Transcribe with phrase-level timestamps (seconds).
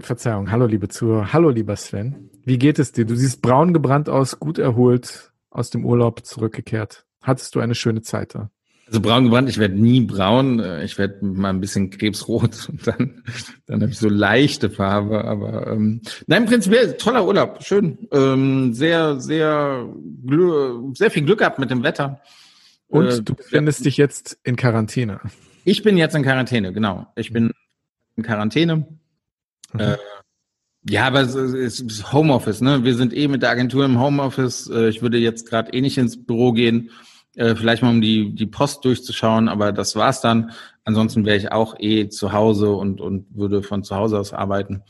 [0.00, 0.50] Verzeihung.
[0.50, 1.32] Hallo, liebe Zuhörer.
[1.32, 2.30] Hallo, lieber Sven.
[2.44, 3.06] Wie geht es dir?
[3.06, 7.06] Du siehst braun gebrannt aus, gut erholt, aus dem Urlaub zurückgekehrt.
[7.22, 8.50] Hattest du eine schöne Zeit da?
[8.86, 13.22] Also braun gebrannt, ich werde nie braun, ich werde mal ein bisschen krebsrot und dann,
[13.66, 19.18] dann habe ich so leichte Farbe, aber ähm, nein, prinzipiell toller Urlaub, schön, ähm, sehr,
[19.20, 19.92] sehr,
[20.92, 22.20] sehr viel Glück gehabt mit dem Wetter.
[22.86, 25.20] Und äh, du befindest dich jetzt in Quarantäne.
[25.64, 27.08] Ich bin jetzt in Quarantäne, genau.
[27.16, 27.50] Ich bin
[28.14, 28.86] in Quarantäne.
[29.76, 29.80] Mhm.
[29.80, 29.96] Äh,
[30.88, 32.84] ja, aber es ist Homeoffice, ne?
[32.84, 34.68] Wir sind eh mit der Agentur im Homeoffice.
[34.68, 36.90] Äh, ich würde jetzt gerade eh nicht ins Büro gehen
[37.36, 40.50] äh, vielleicht mal um die, die Post durchzuschauen, aber das war's dann.
[40.84, 44.82] Ansonsten wäre ich auch eh zu Hause und, und würde von zu Hause aus arbeiten.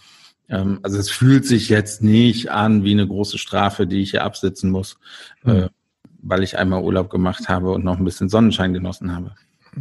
[0.49, 4.25] Ähm, also es fühlt sich jetzt nicht an wie eine große Strafe, die ich hier
[4.25, 4.99] absitzen muss,
[5.43, 5.53] mhm.
[5.53, 5.69] äh,
[6.23, 9.33] weil ich einmal Urlaub gemacht habe und noch ein bisschen Sonnenschein genossen habe.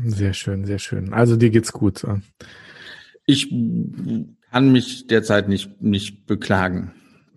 [0.04, 1.14] Sehr schön, sehr schön.
[1.14, 2.06] Also dir geht's gut.
[3.26, 3.50] Ich
[4.56, 6.94] kann mich derzeit nicht, nicht beklagen.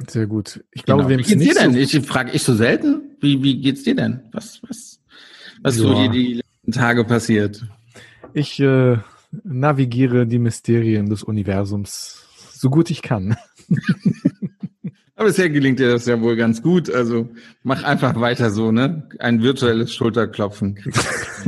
[0.07, 0.63] Sehr gut.
[0.71, 1.11] Ich glaube, genau.
[1.11, 1.73] wem es nicht dir denn?
[1.73, 3.17] So ich frage ich so selten.
[3.21, 4.21] Wie, wie geht's dir denn?
[4.31, 5.01] Was, was
[5.61, 5.83] was ja.
[5.83, 7.67] so dir die letzten Tage passiert?
[8.35, 8.99] Ich äh,
[9.43, 13.37] navigiere die Mysterien des Universums so gut ich kann.
[15.17, 16.89] Aber bisher gelingt dir das ja wohl ganz gut.
[16.89, 17.29] Also
[17.65, 19.09] mach einfach weiter so, ne?
[19.19, 20.79] Ein virtuelles Schulterklopfen.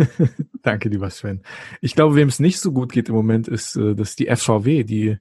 [0.62, 1.42] Danke, lieber Sven.
[1.80, 4.82] Ich glaube, wem es nicht so gut geht im Moment, ist, äh, dass die FVW,
[4.82, 5.18] die,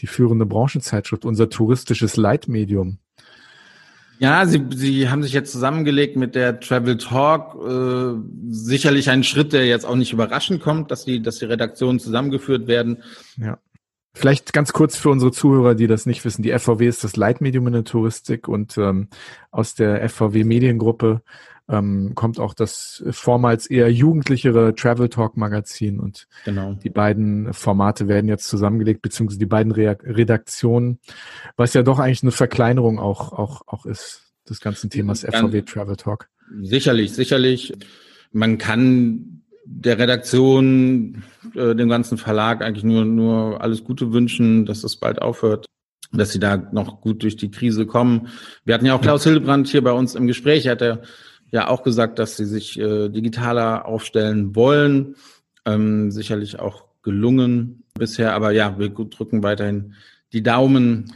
[0.00, 2.98] die führende Branchenzeitschrift, unser touristisches Leitmedium,
[4.22, 7.56] ja, sie, sie haben sich jetzt zusammengelegt mit der Travel Talk.
[7.56, 8.20] Äh,
[8.50, 12.68] sicherlich ein Schritt, der jetzt auch nicht überraschend kommt, dass die, dass die Redaktionen zusammengeführt
[12.68, 13.02] werden.
[13.36, 13.58] Ja.
[14.14, 16.42] Vielleicht ganz kurz für unsere Zuhörer, die das nicht wissen.
[16.42, 19.08] Die FVW ist das Leitmedium in der Touristik und ähm,
[19.50, 21.22] aus der FVW Mediengruppe
[21.68, 26.74] ähm, kommt auch das vormals eher jugendlichere Travel Talk Magazin und genau.
[26.74, 30.98] die beiden Formate werden jetzt zusammengelegt, beziehungsweise die beiden Re Redaktionen,
[31.56, 35.96] was ja doch eigentlich eine Verkleinerung auch, auch, auch ist, des ganzen Themas FVW Travel
[35.96, 36.28] Talk.
[36.62, 37.72] Sicherlich, sicherlich.
[38.32, 41.22] Man kann der Redaktion,
[41.54, 45.66] äh, dem ganzen Verlag eigentlich nur, nur alles Gute wünschen, dass es bald aufhört
[46.14, 48.28] dass sie da noch gut durch die Krise kommen.
[48.64, 50.98] Wir hatten ja auch Klaus Hildebrand hier bei uns im Gespräch, er hat ja
[51.52, 55.14] ja auch gesagt, dass sie sich äh, digitaler aufstellen wollen.
[55.64, 59.94] Ähm, sicherlich auch gelungen bisher, aber ja, wir drücken weiterhin
[60.32, 61.12] die Daumen.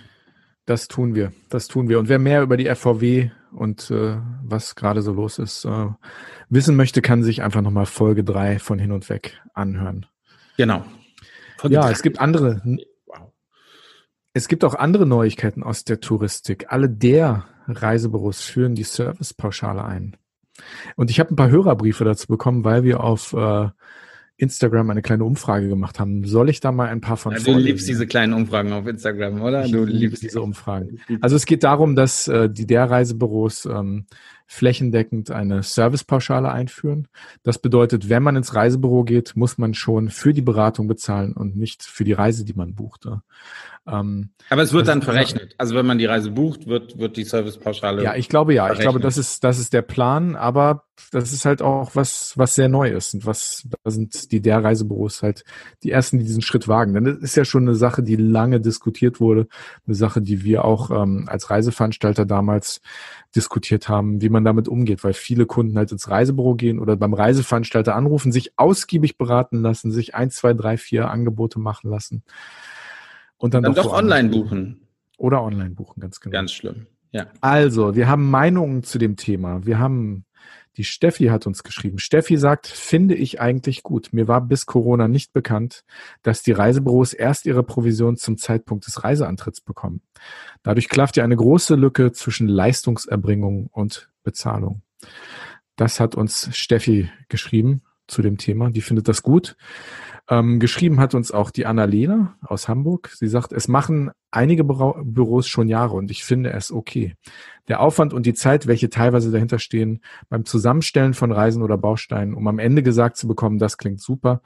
[0.67, 1.99] Das tun wir, das tun wir.
[1.99, 5.87] Und wer mehr über die FVW und äh, was gerade so los ist, äh,
[6.49, 10.07] wissen möchte, kann sich einfach nochmal Folge 3 von hin und weg anhören.
[10.57, 10.85] Genau.
[11.57, 11.93] Folge ja, drei.
[11.93, 12.63] es gibt andere.
[13.07, 13.33] Wow.
[14.35, 16.67] Es gibt auch andere Neuigkeiten aus der Touristik.
[16.69, 20.17] Alle der Reisebüros führen die Servicepauschale ein.
[20.97, 23.69] Und ich habe ein paar Hörerbriefe dazu bekommen, weil wir auf äh,
[24.39, 26.25] Instagram eine kleine Umfrage gemacht haben.
[26.25, 29.41] Soll ich da mal ein paar von ja, Du liebst diese kleinen Umfragen auf Instagram,
[29.41, 29.65] oder?
[29.65, 31.01] Ich du liebst diese Umfragen.
[31.23, 34.05] Also es geht darum, dass äh, die der Reisebüros ähm,
[34.47, 37.09] flächendeckend eine Servicepauschale einführen.
[37.45, 41.57] Das bedeutet, wenn man ins Reisebüro geht, muss man schon für die Beratung bezahlen und
[41.57, 43.23] nicht für die Reise, die man buchte.
[43.89, 45.55] Ähm, Aber es wird dann verrechnet.
[45.59, 48.03] Also wenn man die Reise bucht, wird, wird die Servicepauschale.
[48.03, 48.65] Ja, ich glaube ja.
[48.65, 48.81] Verrechnet.
[48.81, 50.35] Ich glaube, das ist, das ist der Plan.
[50.35, 54.41] Aber das ist halt auch was, was sehr neu ist und was, da sind die
[54.41, 55.45] der Reisebüros halt
[55.83, 56.95] die ersten, die diesen Schritt wagen.
[56.95, 59.47] Denn das ist ja schon eine Sache, die lange diskutiert wurde.
[59.87, 62.81] Eine Sache, die wir auch ähm, als Reiseveranstalter damals
[63.37, 67.15] diskutiert haben, wie man damit umgeht, weil viele Kunden halt ins Reisebüro gehen oder beim
[67.15, 72.25] Reiseveranstalter anrufen, sich ausgiebig beraten lassen, sich ein, zwei, drei, vier Angebote machen lassen
[73.39, 74.87] und dann, dann doch, doch online buchen.
[75.19, 76.33] Oder online buchen, ganz genau.
[76.33, 76.87] Ganz schlimm.
[77.13, 77.29] Ja.
[77.41, 79.65] Also, wir haben Meinungen zu dem Thema.
[79.65, 80.27] Wir haben,
[80.77, 81.99] die Steffi hat uns geschrieben.
[81.99, 84.13] Steffi sagt, finde ich eigentlich gut.
[84.13, 85.85] Mir war bis Corona nicht bekannt,
[86.23, 90.03] dass die Reisebüros erst ihre Provision zum Zeitpunkt des Reiseantritts bekommen.
[90.63, 94.83] Dadurch klafft ja eine große Lücke zwischen Leistungserbringung und Bezahlung.
[95.77, 98.71] Das hat uns Steffi geschrieben zu dem Thema.
[98.71, 99.57] Die findet das gut.
[100.29, 103.11] Ähm, geschrieben hat uns auch die Annalena aus Hamburg.
[103.15, 107.15] Sie sagt, es machen einige Büro Büros schon Jahre und ich finde es okay.
[107.69, 112.35] Der Aufwand und die Zeit, welche teilweise dahinter stehen, beim Zusammenstellen von Reisen oder Bausteinen,
[112.35, 114.43] um am Ende gesagt zu bekommen, das klingt super,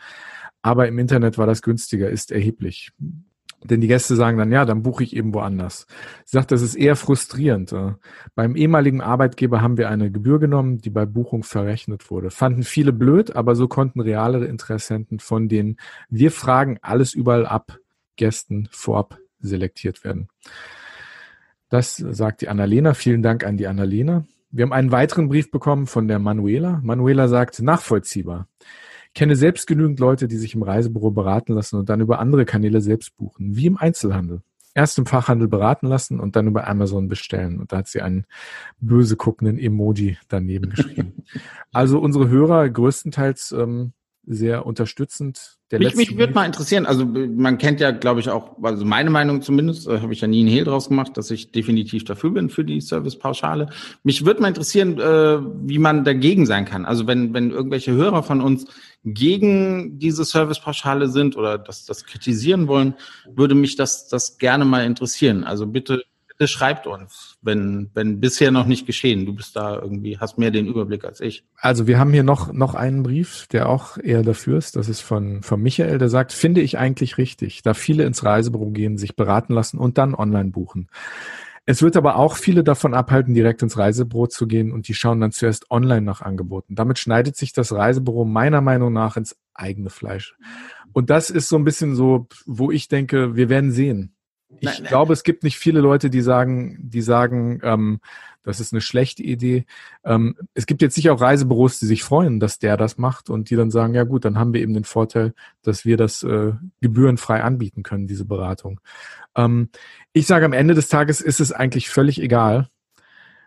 [0.62, 2.92] aber im Internet war das günstiger, ist erheblich.
[3.62, 5.86] Denn die Gäste sagen dann, ja, dann buche ich eben woanders.
[6.24, 7.74] Sie sagt, das ist eher frustrierend.
[8.34, 12.30] Beim ehemaligen Arbeitgeber haben wir eine Gebühr genommen, die bei Buchung verrechnet wurde.
[12.30, 15.76] Fanden viele blöd, aber so konnten realere Interessenten von denen
[16.08, 17.78] wir fragen alles überall ab
[18.16, 20.28] Gästen vorab selektiert werden.
[21.68, 22.94] Das sagt die Annalena.
[22.94, 24.24] Vielen Dank an die Annalena.
[24.50, 26.80] Wir haben einen weiteren Brief bekommen von der Manuela.
[26.82, 28.48] Manuela sagt, nachvollziehbar
[29.14, 32.80] kenne selbst genügend Leute, die sich im Reisebüro beraten lassen und dann über andere Kanäle
[32.80, 34.42] selbst buchen, wie im Einzelhandel.
[34.72, 37.58] erst im Fachhandel beraten lassen und dann über Amazon bestellen.
[37.58, 38.24] Und da hat sie einen
[38.78, 41.24] böse guckenden Emoji daneben geschrieben.
[41.72, 43.92] also unsere Hörer größtenteils ähm,
[44.26, 45.56] sehr unterstützend.
[45.70, 49.08] Der mich mich würde mal interessieren, also man kennt ja, glaube ich, auch, also meine
[49.08, 52.30] Meinung zumindest, äh, habe ich ja nie einen Hehl draus gemacht, dass ich definitiv dafür
[52.30, 53.68] bin für die Servicepauschale.
[54.02, 56.86] Mich würde mal interessieren, äh, wie man dagegen sein kann.
[56.86, 58.66] Also wenn, wenn irgendwelche Hörer von uns
[59.04, 62.94] gegen diese Servicepauschale sind oder das, das kritisieren wollen,
[63.32, 65.44] würde mich das, das gerne mal interessieren.
[65.44, 66.02] Also bitte
[66.40, 69.26] bitte uns, wenn, wenn bisher noch nicht geschehen.
[69.26, 71.44] Du bist da irgendwie, hast mehr den Überblick als ich.
[71.56, 74.76] Also wir haben hier noch, noch einen Brief, der auch eher dafür ist.
[74.76, 78.70] Das ist von, von Michael, der sagt, finde ich eigentlich richtig, da viele ins Reisebüro
[78.70, 80.88] gehen, sich beraten lassen und dann online buchen.
[81.66, 85.20] Es wird aber auch viele davon abhalten, direkt ins Reisebüro zu gehen und die schauen
[85.20, 86.74] dann zuerst online nach Angeboten.
[86.74, 90.34] Damit schneidet sich das Reisebüro meiner Meinung nach ins eigene Fleisch.
[90.92, 94.16] Und das ist so ein bisschen so, wo ich denke, wir werden sehen.
[94.58, 94.88] Ich nein, nein.
[94.88, 98.00] glaube, es gibt nicht viele Leute, die sagen, die sagen, ähm,
[98.42, 99.66] das ist eine schlechte Idee.
[100.04, 103.50] Ähm, es gibt jetzt sicher auch Reisebüros, die sich freuen, dass der das macht und
[103.50, 106.52] die dann sagen, ja gut, dann haben wir eben den Vorteil, dass wir das äh,
[106.80, 108.80] gebührenfrei anbieten können, diese Beratung.
[109.36, 109.68] Ähm,
[110.12, 112.68] ich sage, am Ende des Tages ist es eigentlich völlig egal,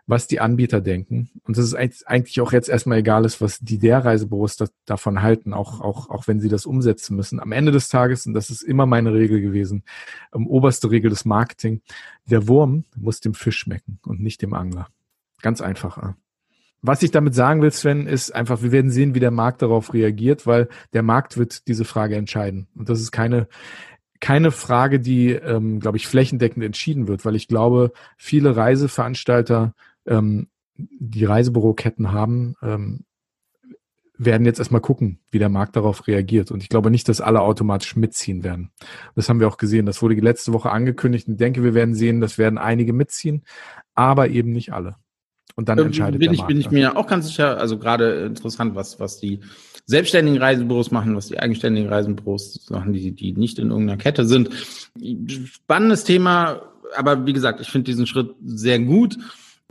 [0.06, 1.30] was die Anbieter denken.
[1.44, 1.74] Und das ist
[2.06, 6.10] eigentlich auch jetzt erstmal egal ist, was die der Reisebüros da, davon halten, auch, auch,
[6.10, 7.40] auch wenn sie das umsetzen müssen.
[7.40, 9.82] Am Ende des Tages, und das ist immer meine Regel gewesen,
[10.30, 11.80] um, oberste Regel des Marketing,
[12.26, 14.88] der Wurm muss dem Fisch schmecken und nicht dem Angler.
[15.40, 16.14] Ganz einfach.
[16.82, 19.94] Was ich damit sagen will, Sven, ist einfach, wir werden sehen, wie der Markt darauf
[19.94, 22.66] reagiert, weil der Markt wird diese Frage entscheiden.
[22.74, 23.48] Und das ist keine,
[24.20, 29.74] keine Frage, die, ähm, glaube ich, flächendeckend entschieden wird, weil ich glaube, viele Reiseveranstalter
[30.06, 33.04] ähm, die Reisebüroketten haben, ähm,
[34.16, 36.50] werden jetzt erstmal gucken, wie der Markt darauf reagiert.
[36.50, 38.70] Und ich glaube nicht, dass alle automatisch mitziehen werden.
[39.16, 39.86] Das haben wir auch gesehen.
[39.86, 41.26] Das wurde letzte Woche angekündigt.
[41.26, 43.42] Und ich denke, wir werden sehen, das werden einige mitziehen,
[43.94, 44.96] aber eben nicht alle.
[45.56, 46.48] Und dann ähm, entscheidet bin der ich, Markt.
[46.48, 49.40] Bin ich mir auch ganz sicher, also gerade interessant, was, was die
[49.86, 54.50] selbstständigen Reisebüros machen, was die eigenständigen Reisebüros machen, die, die nicht in irgendeiner Kette sind.
[55.46, 56.62] Spannendes Thema,
[56.96, 59.18] aber wie gesagt, ich finde diesen Schritt sehr gut.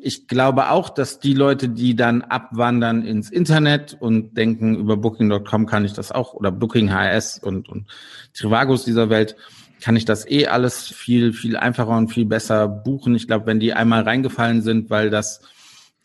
[0.06, 5.66] Ich glaube auch, dass die Leute, die dann abwandern ins Internet und denken, über Booking.com
[5.66, 7.88] kann ich das auch, oder Booking HS und, und
[8.34, 9.38] Trivagos dieser Welt,
[9.80, 13.16] kann ich das eh alles viel, viel einfacher und viel besser buchen.
[13.16, 15.40] Ich glaube, wenn die einmal reingefallen sind, weil das,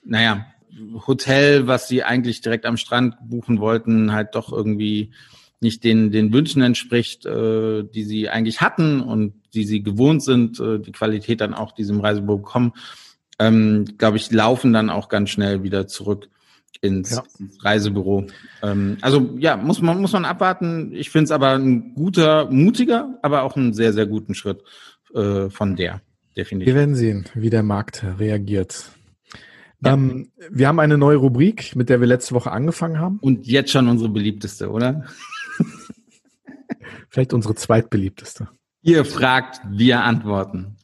[0.04, 0.46] naja,
[1.08, 5.10] Hotel, was sie eigentlich direkt am Strand buchen wollten, halt doch irgendwie
[5.58, 10.60] nicht den, den Wünschen entspricht, äh, die sie eigentlich hatten und die sie gewohnt sind,
[10.60, 12.74] äh, die Qualität dann auch diesem Reisebüro bekommen,
[13.38, 16.28] ähm, glaube ich, laufen dann auch ganz schnell wieder zurück
[16.80, 17.22] ins, ja.
[17.60, 18.26] Reisebüro.
[18.62, 20.92] Ähm, also ja, muss man, muss man abwarten.
[20.92, 24.62] Ich finde es aber ein guter, mutiger, aber auch einen sehr, sehr guten Schritt
[25.14, 26.00] äh, von der,
[26.36, 26.66] definitiv.
[26.66, 28.90] Wir werden sehen, wie der Markt reagiert.
[29.80, 29.94] Ja.
[29.94, 33.18] Ähm, wir haben eine neue Rubrik, mit der wir letzte Woche angefangen haben.
[33.20, 35.04] Und jetzt schon unsere beliebteste, oder?
[37.10, 38.48] Vielleicht unsere zweitbeliebteste.
[38.82, 40.76] Ihr fragt, wir antworten.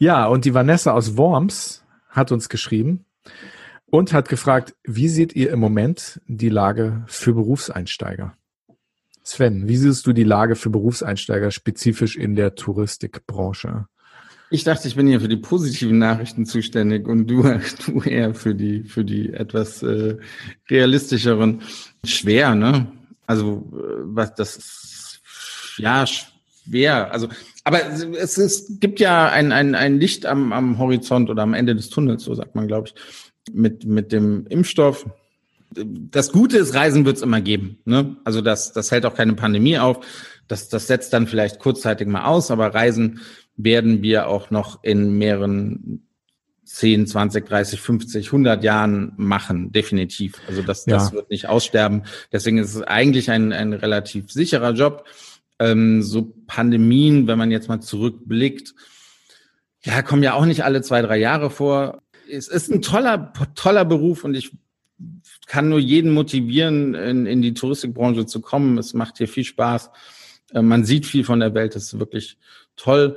[0.00, 3.04] Ja, und die Vanessa aus Worms hat uns geschrieben
[3.84, 8.32] und hat gefragt, wie seht ihr im Moment die Lage für Berufseinsteiger?
[9.22, 13.88] Sven, wie siehst du die Lage für Berufseinsteiger spezifisch in der Touristikbranche?
[14.48, 17.42] Ich dachte, ich bin hier für die positiven Nachrichten zuständig und du,
[17.86, 20.16] du eher für die, für die etwas äh,
[20.70, 21.60] realistischeren.
[22.06, 22.90] Schwer, ne?
[23.26, 25.20] Also, äh, was das ist,
[25.76, 26.06] ja,
[26.64, 27.12] schwer.
[27.12, 27.28] Also,
[27.64, 27.80] aber
[28.18, 31.90] es, es gibt ja ein, ein, ein Licht am, am Horizont oder am Ende des
[31.90, 32.94] Tunnels, so sagt man, glaube ich,
[33.52, 35.06] mit, mit dem Impfstoff.
[35.72, 37.78] Das Gute ist, Reisen wird es immer geben.
[37.84, 38.16] Ne?
[38.24, 40.04] Also das, das hält auch keine Pandemie auf.
[40.48, 43.20] Das, das setzt dann vielleicht kurzzeitig mal aus, aber Reisen
[43.56, 46.02] werden wir auch noch in mehreren
[46.64, 50.34] 10, 20, 30, 50, 100 Jahren machen, definitiv.
[50.46, 50.94] Also das, ja.
[50.94, 52.04] das wird nicht aussterben.
[52.32, 55.04] Deswegen ist es eigentlich ein, ein relativ sicherer Job.
[55.60, 58.74] Ähm, so Pandemien, wenn man jetzt mal zurückblickt,
[59.84, 62.02] ja, kommen ja auch nicht alle zwei, drei Jahre vor.
[62.28, 64.52] Es ist ein toller, toller Beruf und ich
[65.46, 68.78] kann nur jeden motivieren, in, in die Touristikbranche zu kommen.
[68.78, 69.90] Es macht hier viel Spaß.
[70.52, 71.74] Äh, man sieht viel von der Welt.
[71.74, 72.38] Das ist wirklich
[72.76, 73.16] toll.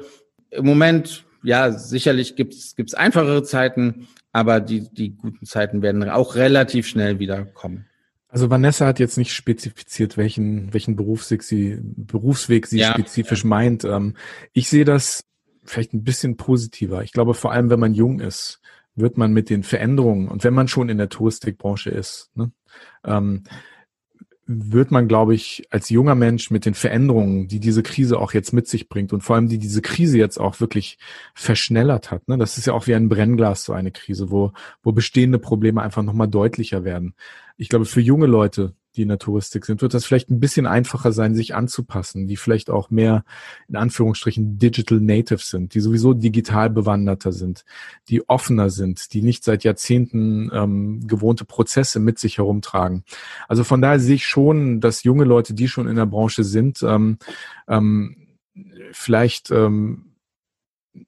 [0.50, 6.36] Im Moment, ja, sicherlich gibt es einfachere Zeiten, aber die, die guten Zeiten werden auch
[6.36, 7.86] relativ schnell wieder kommen.
[8.34, 13.84] Also Vanessa hat jetzt nicht spezifiziert, welchen, welchen Berufsweg sie, Berufsweg sie ja, spezifisch meint.
[13.84, 14.16] Ähm,
[14.54, 15.24] ich sehe das
[15.64, 17.04] vielleicht ein bisschen positiver.
[17.04, 18.60] Ich glaube, vor allem, wenn man jung ist,
[18.96, 22.52] wird man mit den Veränderungen, und wenn man schon in der Touristikbranche ist, ne,
[23.04, 23.44] ähm,
[24.46, 28.52] wird man, glaube ich, als junger Mensch mit den Veränderungen, die diese Krise auch jetzt
[28.52, 30.98] mit sich bringt und vor allem die diese Krise jetzt auch wirklich
[31.34, 32.28] verschnellert hat.
[32.28, 32.38] Ne?
[32.38, 36.04] Das ist ja auch wie ein Brennglas, so eine Krise, wo, wo bestehende Probleme einfach
[36.04, 37.16] nochmal deutlicher werden.
[37.56, 40.66] Ich glaube, für junge Leute, die in der Touristik sind, wird das vielleicht ein bisschen
[40.66, 43.24] einfacher sein, sich anzupassen, die vielleicht auch mehr
[43.68, 47.66] in Anführungsstrichen Digital Natives sind, die sowieso digital bewanderter sind,
[48.10, 53.04] die offener sind, die nicht seit Jahrzehnten ähm, gewohnte Prozesse mit sich herumtragen.
[53.48, 56.84] Also von daher sehe ich schon, dass junge Leute, die schon in der Branche sind,
[56.84, 57.18] ähm,
[57.68, 58.18] ähm,
[58.92, 60.13] vielleicht ähm,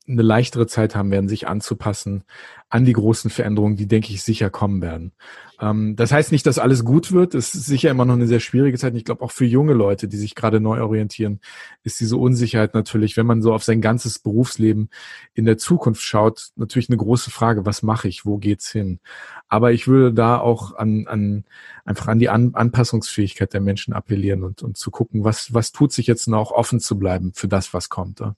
[0.08, 2.24] eine leichtere Zeit haben werden, sich anzupassen
[2.70, 5.13] an die großen Veränderungen, die, denke ich, sicher kommen werden.
[5.62, 7.36] Ähm, das heißt nicht, dass alles gut wird.
[7.36, 8.94] Es ist sicher immer noch eine sehr schwierige Zeit.
[8.94, 11.39] Und ich glaube, auch für junge Leute, die sich gerade neu orientieren,
[11.84, 14.89] ist diese Unsicherheit natürlich, wenn man so auf sein ganzes Berufsleben
[15.34, 17.65] in der Zukunft schaut, natürlich eine große Frage.
[17.65, 18.25] Was mache ich?
[18.25, 19.00] Wo geht's hin?
[19.48, 21.46] Aber ich würde da auch an, an
[21.86, 25.94] einfach an die an Anpassungsfähigkeit der Menschen appellieren und, und zu gucken, was, was tut
[25.94, 28.20] sich jetzt noch offen zu bleiben für das, was kommt.
[28.20, 28.36] Ja?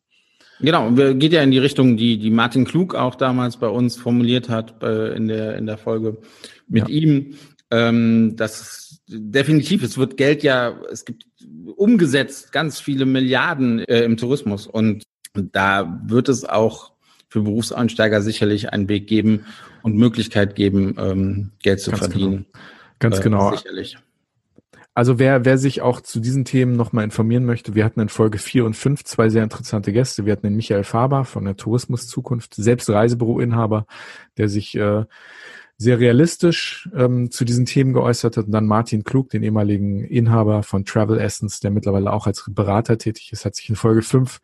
[0.59, 4.49] Genau, geht ja in die Richtung, die, die Martin Klug auch damals bei uns formuliert
[4.49, 6.17] hat äh, in, der, in der Folge
[6.67, 6.95] mit ja.
[6.95, 7.35] ihm.
[7.69, 11.25] Ähm, das definitiv, es wird Geld ja, es gibt
[11.75, 16.91] umgesetzt ganz viele Milliarden äh, im Tourismus und da wird es auch
[17.29, 19.45] für Berufseinsteiger sicherlich einen Weg geben
[19.83, 22.45] und Möglichkeit geben, ähm, Geld zu ganz verdienen.
[22.51, 22.59] Genau.
[22.99, 23.55] Ganz äh, genau.
[23.55, 23.97] Sicherlich.
[24.97, 28.39] Also wer, wer sich auch zu diesen Themen nochmal informieren möchte, wir hatten in Folge
[28.39, 30.25] 4 und 5 zwei sehr interessante Gäste.
[30.25, 33.85] Wir hatten den Michael Faber von der Tourismuszukunft, selbst Reisebüroinhaber,
[34.37, 35.05] der sich äh,
[35.77, 38.47] sehr realistisch ähm, zu diesen Themen geäußert hat.
[38.47, 42.97] Und dann Martin Klug, den ehemaligen Inhaber von Travel Essence, der mittlerweile auch als Berater
[42.97, 44.39] tätig ist, hat sich in Folge 5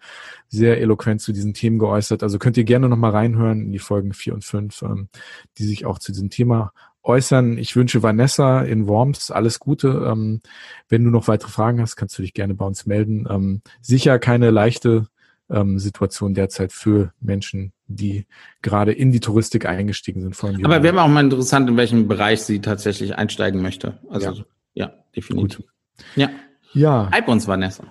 [0.49, 2.21] sehr eloquent zu diesen Themen geäußert.
[2.21, 5.09] Also könnt ihr gerne nochmal reinhören in die Folgen 4 und 5, ähm,
[5.57, 7.57] die sich auch zu diesem Thema äußern.
[7.57, 10.07] Ich wünsche Vanessa in Worms alles Gute.
[10.09, 10.41] Ähm,
[10.89, 13.27] wenn du noch weitere Fragen hast, kannst du dich gerne bei uns melden.
[13.29, 15.07] Ähm, sicher keine leichte
[15.49, 18.25] ähm, Situation derzeit für Menschen, die
[18.61, 20.35] gerade in die Touristik eingestiegen sind.
[20.35, 23.99] Vor allem Aber wäre auch mal interessant, in welchem Bereich sie tatsächlich einsteigen möchte.
[24.09, 25.57] Also ja, ja definitiv.
[25.57, 25.67] Gut.
[26.15, 26.29] Ja.
[26.73, 27.09] Ja.
[27.11, 27.83] Hype uns, Vanessa.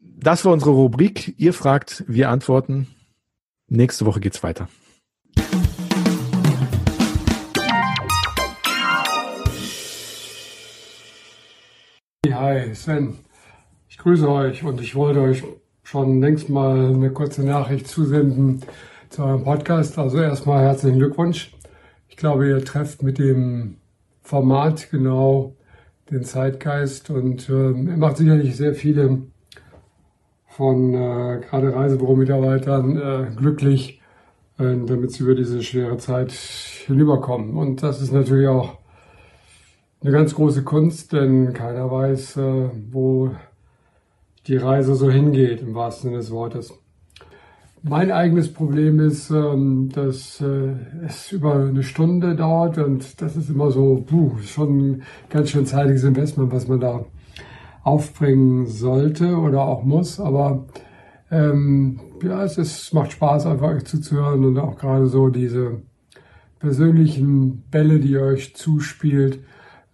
[0.00, 1.34] Das war unsere Rubrik.
[1.38, 2.88] Ihr fragt, wir antworten.
[3.68, 4.68] Nächste Woche geht's weiter.
[12.26, 13.20] Hi, Sven.
[13.88, 15.44] Ich grüße euch und ich wollte euch
[15.84, 18.60] schon längst mal eine kurze Nachricht zusenden
[19.08, 19.96] zu eurem Podcast.
[19.98, 21.54] Also erstmal herzlichen Glückwunsch.
[22.08, 23.76] Ich glaube, ihr trefft mit dem
[24.20, 25.54] Format genau
[26.10, 29.22] den Zeitgeist und äh, ihr macht sicherlich sehr viele
[30.48, 34.02] von äh, gerade Reisebüro-Mitarbeitern äh, glücklich,
[34.58, 37.56] äh, damit sie über diese schwere Zeit hinüberkommen.
[37.56, 38.76] Und das ist natürlich auch
[40.00, 43.30] eine ganz große Kunst, denn keiner weiß, äh, wo
[44.46, 46.72] die Reise so hingeht, im wahrsten Sinne des Wortes.
[47.82, 50.74] Mein eigenes Problem ist, ähm, dass äh,
[51.06, 55.66] es über eine Stunde dauert und das ist immer so, puh, schon ein ganz schön
[55.66, 57.04] zeitiges Investment, was man da
[57.84, 60.18] aufbringen sollte oder auch muss.
[60.18, 60.66] Aber
[61.30, 65.82] ähm, ja, es ist, macht Spaß, einfach euch zuzuhören und auch gerade so diese
[66.58, 69.40] persönlichen Bälle, die ihr euch zuspielt,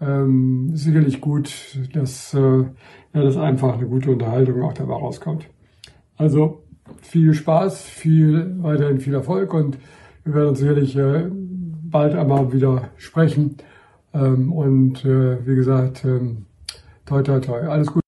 [0.05, 5.47] ähm, sicherlich gut, dass, äh, ja, dass einfach eine gute Unterhaltung auch dabei rauskommt.
[6.17, 6.63] Also
[7.01, 9.79] viel Spaß, viel weiterhin viel Erfolg und
[10.25, 13.57] wir werden uns sicherlich äh, bald einmal wieder sprechen.
[14.13, 16.47] Ähm, und äh, wie gesagt, ähm,
[17.07, 18.03] toi toi toi, alles gut.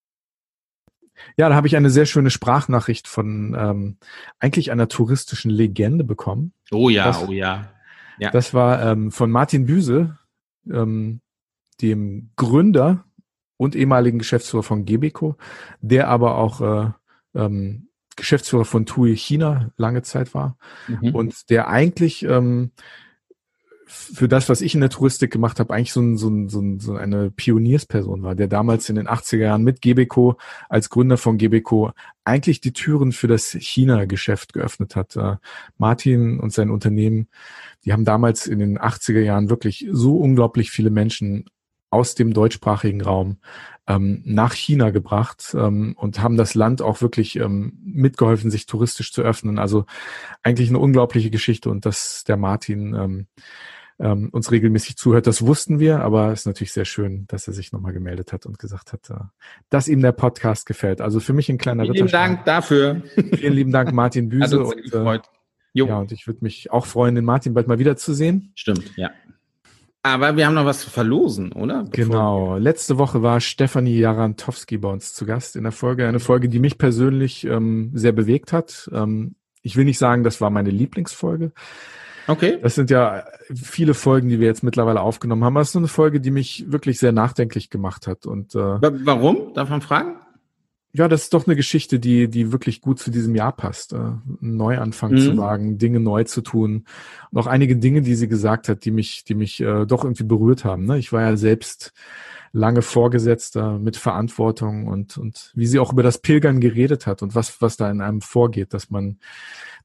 [1.39, 3.97] Ja, da habe ich eine sehr schöne Sprachnachricht von ähm,
[4.39, 6.53] eigentlich einer touristischen Legende bekommen.
[6.71, 7.69] Oh ja, das, oh ja.
[8.19, 8.31] ja.
[8.31, 10.19] Das war ähm, von Martin Büse,
[10.71, 11.21] ähm,
[11.83, 13.05] dem Gründer
[13.57, 15.37] und ehemaligen Geschäftsführer von Gebeco,
[15.81, 16.91] der aber auch äh,
[17.35, 20.57] ähm, Geschäftsführer von TUI China lange Zeit war
[20.89, 21.15] mhm.
[21.15, 22.73] und der eigentlich ähm,
[23.89, 26.61] für das, was ich in der Touristik gemacht habe, eigentlich so, ein, so, ein, so,
[26.61, 31.17] ein, so eine Pioniersperson war, der damals in den 80er Jahren mit Gebeco als Gründer
[31.17, 31.93] von Gebeco
[32.25, 35.15] eigentlich die Türen für das China-Geschäft geöffnet hat.
[35.15, 35.37] Äh,
[35.79, 37.29] Martin und sein Unternehmen,
[37.85, 41.45] die haben damals in den 80er Jahren wirklich so unglaublich viele Menschen
[41.91, 43.39] aus dem deutschsprachigen Raum
[43.87, 49.13] ähm, nach China gebracht ähm, und haben das Land auch wirklich ähm, mitgeholfen, sich touristisch
[49.13, 49.59] zu öffnen.
[49.59, 49.87] Also
[50.43, 53.27] eigentlich eine unglaubliche Geschichte und dass der Martin ähm,
[53.99, 57.55] ähm, uns regelmäßig zuhört, das wussten wir, aber es ist natürlich sehr schön, dass er
[57.55, 59.25] sich nochmal gemeldet hat und gesagt hat, äh,
[59.71, 61.01] dass ihm der Podcast gefällt.
[61.01, 63.03] Also für mich ein kleiner Vielen lieben Dank dafür.
[63.37, 64.65] Vielen lieben Dank, Martin Büse.
[64.65, 65.21] und, äh,
[65.73, 65.89] Jo.
[65.89, 68.51] Ja, und ich würde mich auch freuen, den Martin bald mal wiederzusehen.
[68.55, 69.11] Stimmt, ja.
[70.07, 71.83] Aber wir haben noch was zu verlosen, oder?
[71.83, 72.57] Bevor genau.
[72.59, 76.07] Letzte Woche war Stefanie Jarantowski bei uns zu Gast in der Folge.
[76.07, 78.89] Eine Folge, die mich persönlich ähm, sehr bewegt hat.
[78.93, 81.51] Ähm, ich will nicht sagen, das war meine Lieblingsfolge.
[82.29, 82.59] Okay.
[82.63, 85.57] Das sind ja viele Folgen, die wir jetzt mittlerweile aufgenommen haben.
[85.57, 88.27] Das ist so eine Folge, die mich wirklich sehr nachdenklich gemacht hat.
[88.27, 89.55] Und äh, warum?
[89.55, 90.21] Darf man fragen?
[90.97, 93.93] Ja, das ist doch eine Geschichte, die, die wirklich gut zu diesem Jahr passt.
[93.93, 95.19] Äh, einen Neuanfang mhm.
[95.19, 96.85] zu wagen, Dinge neu zu tun.
[97.31, 100.25] Und auch einige Dinge, die sie gesagt hat, die mich, die mich äh, doch irgendwie
[100.25, 100.87] berührt haben.
[100.87, 100.99] Ne?
[100.99, 101.93] Ich war ja selbst
[102.53, 107.35] lange Vorgesetzter mit Verantwortung und, und wie sie auch über das Pilgern geredet hat und
[107.35, 109.19] was, was da in einem vorgeht, dass man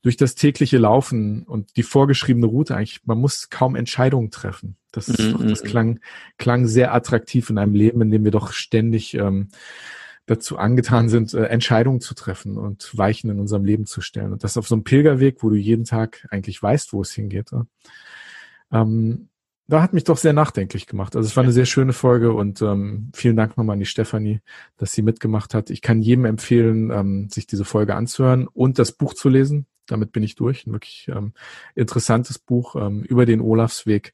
[0.04, 4.78] durch das tägliche Laufen und die vorgeschriebene Route eigentlich, man muss kaum Entscheidungen treffen.
[4.94, 5.50] Das, mhm.
[5.50, 5.68] das mhm.
[5.68, 6.00] klang,
[6.38, 9.50] klang sehr attraktiv in einem Leben, in dem wir doch ständig ähm,
[10.26, 14.34] dazu angetan sind, äh, Entscheidungen zu treffen und Weichen in unserem Leben zu stellen.
[14.34, 17.52] Und das auf so einem Pilgerweg, wo du jeden Tag eigentlich weißt, wo es hingeht.
[18.72, 19.30] Ähm,
[19.68, 21.16] da hat mich doch sehr nachdenklich gemacht.
[21.16, 24.42] Also es war eine sehr schöne Folge und ähm, vielen Dank nochmal an die Stefanie,
[24.78, 25.70] dass sie mitgemacht hat.
[25.70, 29.68] Ich kann jedem empfehlen, ähm, sich diese Folge anzuhören und das Buch zu lesen.
[29.88, 30.68] Damit bin ich durch.
[30.68, 31.34] Ein wirklich ähm,
[31.74, 34.14] interessantes Buch ähm, über den Olafsweg.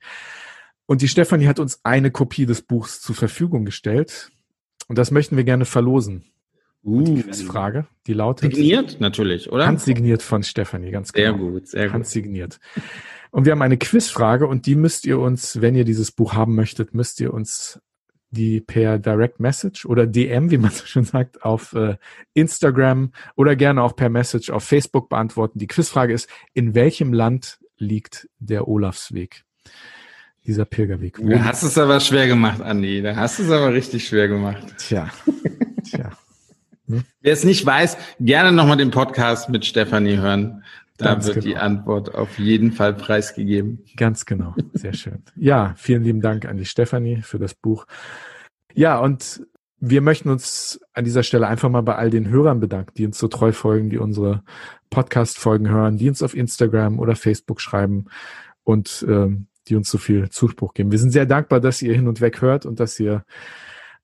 [0.86, 4.32] Und die Stefanie hat uns eine Kopie des Buchs zur Verfügung gestellt.
[4.88, 6.24] Und das möchten wir gerne verlosen.
[6.84, 7.04] Uh.
[7.04, 8.54] Die Quizfrage, die lautet.
[8.54, 9.68] Signiert natürlich, oder?
[9.68, 11.38] Handsigniert von Stefanie, ganz genau.
[11.38, 11.94] Sehr gut, sehr gut.
[11.94, 12.60] Handsigniert.
[13.32, 16.56] Und wir haben eine Quizfrage und die müsst ihr uns, wenn ihr dieses Buch haben
[16.56, 17.82] möchtet, müsst ihr uns
[18.30, 21.98] die per Direct Message oder DM, wie man so schön sagt, auf äh,
[22.34, 25.60] Instagram oder gerne auch per Message auf Facebook beantworten.
[25.60, 29.44] Die Quizfrage ist, in welchem Land liegt der Olafsweg?
[30.48, 31.20] Dieser Pilgerweg.
[31.22, 33.02] Da hast du es aber schwer gemacht, Andi.
[33.02, 34.64] Da hast du es aber richtig schwer gemacht.
[34.78, 35.10] Tja.
[35.84, 36.12] Tja.
[36.88, 37.04] Hm?
[37.22, 40.64] Wer es nicht weiß, gerne nochmal den Podcast mit Stefanie hören.
[40.98, 41.48] Da Ganz wird genau.
[41.48, 43.84] die Antwort auf jeden Fall preisgegeben.
[43.98, 44.56] Ganz genau.
[44.74, 45.22] Sehr schön.
[45.36, 47.86] Ja, vielen lieben Dank an die Stefanie für das Buch.
[48.74, 49.46] Ja, und
[49.80, 53.20] wir möchten uns an dieser Stelle einfach mal bei all den Hörern bedanken, die uns
[53.20, 54.44] so treu folgen, die unsere
[54.90, 58.06] Podcast-Folgen hören, die uns auf Instagram oder Facebook schreiben
[58.64, 60.92] und ähm, die uns so viel Zuspruch geben.
[60.92, 63.24] Wir sind sehr dankbar, dass ihr hin und weg hört und dass ihr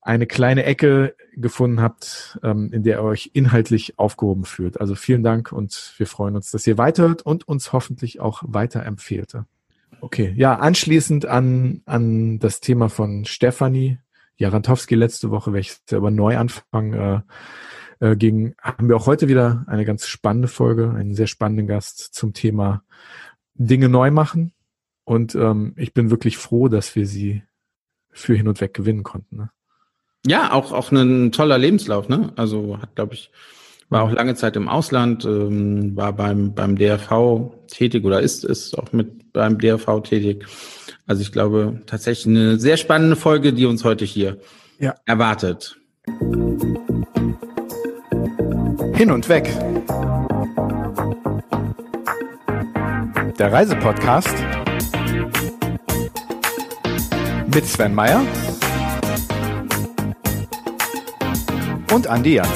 [0.02, 4.80] eine kleine Ecke gefunden habt, ähm, in der ihr euch inhaltlich aufgehoben fühlt.
[4.80, 9.38] Also vielen Dank und wir freuen uns, dass ihr weiterhört und uns hoffentlich auch weiterempfehlt.
[10.02, 14.00] Okay, ja, anschließend an, an das Thema von Stefanie
[14.36, 17.22] Jarantowski letzte Woche, welches über Neuanfang äh,
[18.00, 22.14] äh, ging, haben wir auch heute wieder eine ganz spannende Folge, einen sehr spannenden Gast
[22.14, 22.84] zum Thema
[23.54, 24.52] Dinge neu machen.
[25.06, 27.44] Und ähm, ich bin wirklich froh, dass wir sie
[28.12, 29.38] für hin und weg gewinnen konnten.
[29.38, 29.50] Ne?
[30.26, 32.32] Ja, auch, auch ein toller Lebenslauf, ne?
[32.38, 33.32] Also hat, glaube ich,
[33.90, 38.78] war auch lange Zeit im Ausland, ähm, war beim, beim DRV tätig oder ist, ist
[38.78, 40.46] auch mit beim DRV tätig.
[41.06, 44.38] Also ich glaube tatsächlich eine sehr spannende Folge, die uns heute hier
[44.80, 44.96] ja.
[45.06, 45.78] erwartet.
[48.96, 49.52] Hin und weg.
[53.38, 54.63] Der Reisepodcast
[57.54, 58.26] mit Sven Meyer
[61.94, 62.50] und Andi Jans.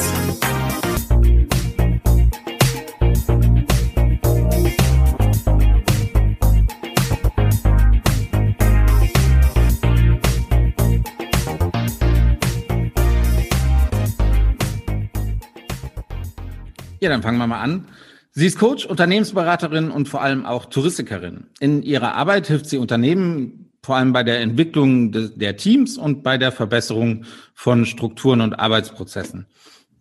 [17.00, 17.88] Ja, dann fangen wir mal an.
[18.32, 21.48] Sie ist Coach, Unternehmensberaterin und vor allem auch Touristikerin.
[21.60, 26.22] In ihrer Arbeit hilft sie Unternehmen vor allem bei der Entwicklung de, der Teams und
[26.22, 27.24] bei der Verbesserung
[27.54, 29.48] von Strukturen und Arbeitsprozessen.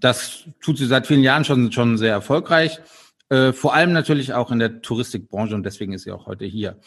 [0.01, 2.81] Das tut sie seit vielen Jahren schon, schon sehr erfolgreich,
[3.29, 6.81] äh, vor allem natürlich auch in der Touristikbranche und deswegen ist sie auch heute hier.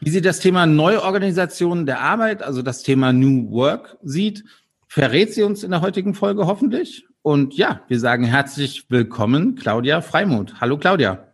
[0.00, 4.44] Wie sie das Thema Neuorganisation der Arbeit, also das Thema New Work sieht,
[4.88, 7.06] verrät sie uns in der heutigen Folge hoffentlich.
[7.22, 10.60] Und ja, wir sagen herzlich willkommen, Claudia Freimuth.
[10.60, 11.25] Hallo Claudia.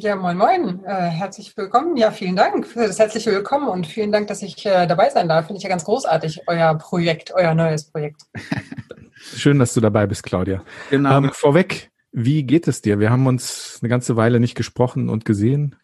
[0.00, 0.84] Ja, moin, moin.
[0.84, 1.96] Äh, herzlich willkommen.
[1.96, 5.28] Ja, vielen Dank für das herzliche Willkommen und vielen Dank, dass ich äh, dabei sein
[5.28, 5.46] darf.
[5.46, 8.22] Finde ich ja ganz großartig, euer Projekt, euer neues Projekt.
[9.16, 10.62] Schön, dass du dabei bist, Claudia.
[10.90, 11.18] Genau.
[11.18, 13.00] Ähm, vorweg, wie geht es dir?
[13.00, 15.74] Wir haben uns eine ganze Weile nicht gesprochen und gesehen.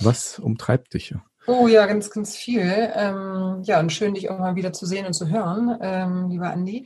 [0.00, 1.16] Was umtreibt dich?
[1.48, 2.92] Oh ja, ganz, ganz viel.
[2.94, 6.52] Ähm, ja, und schön, dich auch mal wieder zu sehen und zu hören, ähm, lieber
[6.52, 6.84] Andi.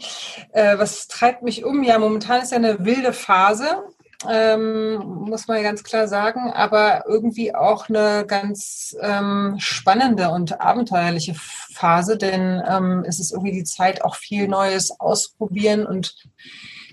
[0.53, 1.83] Äh, was treibt mich um?
[1.83, 3.83] Ja, momentan ist ja eine wilde Phase
[4.29, 4.97] ähm,
[5.29, 12.17] muss man ganz klar sagen, aber irgendwie auch eine ganz ähm, spannende und abenteuerliche Phase,
[12.17, 16.15] denn ähm, es ist irgendwie die Zeit, auch viel Neues ausprobieren und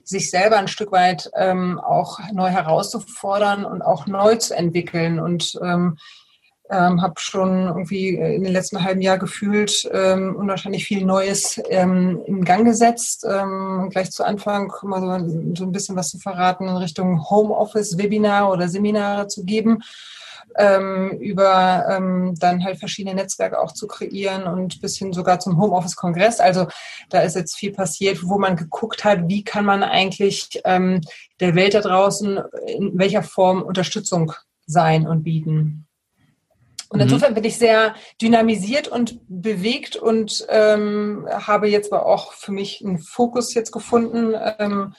[0.03, 5.19] sich selber ein Stück weit ähm, auch neu herauszufordern und auch neu zu entwickeln.
[5.19, 5.57] Und
[6.71, 12.21] ähm, habe schon irgendwie in den letzten halben Jahr gefühlt ähm, unwahrscheinlich viel Neues ähm,
[12.25, 13.25] in Gang gesetzt.
[13.29, 18.49] Ähm, gleich zu Anfang mal so, so ein bisschen was zu verraten in Richtung Homeoffice-Webinar
[18.49, 19.79] oder Seminare zu geben.
[20.57, 25.57] Ähm, über ähm, dann halt verschiedene Netzwerke auch zu kreieren und bis hin sogar zum
[25.57, 26.41] Homeoffice-Kongress.
[26.41, 26.67] Also
[27.09, 31.01] da ist jetzt viel passiert, wo man geguckt hat, wie kann man eigentlich ähm,
[31.39, 34.33] der Welt da draußen in welcher Form Unterstützung
[34.65, 35.87] sein und bieten.
[36.91, 37.03] Und mhm.
[37.03, 42.83] insofern bin ich sehr dynamisiert und bewegt und ähm, habe jetzt aber auch für mich
[42.85, 44.33] einen Fokus jetzt gefunden.
[44.59, 44.93] Ähm,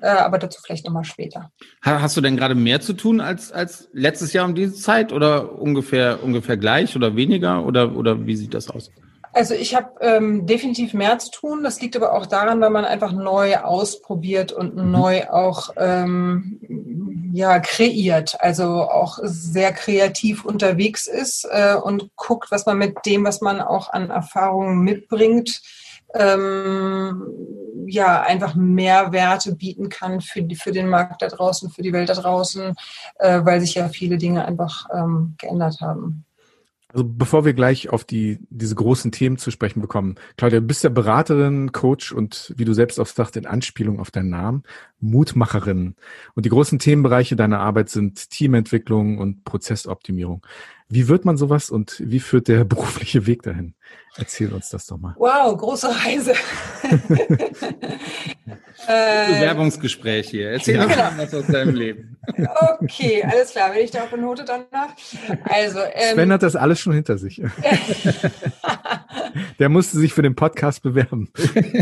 [0.00, 1.50] äh, aber dazu vielleicht nochmal später.
[1.82, 5.58] Hast du denn gerade mehr zu tun als, als letztes Jahr um diese Zeit oder
[5.58, 8.90] ungefähr, ungefähr gleich oder weniger oder, oder wie sieht das aus?
[9.34, 11.64] Also ich habe ähm, definitiv mehr zu tun.
[11.64, 14.92] Das liegt aber auch daran, weil man einfach neu ausprobiert und mhm.
[14.92, 16.60] neu auch ähm,
[17.34, 18.40] ja kreiert.
[18.40, 23.60] Also auch sehr kreativ unterwegs ist äh, und guckt, was man mit dem, was man
[23.60, 25.60] auch an Erfahrungen mitbringt,
[26.14, 27.24] ähm,
[27.88, 32.14] ja einfach Mehrwerte bieten kann für, für den Markt da draußen, für die Welt da
[32.14, 32.76] draußen,
[33.18, 36.24] äh, weil sich ja viele Dinge einfach ähm, geändert haben.
[36.94, 40.84] Also bevor wir gleich auf die, diese großen Themen zu sprechen bekommen, Claudia, du bist
[40.84, 44.62] ja Beraterin, Coach und wie du selbst auch sagst, in Anspielung auf deinen Namen,
[45.00, 45.96] Mutmacherin.
[46.34, 50.46] Und die großen Themenbereiche deiner Arbeit sind Teamentwicklung und Prozessoptimierung.
[50.94, 53.74] Wie wird man sowas und wie führt der berufliche Weg dahin?
[54.16, 55.16] Erzähl uns das doch mal.
[55.18, 56.34] Wow, große Reise.
[58.86, 60.52] Bewerbungsgespräch hier.
[60.52, 60.86] Erzähl ja.
[60.86, 61.10] genau.
[61.16, 62.16] was aus deinem Leben.
[62.80, 63.72] Okay, alles klar.
[63.72, 64.94] Bin ich da auf eine Note danach?
[65.44, 67.42] Also, ähm, Sven hat das alles schon hinter sich.
[69.58, 71.30] Der musste sich für den Podcast bewerben.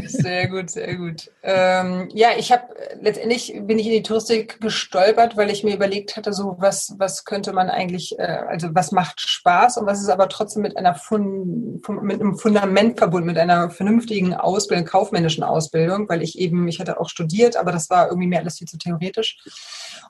[0.07, 1.31] Sehr gut, sehr gut.
[1.43, 2.63] Ähm, ja, ich habe
[3.01, 7.25] letztendlich bin ich in die Touristik gestolpert, weil ich mir überlegt hatte, so was was
[7.25, 10.95] könnte man eigentlich, äh, also was macht Spaß und was ist aber trotzdem mit einer
[10.95, 16.81] Fun, mit einem Fundament verbunden, mit einer vernünftigen Ausbildung, kaufmännischen Ausbildung, weil ich eben, ich
[16.81, 19.39] hatte auch studiert, aber das war irgendwie mir alles viel zu theoretisch.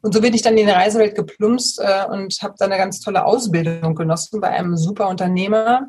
[0.02, 3.00] Und so bin ich dann in die Reisewelt geplumpst äh, und habe dann eine ganz
[3.00, 5.88] tolle Ausbildung genossen bei einem super Unternehmer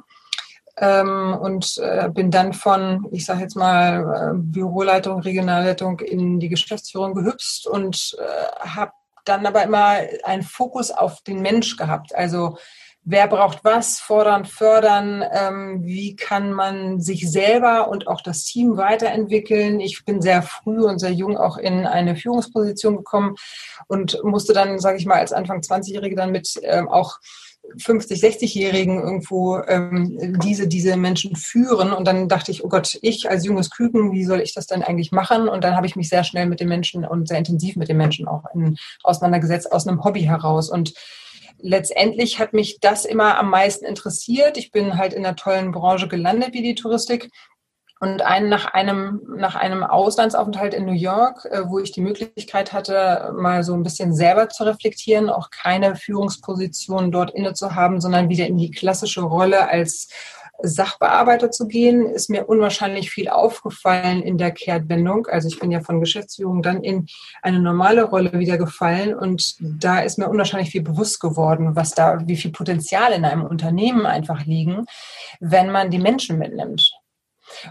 [0.77, 6.49] ähm, und äh, bin dann von, ich sage jetzt mal, äh, Büroleitung, Regionalleitung in die
[6.49, 8.91] Geschäftsführung gehüpft und äh, habe
[9.25, 12.13] dann aber immer einen Fokus auf den Mensch gehabt.
[12.15, 12.57] Also
[13.05, 18.77] wer braucht was, fordern, fördern, ähm, wie kann man sich selber und auch das Team
[18.77, 19.79] weiterentwickeln.
[19.79, 23.35] Ich bin sehr früh und sehr jung auch in eine Führungsposition gekommen
[23.87, 27.19] und musste dann, sage ich mal, als Anfang 20-Jährige dann mit ähm, auch
[27.77, 31.93] 50, 60-Jährigen irgendwo ähm, diese, diese Menschen führen.
[31.93, 34.83] Und dann dachte ich, oh Gott, ich als junges Küken, wie soll ich das denn
[34.83, 35.47] eigentlich machen?
[35.47, 37.97] Und dann habe ich mich sehr schnell mit den Menschen und sehr intensiv mit den
[37.97, 40.69] Menschen auch in, auseinandergesetzt, aus einem Hobby heraus.
[40.69, 40.93] Und
[41.63, 44.57] letztendlich hat mich das immer am meisten interessiert.
[44.57, 47.29] Ich bin halt in einer tollen Branche gelandet wie die Touristik
[47.99, 52.73] und einen nach einem, nach einem Auslandsaufenthalt in New York, äh, wo ich die Möglichkeit
[52.73, 58.01] hatte, mal so ein bisschen selber zu reflektieren, auch keine Führungsposition dort inne zu haben,
[58.01, 60.09] sondern wieder in die klassische Rolle als
[60.61, 65.27] Sachbearbeiter zu gehen, ist mir unwahrscheinlich viel aufgefallen in der Kehrtwendung.
[65.27, 67.07] Also ich bin ja von Geschäftsführung dann in
[67.41, 72.19] eine normale Rolle wieder gefallen und da ist mir unwahrscheinlich viel bewusst geworden, was da,
[72.25, 74.85] wie viel Potenzial in einem Unternehmen einfach liegen,
[75.39, 76.93] wenn man die Menschen mitnimmt.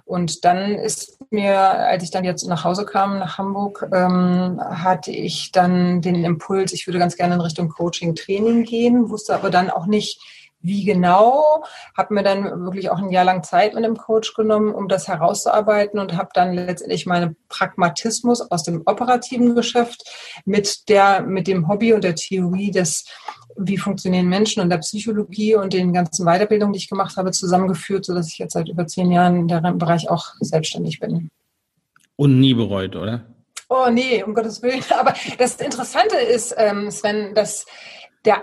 [0.05, 5.11] Und dann ist mir, als ich dann jetzt nach Hause kam, nach Hamburg, ähm, hatte
[5.11, 9.51] ich dann den Impuls, ich würde ganz gerne in Richtung Coaching, Training gehen, wusste aber
[9.51, 10.21] dann auch nicht,
[10.63, 11.65] wie genau,
[11.97, 15.09] habe mir dann wirklich auch ein Jahr lang Zeit mit dem Coach genommen, um das
[15.09, 20.05] herauszuarbeiten und habe dann letztendlich meinen Pragmatismus aus dem operativen Geschäft
[20.45, 23.05] mit der mit dem Hobby und der Theorie des
[23.57, 28.05] wie funktionieren Menschen und der Psychologie und den ganzen Weiterbildungen, die ich gemacht habe, zusammengeführt,
[28.05, 31.29] sodass ich jetzt seit über zehn Jahren in dem Bereich auch selbstständig bin.
[32.17, 33.27] Und nie bereut, oder?
[33.69, 34.83] Oh nee, um Gottes Willen.
[34.99, 37.67] Aber das Interessante ist, ähm, Sven, dass
[38.25, 38.43] der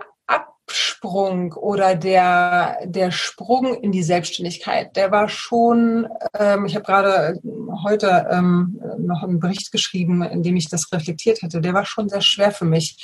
[0.69, 7.39] Absprung oder der, der Sprung in die Selbstständigkeit, der war schon, ähm, ich habe gerade
[7.83, 12.07] heute ähm, noch einen Bericht geschrieben, in dem ich das reflektiert hatte, der war schon
[12.07, 12.97] sehr schwer für mich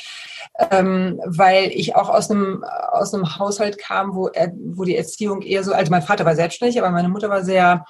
[0.71, 5.41] ähm, weil ich auch aus einem, aus einem Haushalt kam, wo, er, wo die Erziehung
[5.41, 7.83] eher so, also mein Vater war selbstständig, aber meine Mutter war sehr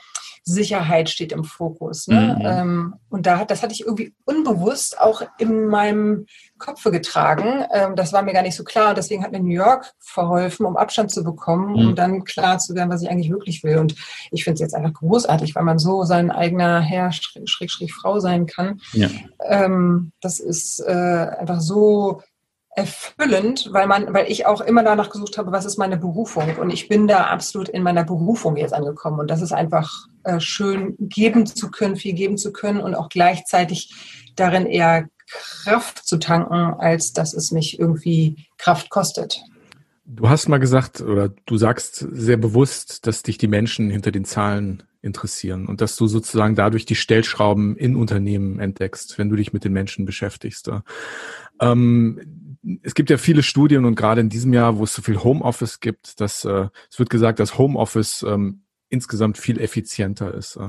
[0.48, 2.08] Sicherheit steht im Fokus.
[2.08, 2.36] Ne?
[2.38, 2.46] Mhm.
[2.46, 6.28] Ähm, und da hat, das hatte ich irgendwie unbewusst auch in meinem
[6.66, 7.66] Kopfe getragen.
[7.72, 8.90] Ähm, das war mir gar nicht so klar.
[8.90, 11.88] Und deswegen hat mir New York verholfen, um Abstand zu bekommen, mhm.
[11.88, 13.78] um dann klar zu werden, was ich eigentlich wirklich will.
[13.78, 13.96] Und
[14.32, 18.20] ich finde es jetzt einfach großartig, weil man so sein eigener Herr, Schräg, Schräg, Frau
[18.20, 18.80] sein kann.
[18.94, 19.10] Ja.
[19.44, 22.22] Ähm, das ist äh, einfach so
[22.76, 26.58] erfüllend, weil man, weil ich auch immer danach gesucht habe, was ist meine Berufung?
[26.58, 29.20] Und ich bin da absolut in meiner Berufung jetzt angekommen.
[29.20, 29.90] Und das ist einfach
[30.24, 33.94] äh, schön, geben zu können, viel geben zu können und auch gleichzeitig
[34.36, 35.06] darin eher
[35.64, 39.42] Kraft zu tanken, als dass es mich irgendwie Kraft kostet.
[40.06, 44.24] Du hast mal gesagt, oder du sagst sehr bewusst, dass dich die Menschen hinter den
[44.24, 49.54] Zahlen interessieren und dass du sozusagen dadurch die Stellschrauben in Unternehmen entdeckst, wenn du dich
[49.54, 50.70] mit den Menschen beschäftigst.
[51.60, 55.24] Ähm, es gibt ja viele Studien und gerade in diesem Jahr, wo es so viel
[55.24, 60.60] Homeoffice gibt, dass äh, es wird gesagt, dass Homeoffice ähm, insgesamt viel effizienter ist.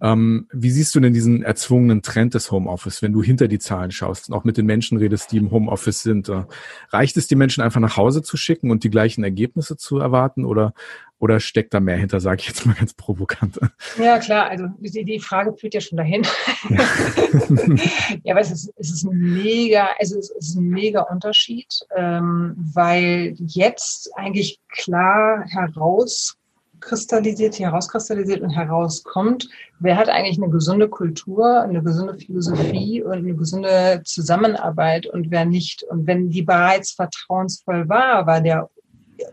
[0.00, 3.90] Ähm, wie siehst du denn diesen erzwungenen Trend des Homeoffice, wenn du hinter die Zahlen
[3.90, 6.28] schaust und auch mit den Menschen redest, die im Homeoffice sind?
[6.28, 6.44] Äh,
[6.90, 10.44] reicht es, die Menschen einfach nach Hause zu schicken und die gleichen Ergebnisse zu erwarten
[10.44, 10.72] oder,
[11.18, 13.58] oder steckt da mehr hinter, sage ich jetzt mal ganz provokant?
[13.98, 16.22] Ja, klar, also die, die Frage führt ja schon dahin.
[16.68, 16.78] Ja,
[18.22, 22.54] ja aber es ist, es ist ein mega, also es ist ein mega Unterschied, ähm,
[22.56, 26.37] weil jetzt eigentlich klar heraus
[26.80, 33.34] kristallisiert, herauskristallisiert und herauskommt, wer hat eigentlich eine gesunde Kultur, eine gesunde Philosophie und eine
[33.34, 35.82] gesunde Zusammenarbeit und wer nicht.
[35.84, 38.70] Und wenn die bereits vertrauensvoll war, war der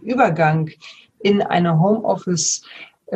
[0.01, 0.69] Übergang
[1.19, 2.63] in eine Homeoffice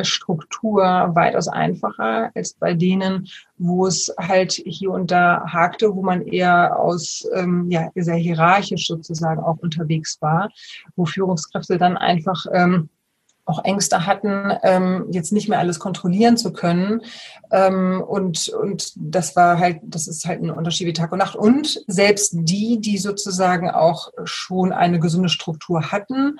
[0.02, 0.82] Struktur
[1.14, 6.78] weitaus einfacher als bei denen, wo es halt hier und da hakte, wo man eher
[6.78, 10.50] aus ähm, ja sehr hierarchisch sozusagen auch unterwegs war,
[10.96, 12.88] wo Führungskräfte dann einfach ähm,
[13.44, 17.02] auch Ängste hatten, ähm, jetzt nicht mehr alles kontrollieren zu können.
[17.50, 21.36] Ähm, und, und das war halt, das ist halt ein Unterschied wie Tag und Nacht.
[21.36, 26.38] Und selbst die, die sozusagen auch schon eine gesunde Struktur hatten,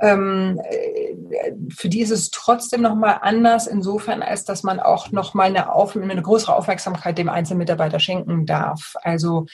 [0.00, 5.48] ähm, äh, für die ist es trotzdem nochmal anders, insofern, als dass man auch nochmal
[5.48, 8.94] eine, eine größere Aufmerksamkeit dem einzelnen Mitarbeiter schenken darf.
[9.02, 9.46] Also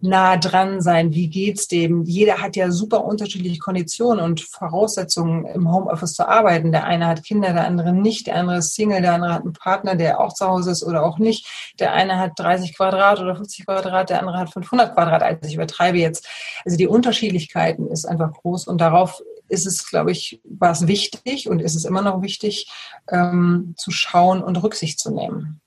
[0.00, 2.04] nah dran sein, wie geht's dem?
[2.04, 6.39] Jeder hat ja super unterschiedliche Konditionen und Voraussetzungen im Homeoffice zu arbeiten.
[6.42, 9.52] Der eine hat Kinder, der andere nicht, der andere ist Single, der andere hat einen
[9.52, 11.46] Partner, der auch zu Hause ist oder auch nicht.
[11.78, 15.22] Der eine hat 30 Quadrat oder 50 Quadrat, der andere hat 500 Quadrat.
[15.22, 16.26] Also ich übertreibe jetzt.
[16.64, 21.48] Also die Unterschiedlichkeiten ist einfach groß und darauf ist es, glaube ich, war es wichtig
[21.48, 22.70] und ist es immer noch wichtig,
[23.10, 25.60] ähm, zu schauen und Rücksicht zu nehmen.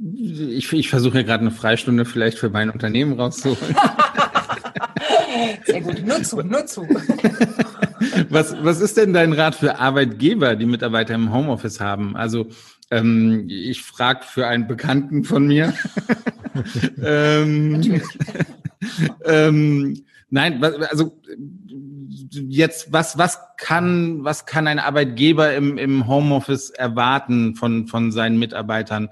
[0.00, 3.76] Ich, ich versuche ja gerade eine Freistunde vielleicht für mein Unternehmen rauszuholen.
[5.66, 6.86] Sehr gut, nur zu, nur zu.
[8.28, 12.16] Was, was ist denn dein Rat für Arbeitgeber, die Mitarbeiter im Homeoffice haben?
[12.16, 12.48] Also
[12.90, 15.74] ähm, ich frage für einen Bekannten von mir.
[17.02, 18.02] ähm,
[19.24, 21.20] ähm, nein, also
[22.30, 28.38] jetzt, was, was kann, was kann ein Arbeitgeber im, im Homeoffice erwarten von, von seinen
[28.38, 29.10] Mitarbeitern?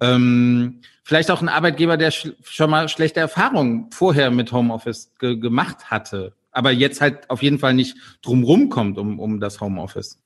[0.00, 5.36] Ähm, vielleicht auch ein Arbeitgeber, der sch schon mal schlechte Erfahrungen vorher mit Homeoffice ge
[5.36, 10.18] gemacht hatte, aber jetzt halt auf jeden Fall nicht drumrum kommt um, um das Homeoffice.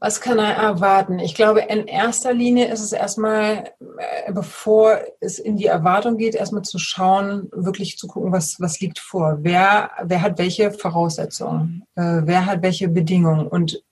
[0.00, 1.18] Was kann er erwarten?
[1.18, 6.36] Ich glaube, in erster Linie ist es erstmal, äh, bevor es in die Erwartung geht,
[6.36, 9.38] erstmal zu schauen, wirklich zu gucken, was, was liegt vor.
[9.40, 11.82] Wer, wer hat welche Voraussetzungen?
[11.96, 13.48] Äh, wer hat welche Bedingungen?
[13.48, 13.82] Und,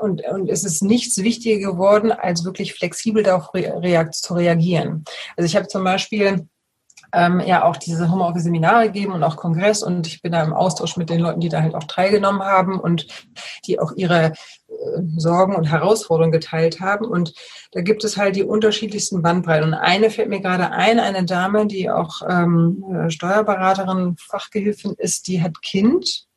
[0.00, 5.04] und, und es ist nichts wichtiger geworden, als wirklich flexibel darauf rea zu reagieren.
[5.36, 6.46] Also ich habe zum Beispiel
[7.12, 10.96] ähm, ja auch diese Homeoffice-Seminare gegeben und auch Kongress und ich bin da im Austausch
[10.96, 13.06] mit den Leuten, die da halt auch teilgenommen haben und
[13.66, 14.32] die auch ihre
[14.68, 17.06] äh, Sorgen und Herausforderungen geteilt haben.
[17.06, 17.34] Und
[17.72, 19.68] da gibt es halt die unterschiedlichsten Bandbreiten.
[19.68, 25.42] Und eine fällt mir gerade ein, eine Dame, die auch ähm, Steuerberaterin, Fachgehilfin ist, die
[25.42, 26.27] hat Kind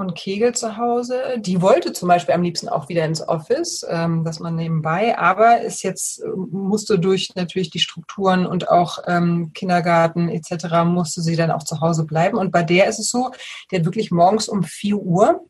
[0.00, 1.22] und Kegel zu Hause.
[1.38, 5.60] Die wollte zum Beispiel am liebsten auch wieder ins Office, ähm, dass man nebenbei, aber
[5.60, 10.84] ist jetzt, musste durch natürlich die Strukturen und auch ähm, Kindergarten etc.
[10.84, 12.38] musste sie dann auch zu Hause bleiben.
[12.38, 13.30] Und bei der ist es so,
[13.70, 15.44] die hat wirklich morgens um 4 Uhr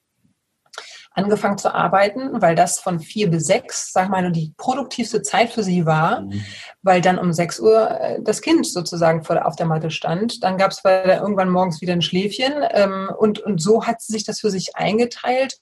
[1.13, 5.63] angefangen zu arbeiten, weil das von vier bis sechs, sag mal, die produktivste Zeit für
[5.63, 6.45] sie war, mhm.
[6.83, 10.45] weil dann um sechs Uhr äh, das Kind sozusagen vor, auf der Matte stand.
[10.45, 14.25] Dann gab es irgendwann morgens wieder ein Schläfchen ähm, und, und so hat sie sich
[14.25, 15.59] das für sich eingeteilt.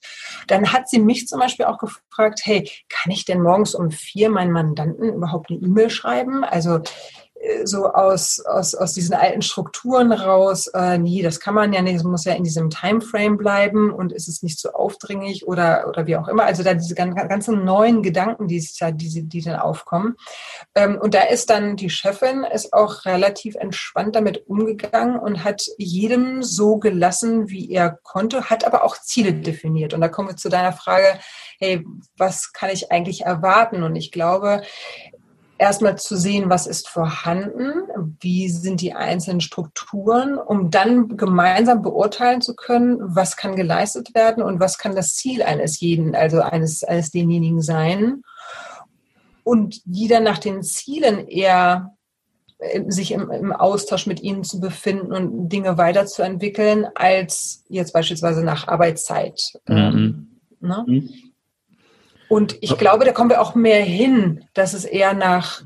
[0.47, 4.29] Dann hat sie mich zum Beispiel auch gefragt, hey, kann ich denn morgens um vier
[4.29, 6.43] meinen Mandanten überhaupt eine E-Mail schreiben?
[6.43, 6.81] Also
[7.63, 11.95] so aus, aus, aus diesen alten Strukturen raus, äh, nee, das kann man ja nicht,
[11.95, 16.05] es muss ja in diesem Timeframe bleiben und ist es nicht so aufdringlich oder, oder
[16.05, 16.43] wie auch immer.
[16.43, 20.15] Also da diese ganzen neuen Gedanken, die, die, die dann aufkommen.
[20.75, 25.63] Ähm, und da ist dann die Chefin ist auch relativ entspannt damit umgegangen und hat
[25.77, 29.93] jedem so gelassen, wie er konnte, hat aber auch Ziele definiert.
[29.93, 31.19] Und da kommen wir zu deiner Frage,
[31.59, 31.85] hey,
[32.17, 33.83] was kann ich eigentlich erwarten?
[33.83, 34.61] Und ich glaube,
[35.59, 37.71] erstmal zu sehen, was ist vorhanden,
[38.19, 44.41] wie sind die einzelnen Strukturen, um dann gemeinsam beurteilen zu können, was kann geleistet werden
[44.41, 48.23] und was kann das Ziel eines jeden, also eines, eines denjenigen sein.
[49.43, 51.93] Und die dann nach den Zielen eher
[52.59, 58.43] äh, sich im, im, Austausch mit ihnen zu befinden und Dinge weiterzuentwickeln, als jetzt beispielsweise
[58.43, 59.41] nach Arbeitszeit.
[59.67, 59.75] Mhm.
[59.75, 60.85] Ähm, ne?
[60.87, 61.09] mhm.
[62.29, 65.63] Und ich glaube, da kommen wir auch mehr hin, dass es eher nach,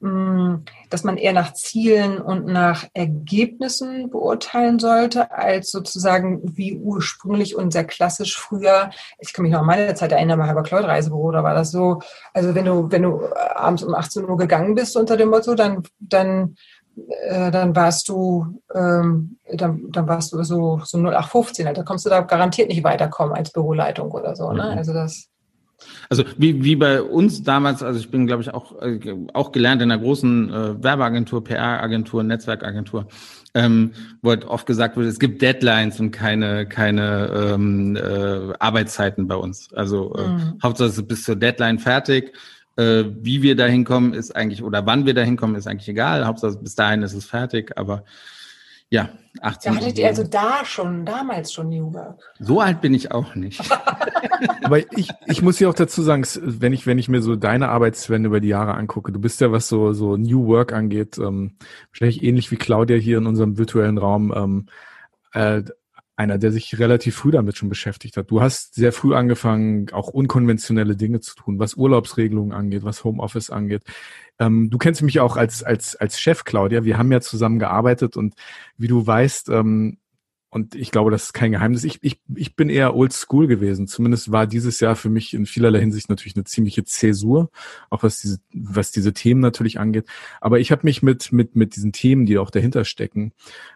[0.00, 0.56] mm,
[0.88, 7.70] dass man eher nach Zielen und nach Ergebnissen beurteilen sollte, als sozusagen wie ursprünglich und
[7.70, 8.90] sehr klassisch früher.
[9.18, 11.70] Ich kann mich noch an meine Zeit erinnern, bei Halber Kleut Reisebüro, da war das
[11.70, 12.00] so,
[12.32, 13.20] also wenn du, wenn du
[13.54, 16.56] abends um 18 Uhr gegangen bist unter dem Motto, dann, dann,
[17.28, 22.10] äh, dann warst du, ähm, dann, dann warst du so, so 0815, da kommst du
[22.10, 24.70] da garantiert nicht weiterkommen als Büroleitung oder so, ne?
[24.72, 24.78] Mhm.
[24.78, 25.28] Also das,
[26.08, 28.98] also wie, wie bei uns damals, also ich bin, glaube ich, auch, äh,
[29.34, 33.08] auch gelernt in einer großen äh, Werbeagentur, PR-Agentur, Netzwerkagentur,
[33.54, 39.26] ähm, wo halt oft gesagt wird, es gibt Deadlines und keine, keine ähm, äh, Arbeitszeiten
[39.26, 39.72] bei uns.
[39.74, 40.58] Also äh, mhm.
[40.62, 42.32] Hauptsache bis zur Deadline fertig.
[42.76, 46.26] Äh, wie wir da hinkommen, ist eigentlich, oder wann wir da hinkommen, ist eigentlich egal.
[46.26, 48.04] Hauptsache bis dahin ist es fertig, aber
[48.90, 49.74] ja, 18.
[49.74, 52.20] Da hattet ihr also da schon, damals schon New Work.
[52.38, 53.60] So alt bin ich auch nicht.
[54.62, 57.68] Aber ich, ich muss hier auch dazu sagen, wenn ich, wenn ich mir so deine
[57.68, 61.56] Arbeitswende über die Jahre angucke, du bist ja, was so, so New Work angeht, ähm,
[61.90, 64.66] wahrscheinlich ähnlich wie Claudia hier in unserem virtuellen Raum, ähm,
[65.32, 65.62] äh,
[66.18, 68.30] einer, der sich relativ früh damit schon beschäftigt hat.
[68.30, 73.50] Du hast sehr früh angefangen, auch unkonventionelle Dinge zu tun, was Urlaubsregelungen angeht, was Homeoffice
[73.50, 73.82] angeht.
[74.38, 76.84] Ähm, du kennst mich auch als, als, als Chef, Claudia.
[76.84, 78.34] Wir haben ja zusammen gearbeitet und
[78.76, 79.98] wie du weißt, ähm,
[80.48, 81.84] und ich glaube, das ist kein Geheimnis.
[81.84, 83.88] Ich, ich, ich bin eher old school gewesen.
[83.88, 87.50] Zumindest war dieses Jahr für mich in vielerlei Hinsicht natürlich eine ziemliche Zäsur,
[87.90, 90.06] auch was diese, was diese Themen natürlich angeht.
[90.40, 93.32] Aber ich habe mich mit, mit, mit diesen Themen, die auch dahinter stecken,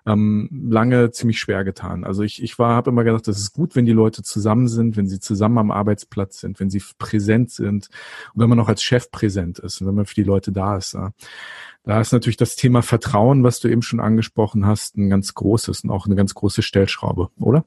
[0.06, 2.04] ähm, lange ziemlich schwer getan.
[2.04, 4.96] Also ich, ich war, habe immer gedacht, das ist gut, wenn die Leute zusammen sind,
[4.96, 7.88] wenn sie zusammen am Arbeitsplatz sind, wenn sie präsent sind
[8.32, 10.76] und wenn man auch als Chef präsent ist und wenn man für die Leute da
[10.76, 10.94] ist.
[10.94, 11.12] Ja.
[11.84, 15.84] Da ist natürlich das Thema Vertrauen, was du eben schon angesprochen hast, ein ganz großes
[15.84, 17.64] und auch eine ganz große Stellschraube, oder?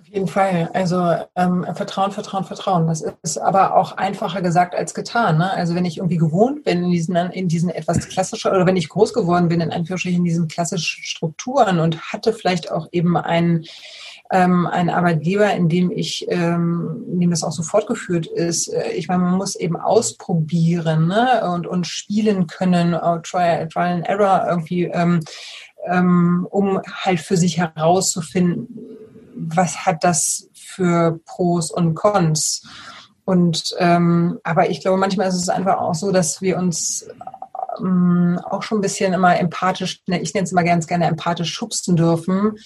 [0.00, 0.70] Auf jeden Fall.
[0.74, 2.86] Also ähm, Vertrauen, Vertrauen, Vertrauen.
[2.86, 5.38] Das ist aber auch einfacher gesagt als getan.
[5.38, 5.50] Ne?
[5.50, 8.90] Also wenn ich irgendwie gewohnt bin in diesen, in diesen etwas klassischen, oder wenn ich
[8.90, 13.64] groß geworden bin in Anführungsstrichen in diesen klassischen Strukturen und hatte vielleicht auch eben einen
[14.34, 18.66] ähm, ein Arbeitgeber, in dem ich, ähm, in dem das auch so fortgeführt ist.
[18.66, 21.48] Äh, ich meine, man muss eben ausprobieren ne?
[21.54, 25.20] und, und spielen können, uh, Trial, Trial and Error irgendwie, ähm,
[25.86, 28.66] ähm, um halt für sich herauszufinden,
[29.36, 32.66] was hat das für Pros und Cons.
[33.24, 37.06] Und ähm, aber ich glaube, manchmal ist es einfach auch so, dass wir uns
[37.80, 41.52] ähm, auch schon ein bisschen immer empathisch, ne, ich nenne es immer ganz gerne empathisch
[41.52, 42.58] schubsen dürfen,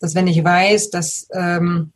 [0.00, 1.92] dass wenn ich weiß, dass ähm,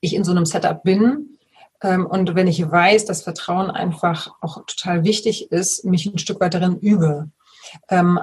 [0.00, 1.38] ich in so einem Setup bin
[1.82, 6.40] ähm, und wenn ich weiß, dass Vertrauen einfach auch total wichtig ist, mich ein Stück
[6.40, 7.30] weit darin übe.
[7.88, 8.20] Ähm,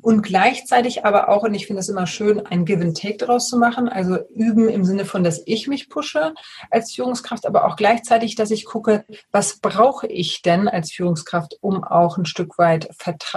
[0.00, 3.48] und gleichzeitig aber auch, und ich finde es immer schön, ein Give and Take daraus
[3.48, 6.34] zu machen, also üben im Sinne von, dass ich mich pushe
[6.70, 11.84] als Führungskraft, aber auch gleichzeitig, dass ich gucke, was brauche ich denn als Führungskraft, um
[11.84, 12.88] auch ein Stück weit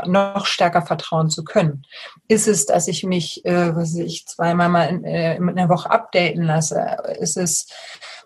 [0.06, 1.84] noch stärker vertrauen zu können.
[2.28, 5.90] Ist es, dass ich mich, äh, was ich zweimal mal in, äh, in der Woche
[5.90, 6.98] updaten lasse?
[7.20, 7.68] Ist es,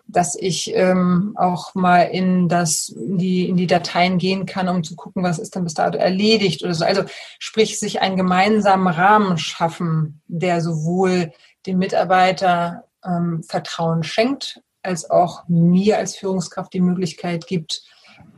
[0.08, 4.84] dass ich ähm, auch mal in das in die in die Dateien gehen kann, um
[4.84, 6.84] zu gucken, was ist denn bis dato erledigt oder so.
[6.84, 7.02] Also
[7.38, 11.32] sprich sich einen gemeinsamen Rahmen schaffen, der sowohl
[11.66, 17.82] dem Mitarbeiter ähm, Vertrauen schenkt, als auch mir als Führungskraft die Möglichkeit gibt,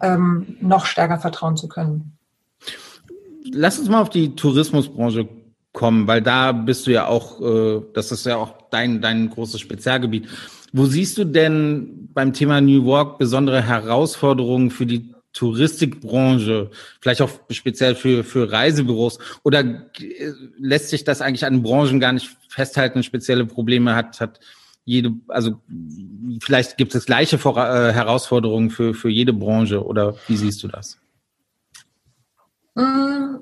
[0.01, 2.17] ähm, noch stärker vertrauen zu können.
[3.53, 5.29] Lass uns mal auf die Tourismusbranche
[5.73, 9.61] kommen, weil da bist du ja auch, äh, das ist ja auch dein, dein großes
[9.61, 10.29] Spezialgebiet.
[10.73, 17.31] Wo siehst du denn beim Thema New York besondere Herausforderungen für die Touristikbranche, vielleicht auch
[17.51, 19.19] speziell für, für Reisebüros?
[19.45, 24.41] Oder äh, lässt sich das eigentlich an Branchen gar nicht festhalten, spezielle Probleme hat, hat
[24.85, 25.61] jede, also
[26.43, 30.69] vielleicht gibt es gleiche Vor äh, Herausforderungen für, für jede Branche oder wie siehst du
[30.69, 30.99] das?
[32.75, 33.37] Mm,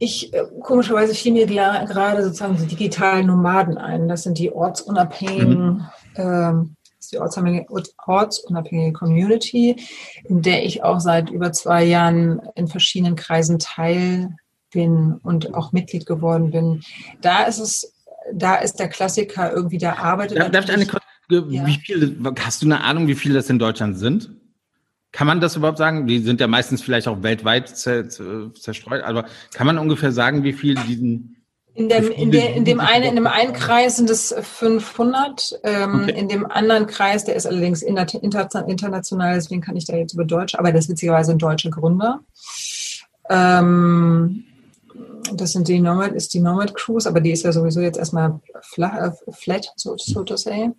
[0.00, 4.08] ich, äh, komischerweise fiel mir gerade sozusagen die digitalen Nomaden ein.
[4.08, 5.84] Das sind die ortsunabhängigen, mhm.
[6.16, 6.76] Ähm,
[7.12, 9.76] die ortsunabhängige, Community,
[10.24, 14.34] in der ich auch seit über zwei Jahren in verschiedenen Kreisen teil
[14.72, 16.82] bin und auch Mitglied geworden bin.
[17.20, 17.92] Da ist es,
[18.32, 20.38] da ist der Klassiker irgendwie, der arbeitet.
[20.38, 20.86] Darf, darf ich eine,
[21.48, 21.66] ja.
[21.66, 24.30] wie viele, hast du eine Ahnung, wie viele das in Deutschland sind?
[25.12, 26.06] Kann man das überhaupt sagen?
[26.06, 30.82] Die sind ja meistens vielleicht auch weltweit zerstreut, aber kann man ungefähr sagen, wie viele
[30.82, 31.35] diesen
[31.76, 36.02] in dem, in, der, in dem einen, in dem einen Kreis sind es 500, ähm,
[36.02, 36.18] okay.
[36.18, 40.24] in dem anderen Kreis, der ist allerdings inter, international, deswegen kann ich da jetzt über
[40.24, 42.20] Deutsch, aber das ist witzigerweise ein deutscher Gründer.
[43.28, 44.44] Ähm,
[45.34, 48.40] das sind die Nomad, ist die Nomad Cruise, aber die ist ja sowieso jetzt erstmal
[48.62, 50.70] flach, äh, flat, so, so to say.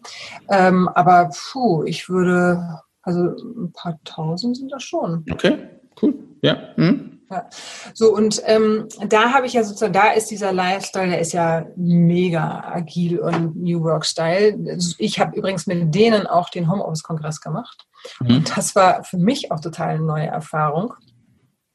[0.50, 5.24] Ähm, aber puh, ich würde also ein paar tausend sind das schon.
[5.32, 5.58] Okay,
[6.02, 6.16] cool.
[6.42, 6.76] Ja.
[6.76, 7.17] Hm.
[7.30, 7.50] Ja.
[7.94, 11.66] So, und ähm, da habe ich ja sozusagen, da ist dieser Lifestyle, der ist ja
[11.76, 14.58] mega agil und New Work Style.
[14.98, 17.86] Ich habe übrigens mit denen auch den Homeoffice-Kongress gemacht.
[18.20, 18.38] Mhm.
[18.38, 20.94] Und das war für mich auch total eine neue Erfahrung,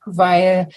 [0.04, 0.68] weil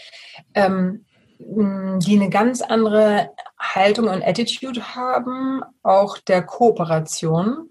[0.53, 1.05] ähm,
[1.37, 7.69] die eine ganz andere Haltung und Attitude haben, auch der Kooperation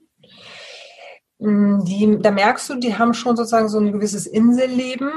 [1.38, 5.11] die, da merkst du, die haben schon sozusagen so ein gewisses Inselleben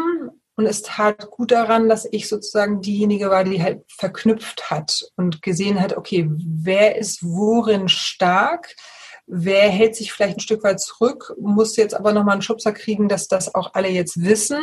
[0.58, 5.42] und es tat gut daran, dass ich sozusagen diejenige war, die halt verknüpft hat und
[5.42, 8.76] gesehen hat, okay, wer ist worin stark,
[9.26, 13.08] wer hält sich vielleicht ein Stück weit zurück, muss jetzt aber nochmal einen Schubser kriegen,
[13.08, 14.60] dass das auch alle jetzt wissen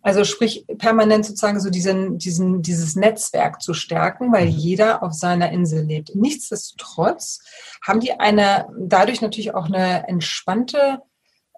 [0.00, 4.52] also sprich, permanent sozusagen so diesen, diesen, dieses Netzwerk zu stärken, weil mhm.
[4.52, 6.14] jeder auf seiner Insel lebt.
[6.14, 7.40] Nichtsdestotrotz
[7.86, 11.00] haben die eine, dadurch natürlich auch eine entspannte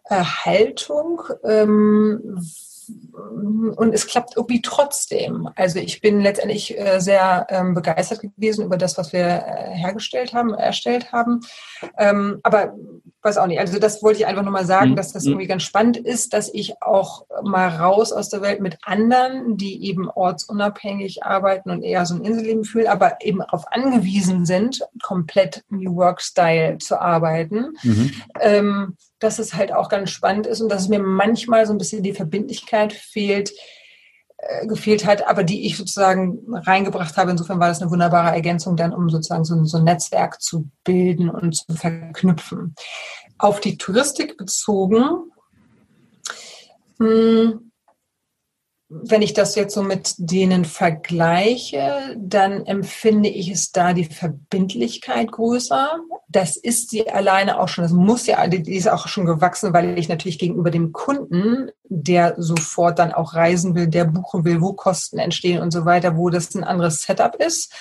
[0.05, 2.41] äh, Haltung, ähm,
[2.89, 5.49] und es klappt irgendwie trotzdem.
[5.57, 10.33] Also ich bin letztendlich äh, sehr ähm, begeistert gewesen über das, was wir äh, hergestellt
[10.35, 11.41] haben, erstellt haben.
[11.99, 12.75] Ähm, aber
[13.25, 13.59] weiß auch nicht.
[13.59, 14.97] Also das wollte ich einfach nochmal sagen, mhm.
[14.97, 18.79] dass das irgendwie ganz spannend ist, dass ich auch mal raus aus der Welt mit
[18.83, 24.45] anderen, die eben ortsunabhängig arbeiten und eher so ein Inselleben fühlen, aber eben darauf angewiesen
[24.45, 27.73] sind, komplett New Work Style zu arbeiten.
[27.83, 28.13] Mhm.
[28.41, 31.79] Ähm, dass es halt auch ganz spannend ist und dass es mir manchmal so ein
[31.79, 33.53] bisschen die Verbindlichkeit fehlt,
[34.67, 37.31] gefehlt hat, aber die ich sozusagen reingebracht habe.
[37.31, 41.31] Insofern war das eine wunderbare Ergänzung dann, um sozusagen so, so ein Netzwerk zu bilden
[41.31, 42.75] und zu verknüpfen.
[43.39, 45.31] Auf die Touristik bezogen,
[46.99, 47.71] mh, hm,
[49.03, 55.33] wenn ich das jetzt so mit denen vergleiche, dann empfinde ich es da die Verbindlichkeit
[55.33, 55.99] größer.
[56.29, 59.99] Das ist sie alleine auch schon, das muss ja, die ist auch schon gewachsen, weil
[59.99, 64.75] ich natürlich gegenüber dem Kunden, der sofort dann auch reisen will, der buchen will, wo
[64.75, 67.73] Kosten entstehen und so weiter, wo das ein anderes Setup ist.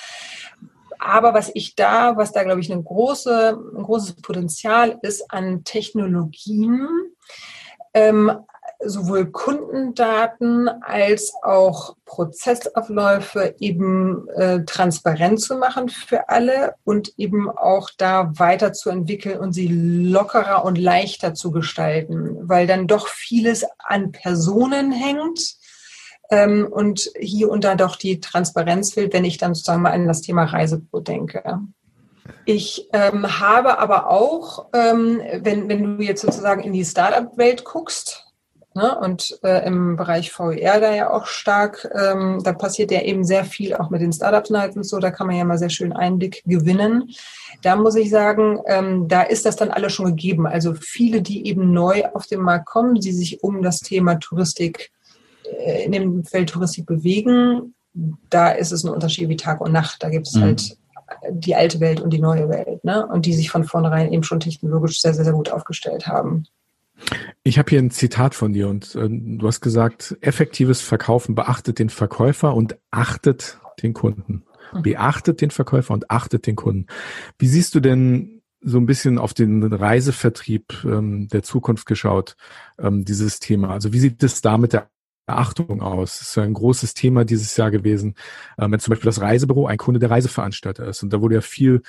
[0.99, 5.64] Aber was ich da, was da glaube ich eine große, ein großes Potenzial ist an
[5.64, 6.88] Technologien,
[7.93, 8.32] ähm,
[8.86, 17.90] sowohl Kundendaten als auch Prozessabläufe eben äh, transparent zu machen für alle und eben auch
[17.98, 24.92] da weiterzuentwickeln und sie lockerer und leichter zu gestalten, weil dann doch vieles an Personen
[24.92, 25.56] hängt
[26.30, 30.08] ähm, und hier und da doch die Transparenz fehlt, wenn ich dann sozusagen mal an
[30.08, 31.44] das Thema Reisebüro denke.
[32.46, 38.23] Ich ähm, habe aber auch, ähm, wenn, wenn du jetzt sozusagen in die Startup-Welt guckst,
[38.76, 38.98] Ne?
[38.98, 43.46] Und äh, im Bereich VR da ja auch stark, ähm, da passiert ja eben sehr
[43.46, 45.94] viel auch mit den Startups Nights und so, da kann man ja mal sehr schön
[45.94, 47.12] Einblick gewinnen.
[47.62, 50.48] Da muss ich sagen, ähm, da ist das dann alles schon gegeben.
[50.48, 54.92] Also viele, die eben neu auf den Markt kommen, die sich um das Thema Touristik
[55.60, 57.76] äh, in dem Feld Touristik bewegen,
[58.30, 60.02] da ist es ein Unterschied wie Tag und Nacht.
[60.02, 60.42] Da gibt es mhm.
[60.42, 60.78] halt
[61.30, 63.06] die alte Welt und die neue Welt, ne?
[63.06, 66.46] Und die sich von vornherein eben schon technologisch sehr, sehr, sehr gut aufgestellt haben.
[67.43, 71.80] Ich habe hier ein Zitat von dir und äh, du hast gesagt, effektives Verkaufen beachtet
[71.80, 74.45] den Verkäufer und achtet den Kunden.
[74.74, 74.82] Mhm.
[74.82, 76.88] Beachtet den Verkäufer und achtet den Kunden.
[77.38, 82.36] Wie siehst du denn so ein bisschen auf den Reisevertrieb ähm, der Zukunft geschaut,
[82.80, 83.72] ähm, dieses Thema?
[83.72, 84.89] Also wie sieht es da mit der
[85.26, 86.20] Achtung aus?
[86.20, 88.16] Das ist ein großes Thema dieses Jahr gewesen,
[88.58, 91.04] ähm, wenn zum Beispiel das Reisebüro ein Kunde der Reiseveranstalter ist.
[91.04, 91.82] Und da wurde ja viel,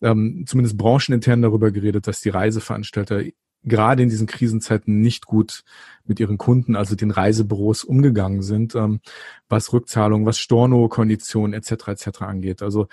[0.00, 3.22] ähm, zumindest branchenintern darüber geredet, dass die Reiseveranstalter
[3.64, 5.64] gerade in diesen Krisenzeiten nicht gut
[6.04, 9.00] mit ihren Kunden, also den Reisebüros, umgegangen sind, ähm,
[9.48, 11.88] was Rückzahlung, was Storno-Konditionen etc.
[11.88, 12.22] etc.
[12.22, 12.62] angeht.
[12.62, 12.88] Also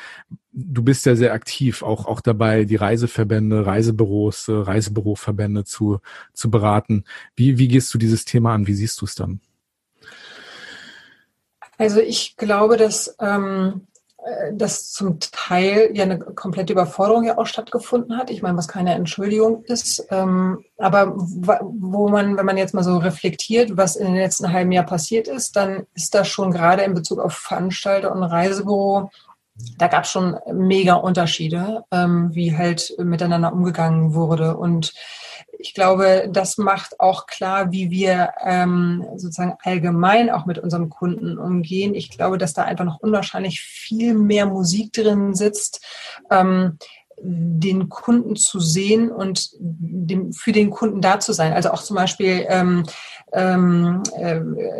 [0.51, 5.99] du bist ja sehr aktiv, auch auch dabei, die Reiseverbände, Reisebüros, äh, Reisebüroverbände zu
[6.33, 7.03] zu beraten.
[7.35, 8.67] Wie wie gehst du dieses Thema an?
[8.67, 9.41] Wie siehst du es dann?
[11.77, 13.90] Also ich glaube, dass ähm, äh,
[14.53, 18.29] dass zum Teil ja eine komplette Überforderung ja auch stattgefunden hat.
[18.29, 20.05] Ich meine, was keine Entschuldigung ist.
[20.11, 24.71] Ähm, aber wo man, wenn man jetzt mal so reflektiert, was in den letzten halben
[24.71, 29.09] Jahr passiert ist, dann ist das schon gerade in Bezug auf Veranstalter und Reisebüro,
[29.77, 34.55] da gab es schon mega Unterschiede, ähm, wie halt miteinander umgegangen wurde.
[34.55, 34.93] Und
[35.61, 41.37] ich glaube, das macht auch klar, wie wir ähm, sozusagen allgemein auch mit unserem Kunden
[41.37, 41.93] umgehen.
[41.95, 45.85] Ich glaube, dass da einfach noch unwahrscheinlich viel mehr Musik drin sitzt.
[46.29, 46.77] Ähm,
[47.23, 51.53] den Kunden zu sehen und dem, für den Kunden da zu sein.
[51.53, 52.83] Also auch zum Beispiel ähm,
[53.33, 54.39] ähm, äh,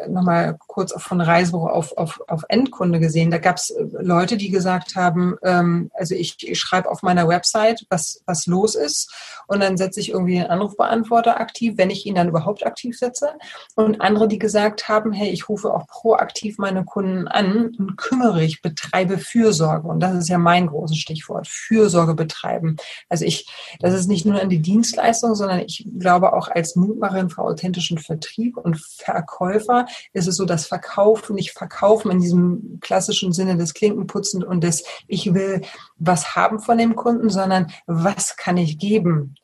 [0.10, 3.32] nochmal kurz von Reisebüro auf, auf, auf Endkunde gesehen.
[3.32, 7.28] Da gab es äh, Leute, die gesagt haben, ähm, also ich, ich schreibe auf meiner
[7.28, 9.14] Website, was, was los ist
[9.48, 13.32] und dann setze ich irgendwie den Anrufbeantworter aktiv, wenn ich ihn dann überhaupt aktiv setze.
[13.76, 18.44] Und andere, die gesagt haben, hey, ich rufe auch proaktiv meine Kunden an und kümmere
[18.44, 19.88] ich, betreibe Fürsorge.
[19.88, 22.78] Und das ist ja mein großes Stichwort, Fürsorge betreiben.
[23.10, 23.48] Also ich,
[23.80, 27.98] das ist nicht nur an die Dienstleistung, sondern ich glaube auch als Mutmacherin für authentischen
[27.98, 33.58] Vertrieb Vertrieb und Verkäufer ist es so, dass Verkaufen, nicht Verkaufen in diesem klassischen Sinne
[33.58, 35.62] des Klinkenputzen und des Ich will
[35.98, 39.36] was haben von dem Kunden, sondern was kann ich geben?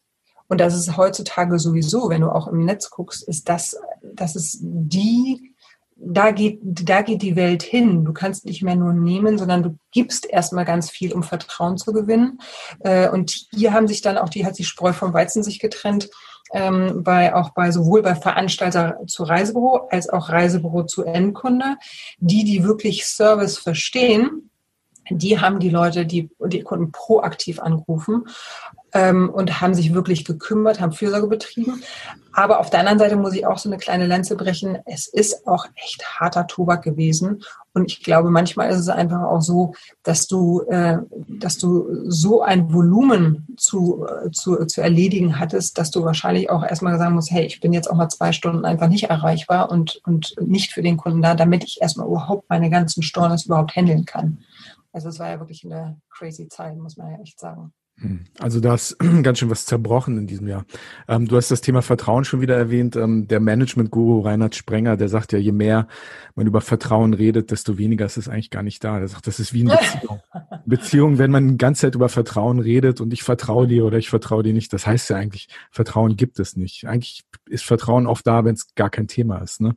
[0.47, 4.59] Und das ist heutzutage sowieso, wenn du auch im Netz guckst, ist das, das ist
[4.61, 5.53] die
[5.99, 8.05] da geht, da geht die Welt hin.
[8.05, 11.91] Du kannst nicht mehr nur nehmen, sondern du gibst erstmal ganz viel, um Vertrauen zu
[11.91, 12.39] gewinnen.
[12.81, 16.11] Äh, und hier haben sich dann auch die, hat die Spreu vom Weizen sich getrennt
[16.53, 21.77] ähm, bei auch bei sowohl bei Veranstalter zu Reisebüro als auch Reisebüro zu Endkunde.
[22.19, 24.49] Die, die wirklich Service verstehen,
[25.09, 28.27] die haben die Leute, die die Kunden proaktiv angerufen
[28.93, 31.81] ähm, und haben sich wirklich gekümmert, haben Fürsorge betrieben.
[32.33, 34.79] Aber auf der anderen Seite muss ich auch so eine kleine Lanze brechen.
[34.85, 37.43] Es ist auch echt harter Tobak gewesen.
[37.78, 40.97] Und ich glaube, manchmal ist es einfach auch so, dass du, äh,
[41.28, 46.63] dass du so ein Volumen zu, äh, zu, zu erledigen hattest, dass du wahrscheinlich auch
[46.63, 50.01] erstmal sagen musst, hey, ich bin jetzt auch mal zwei Stunden einfach nicht erreichbar und,
[50.07, 54.05] und nicht für den Kunden da, damit ich erstmal überhaupt meine ganzen Stornos überhaupt handeln
[54.05, 54.39] kann.
[54.91, 57.73] Also es war ja wirklich eine crazy Zeit, muss man ja echt sagen.
[57.99, 58.25] Hm.
[58.39, 60.65] Also da ist ganz schön was zerbrochen in diesem Jahr.
[61.07, 62.95] Ähm, du hast das Thema Vertrauen schon wieder erwähnt.
[62.95, 65.87] Ähm, der Management-Guru Reinhard Sprenger, der sagt ja, je mehr
[66.35, 68.99] man über Vertrauen redet, desto weniger ist es eigentlich gar nicht da.
[68.99, 70.19] Der sagt, das ist wie eine Beziehung.
[70.65, 74.09] Beziehung, wenn man die ganze Zeit über Vertrauen redet und ich vertraue dir oder ich
[74.09, 76.85] vertraue dir nicht, das heißt ja eigentlich, Vertrauen gibt es nicht.
[76.85, 79.61] Eigentlich ist Vertrauen oft da, wenn es gar kein Thema ist.
[79.61, 79.75] Ne?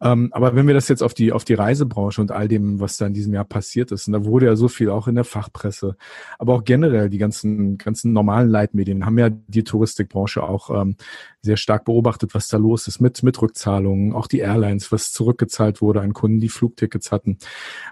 [0.00, 2.96] Ähm, aber wenn wir das jetzt auf die, auf die Reisebranche und all dem, was
[2.96, 5.24] da in diesem Jahr passiert ist, und da wurde ja so viel auch in der
[5.24, 5.96] Fachpresse,
[6.38, 10.96] aber auch generell die ganzen ganzen, normalen Leitmedien haben ja die Touristikbranche auch ähm,
[11.42, 15.80] sehr stark beobachtet, was da los ist mit, mit Rückzahlungen, auch die Airlines, was zurückgezahlt
[15.80, 17.38] wurde an Kunden, die Flugtickets hatten.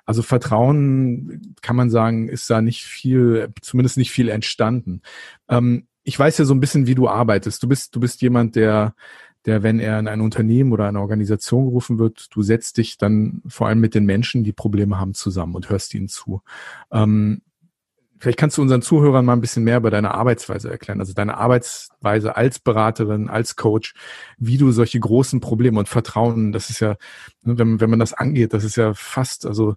[0.05, 5.03] Also Vertrauen, kann man sagen, ist da nicht viel, zumindest nicht viel entstanden.
[5.49, 7.63] Ähm, ich weiß ja so ein bisschen, wie du arbeitest.
[7.63, 8.95] Du bist, du bist jemand, der
[9.47, 13.43] der, wenn er in ein Unternehmen oder eine Organisation gerufen wird, du setzt dich dann
[13.47, 16.43] vor allem mit den Menschen, die Probleme haben, zusammen und hörst ihnen zu.
[16.93, 17.43] Ähm,
[18.23, 21.39] Vielleicht kannst du unseren Zuhörern mal ein bisschen mehr über deine Arbeitsweise erklären, also deine
[21.39, 23.95] Arbeitsweise als Beraterin, als Coach,
[24.39, 26.91] wie du solche großen Probleme und Vertrauen, das ist ja,
[27.43, 29.75] ne, wenn, wenn man das angeht, das ist ja fast, also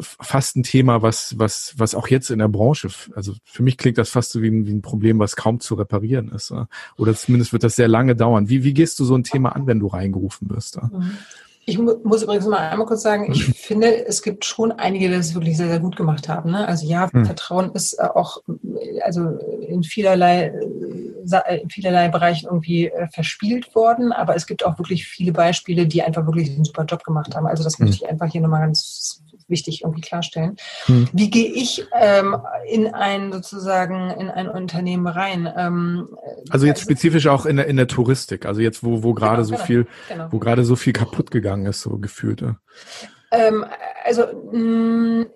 [0.00, 3.98] fast ein Thema, was, was, was auch jetzt in der Branche, also für mich klingt
[3.98, 6.52] das fast so wie ein, wie ein Problem, was kaum zu reparieren ist.
[6.96, 8.48] Oder zumindest wird das sehr lange dauern.
[8.48, 10.82] Wie, wie gehst du so ein Thema an, wenn du reingerufen wirst?
[10.82, 11.18] Mhm.
[11.68, 15.14] Ich mu muss übrigens mal einmal kurz sagen, ich finde, es gibt schon einige, die
[15.16, 16.52] das wirklich sehr, sehr gut gemacht haben.
[16.52, 16.66] Ne?
[16.66, 17.26] Also ja, hm.
[17.26, 18.40] Vertrauen ist äh, auch
[19.02, 19.36] also
[19.66, 25.08] in vielerlei, äh, in vielerlei Bereichen irgendwie äh, verspielt worden, aber es gibt auch wirklich
[25.08, 27.48] viele Beispiele, die einfach wirklich einen super Job gemacht haben.
[27.48, 27.86] Also das hm.
[27.86, 30.56] möchte ich einfach hier nochmal ganz wichtig irgendwie klarstellen.
[30.86, 31.08] Hm.
[31.12, 32.36] Wie gehe ich ähm,
[32.68, 35.52] in ein sozusagen in ein Unternehmen rein?
[35.56, 36.08] Ähm,
[36.50, 39.42] also jetzt also, spezifisch auch in der in der Touristik, also jetzt wo wo gerade
[39.42, 40.28] genau, so genau, viel genau.
[40.30, 42.42] wo gerade so viel kaputt gegangen ist, so gefühlt.
[43.36, 43.64] Ähm,
[44.04, 44.22] also
[44.52, 45.26] mh,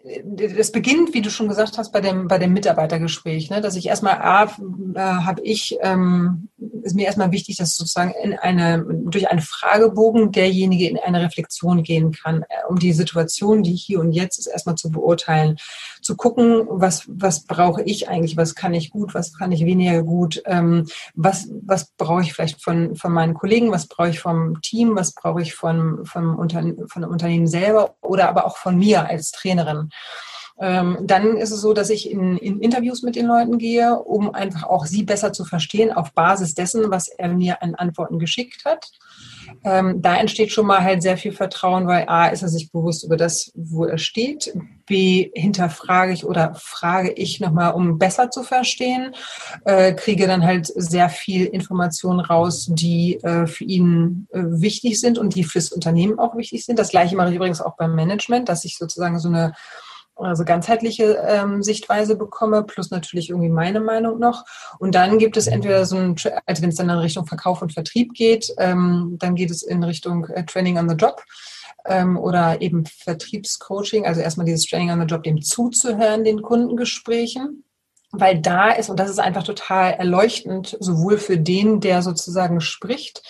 [0.57, 3.87] das beginnt, wie du schon gesagt hast, bei dem bei dem Mitarbeitergespräch, ne, dass ich
[3.87, 6.49] erstmal A, äh, habe ich ähm,
[6.83, 11.83] ist mir erstmal wichtig, dass sozusagen in eine durch einen Fragebogen derjenige in eine Reflexion
[11.83, 15.57] gehen kann, äh, um die Situation, die hier und jetzt ist, erstmal zu beurteilen,
[16.01, 20.03] zu gucken, was was brauche ich eigentlich, was kann ich gut, was kann ich weniger
[20.03, 24.61] gut, ähm, was was brauche ich vielleicht von von meinen Kollegen, was brauche ich vom
[24.63, 28.79] Team, was brauche ich von vom Unterne von dem Unternehmen selber oder aber auch von
[28.79, 29.91] mir als Trainerin.
[30.61, 34.35] Ähm, dann ist es so, dass ich in, in, Interviews mit den Leuten gehe, um
[34.35, 38.67] einfach auch sie besser zu verstehen auf Basis dessen, was er mir an Antworten geschickt
[38.67, 38.91] hat.
[39.65, 43.05] Ähm, da entsteht schon mal halt sehr viel Vertrauen, weil A, ist er sich bewusst
[43.05, 44.53] über das, wo er steht.
[44.87, 49.15] B, hinterfrage ich oder frage ich nochmal, um besser zu verstehen.
[49.65, 55.19] Äh, kriege dann halt sehr viel Informationen raus, die äh, für ihn äh, wichtig sind
[55.19, 56.79] und die fürs Unternehmen auch wichtig sind.
[56.79, 59.53] Das gleiche mache ich übrigens auch beim Management, dass ich sozusagen so eine
[60.21, 64.45] also ganzheitliche ähm, Sichtweise bekomme, plus natürlich irgendwie meine Meinung noch.
[64.79, 66.17] Und dann gibt es entweder so ein,
[66.47, 69.83] also wenn es dann in Richtung Verkauf und Vertrieb geht, ähm, dann geht es in
[69.83, 71.23] Richtung äh, Training on the Job
[71.87, 77.65] ähm, oder eben Vertriebscoaching, also erstmal dieses Training on the Job, dem zuzuhören, den Kundengesprächen
[78.13, 83.23] weil da ist, und das ist einfach total erleuchtend, sowohl für den, der sozusagen spricht,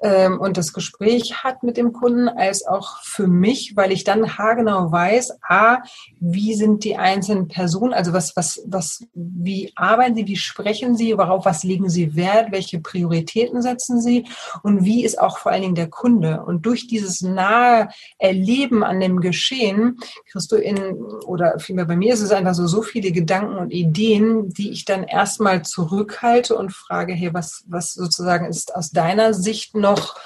[0.00, 4.38] ähm, und das Gespräch hat mit dem Kunden, als auch für mich, weil ich dann
[4.38, 5.78] haargenau weiß, a,
[6.20, 11.16] wie sind die einzelnen Personen, also was, was, was, wie arbeiten sie, wie sprechen sie,
[11.16, 14.26] worauf was legen sie Wert, welche Prioritäten setzen sie
[14.62, 16.42] und wie ist auch vor allen Dingen der Kunde.
[16.44, 17.88] Und durch dieses nahe
[18.18, 19.98] Erleben an dem Geschehen
[20.30, 20.94] kriegst du in,
[21.26, 24.84] oder vielmehr bei mir ist es einfach so, so viele Gedanken und Ideen, die ich
[24.84, 30.16] dann erstmal zurückhalte und frage, hey, was, was sozusagen ist aus deiner Sicht noch noch,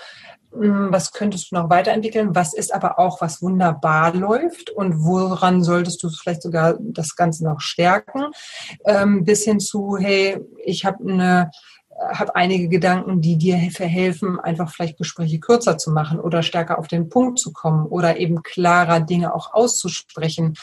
[0.53, 2.35] hm, was könntest du noch weiterentwickeln?
[2.35, 7.45] Was ist aber auch, was wunderbar läuft und woran solltest du vielleicht sogar das Ganze
[7.45, 8.27] noch stärken?
[8.85, 11.51] Ähm, bis hin zu, hey, ich habe eine
[12.11, 16.89] habe einige Gedanken, die dir verhelfen, einfach vielleicht Gespräche kürzer zu machen oder stärker auf
[16.89, 20.55] den Punkt zu kommen oder eben klarer Dinge auch auszusprechen.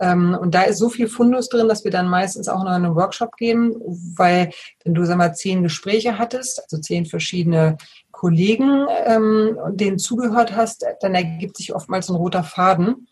[0.00, 2.94] Ähm, und da ist so viel Fundus drin, dass wir dann meistens auch noch einen
[2.94, 3.74] Workshop geben,
[4.16, 4.50] weil
[4.84, 7.76] wenn du, sag mal, zehn Gespräche hattest, also zehn verschiedene
[8.24, 13.06] Kollegen, ähm, denen zugehört hast, dann ergibt sich oftmals ein roter Faden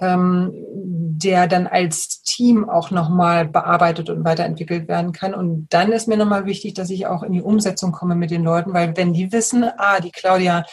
[0.00, 0.52] ähm,
[1.16, 5.34] der dann als Team auch nochmal bearbeitet und weiterentwickelt werden kann.
[5.34, 8.42] Und dann ist mir nochmal wichtig, dass ich auch in die Umsetzung komme mit den
[8.42, 10.64] Leuten, weil wenn die wissen, ah, die Claudia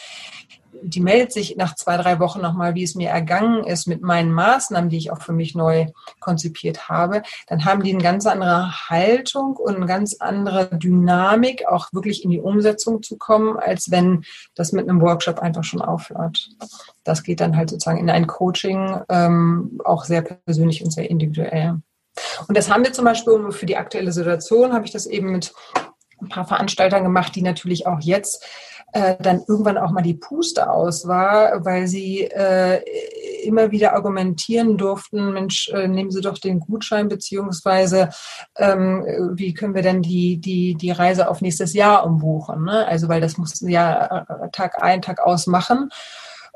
[0.82, 4.32] die meldet sich nach zwei, drei Wochen nochmal, wie es mir ergangen ist mit meinen
[4.32, 5.86] Maßnahmen, die ich auch für mich neu
[6.20, 11.88] konzipiert habe, dann haben die eine ganz andere Haltung und eine ganz andere Dynamik, auch
[11.92, 14.24] wirklich in die Umsetzung zu kommen, als wenn
[14.54, 16.50] das mit einem Workshop einfach schon aufhört.
[17.04, 21.80] Das geht dann halt sozusagen in ein Coaching, ähm, auch sehr persönlich und sehr individuell.
[22.46, 25.52] Und das haben wir zum Beispiel für die aktuelle Situation, habe ich das eben mit
[26.22, 28.44] ein paar Veranstaltern gemacht, die natürlich auch jetzt
[28.92, 32.82] äh, dann irgendwann auch mal die Puste aus war, weil sie äh,
[33.42, 38.10] immer wieder argumentieren durften, Mensch, äh, nehmen Sie doch den Gutschein, beziehungsweise
[38.56, 42.64] ähm, wie können wir denn die, die, die Reise auf nächstes Jahr umbuchen?
[42.64, 42.86] Ne?
[42.86, 45.90] Also weil das mussten sie ja äh, Tag ein, Tag aus machen.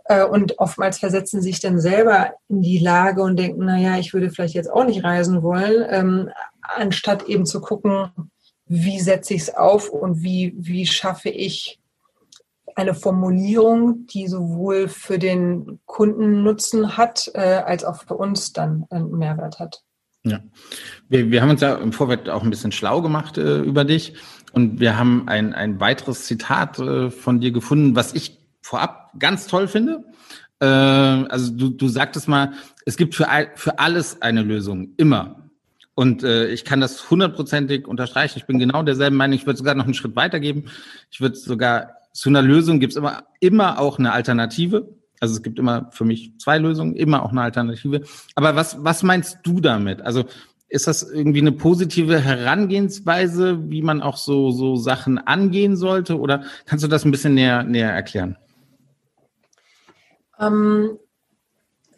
[0.04, 4.12] Äh, und oftmals versetzen sich dann selber in die Lage und denken, na ja, ich
[4.12, 6.30] würde vielleicht jetzt auch nicht reisen wollen, ähm,
[6.60, 8.10] anstatt eben zu gucken,
[8.66, 11.80] wie setze ich es auf und wie, wie schaffe ich
[12.76, 18.84] eine Formulierung, die sowohl für den Kunden Nutzen hat, äh, als auch für uns dann
[18.90, 19.82] einen Mehrwert hat.
[20.24, 20.40] Ja,
[21.08, 24.14] wir, wir haben uns ja im Vorfeld auch ein bisschen schlau gemacht äh, über dich
[24.52, 29.46] und wir haben ein, ein weiteres Zitat äh, von dir gefunden, was ich vorab ganz
[29.46, 30.04] toll finde.
[30.60, 32.52] Äh, also du, du sagtest mal,
[32.84, 35.48] es gibt für, für alles eine Lösung, immer.
[35.94, 38.38] Und äh, ich kann das hundertprozentig unterstreichen.
[38.38, 39.34] Ich bin genau derselben Meinung.
[39.34, 40.64] Ich würde sogar noch einen Schritt weitergeben.
[41.10, 44.88] Ich würde sogar zu einer Lösung gibt es immer, immer auch eine Alternative.
[45.20, 48.02] Also es gibt immer für mich zwei Lösungen, immer auch eine Alternative.
[48.34, 50.00] Aber was, was meinst du damit?
[50.00, 50.24] Also
[50.68, 56.18] ist das irgendwie eine positive Herangehensweise, wie man auch so, so Sachen angehen sollte?
[56.18, 58.36] Oder kannst du das ein bisschen näher, näher erklären?
[60.40, 60.98] Ähm,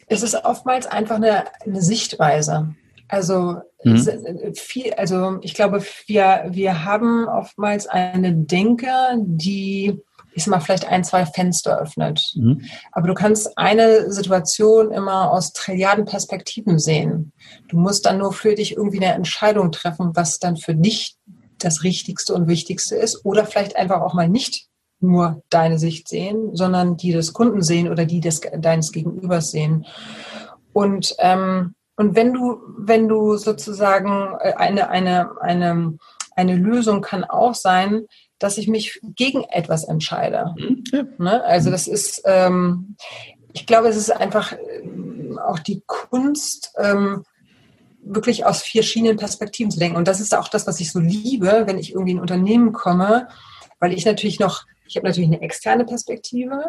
[0.07, 2.75] es ist oftmals einfach eine, eine Sichtweise.
[3.07, 4.53] Also mhm.
[4.53, 9.99] viel, also ich glaube, wir, wir haben oftmals eine Denke, die
[10.33, 12.33] ich sag mal, vielleicht ein, zwei Fenster öffnet.
[12.35, 12.61] Mhm.
[12.91, 17.33] Aber du kannst eine Situation immer aus Trilliarden Perspektiven sehen.
[17.67, 21.17] Du musst dann nur für dich irgendwie eine Entscheidung treffen, was dann für dich
[21.57, 23.25] das Richtigste und Wichtigste ist.
[23.25, 24.67] Oder vielleicht einfach auch mal nicht
[25.01, 29.85] nur deine Sicht sehen, sondern die des Kunden sehen oder die des, deines Gegenübers sehen.
[30.73, 35.97] Und, ähm, und wenn du, wenn du sozusagen äh, eine, eine, eine,
[36.35, 38.05] eine Lösung kann auch sein,
[38.39, 40.55] dass ich mich gegen etwas entscheide.
[40.57, 40.83] Mhm.
[40.91, 41.03] Ja.
[41.17, 41.43] Ne?
[41.43, 42.95] Also das ist, ähm,
[43.53, 44.57] ich glaube, es ist einfach äh,
[45.45, 47.23] auch die Kunst, ähm,
[48.01, 49.97] wirklich aus verschiedenen Perspektiven zu denken.
[49.97, 52.71] Und das ist auch das, was ich so liebe, wenn ich irgendwie in ein Unternehmen
[52.71, 53.27] komme,
[53.79, 56.63] weil ich natürlich noch, ich habe natürlich eine externe Perspektive,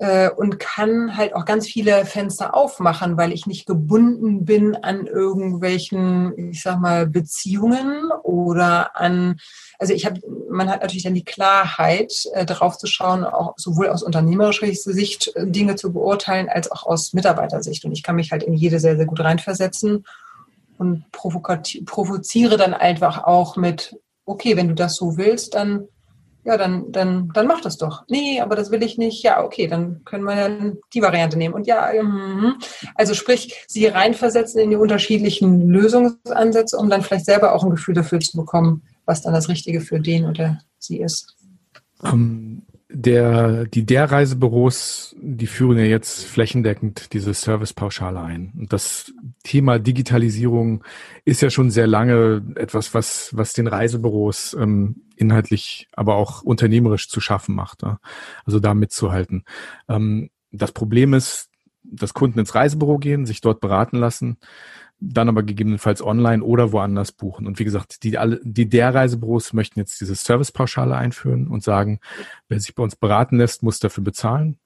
[0.00, 5.06] äh, und kann halt auch ganz viele Fenster aufmachen, weil ich nicht gebunden bin an
[5.06, 9.36] irgendwelchen, ich sag mal, Beziehungen oder an,
[9.78, 13.88] also ich habe, man hat natürlich dann die Klarheit, äh, darauf zu schauen, auch sowohl
[13.90, 17.84] aus unternehmerischer Sicht äh, Dinge zu beurteilen, als auch aus Mitarbeitersicht.
[17.84, 20.06] Und ich kann mich halt in jede sehr, sehr gut reinversetzen
[20.78, 25.88] und provoziere dann einfach auch mit, okay, wenn du das so willst, dann
[26.44, 28.04] ja, dann, dann, dann mach das doch.
[28.08, 29.22] Nee, aber das will ich nicht.
[29.22, 31.54] Ja, okay, dann können wir dann die Variante nehmen.
[31.54, 32.58] Und ja, mm,
[32.94, 37.94] also sprich, sie reinversetzen in die unterschiedlichen Lösungsansätze, um dann vielleicht selber auch ein Gefühl
[37.94, 41.36] dafür zu bekommen, was dann das Richtige für den oder sie ist.
[42.04, 42.62] Ähm,
[42.92, 48.52] der, die der Reisebüros, die führen ja jetzt flächendeckend diese Servicepauschale ein.
[48.58, 49.12] Und das
[49.44, 50.82] Thema Digitalisierung
[51.24, 57.08] ist ja schon sehr lange etwas, was, was den Reisebüros ähm, inhaltlich, aber auch unternehmerisch
[57.08, 57.82] zu schaffen macht.
[57.82, 58.00] Ja?
[58.44, 59.44] Also da mitzuhalten.
[59.88, 61.48] Ähm, das Problem ist,
[61.84, 64.36] dass Kunden ins Reisebüro gehen, sich dort beraten lassen
[65.00, 67.46] dann aber gegebenenfalls online oder woanders buchen.
[67.46, 72.00] Und wie gesagt, die, alle, die der Reisebüros möchten jetzt diese Servicepauschale einführen und sagen,
[72.48, 74.58] wer sich bei uns beraten lässt, muss dafür bezahlen.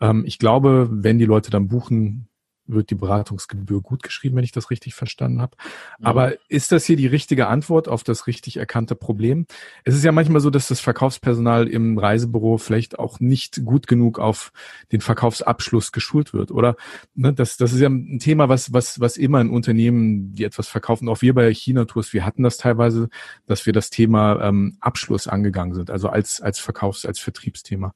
[0.00, 2.28] Ähm, ich glaube, wenn die Leute dann buchen,
[2.72, 5.56] wird die Beratungsgebühr gut geschrieben, wenn ich das richtig verstanden habe.
[5.98, 6.06] Mhm.
[6.06, 9.46] Aber ist das hier die richtige Antwort auf das richtig erkannte Problem?
[9.84, 14.18] Es ist ja manchmal so, dass das Verkaufspersonal im Reisebüro vielleicht auch nicht gut genug
[14.18, 14.52] auf
[14.92, 16.76] den Verkaufsabschluss geschult wird, oder?
[17.14, 20.68] Ne, das, das ist ja ein Thema, was, was, was immer in Unternehmen, die etwas
[20.68, 23.08] verkaufen, auch wir bei China Tours, wir hatten das teilweise,
[23.46, 27.94] dass wir das Thema ähm, Abschluss angegangen sind, also als, als Verkaufs-, als Vertriebsthema.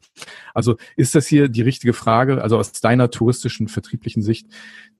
[0.52, 4.46] Also ist das hier die richtige Frage, also aus deiner touristischen, vertrieblichen Sicht,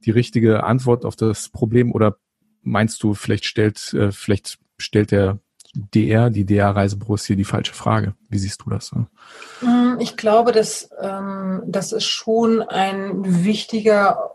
[0.04, 2.16] die richtige Antwort auf das Problem oder
[2.62, 5.38] meinst du, vielleicht stellt, äh, vielleicht stellt der
[5.74, 8.14] DR, die DR-Reisebüros hier die falsche Frage.
[8.28, 8.92] Wie siehst du das?
[8.92, 14.30] Mm, ich glaube, dass ähm, das ist schon ein wichtiger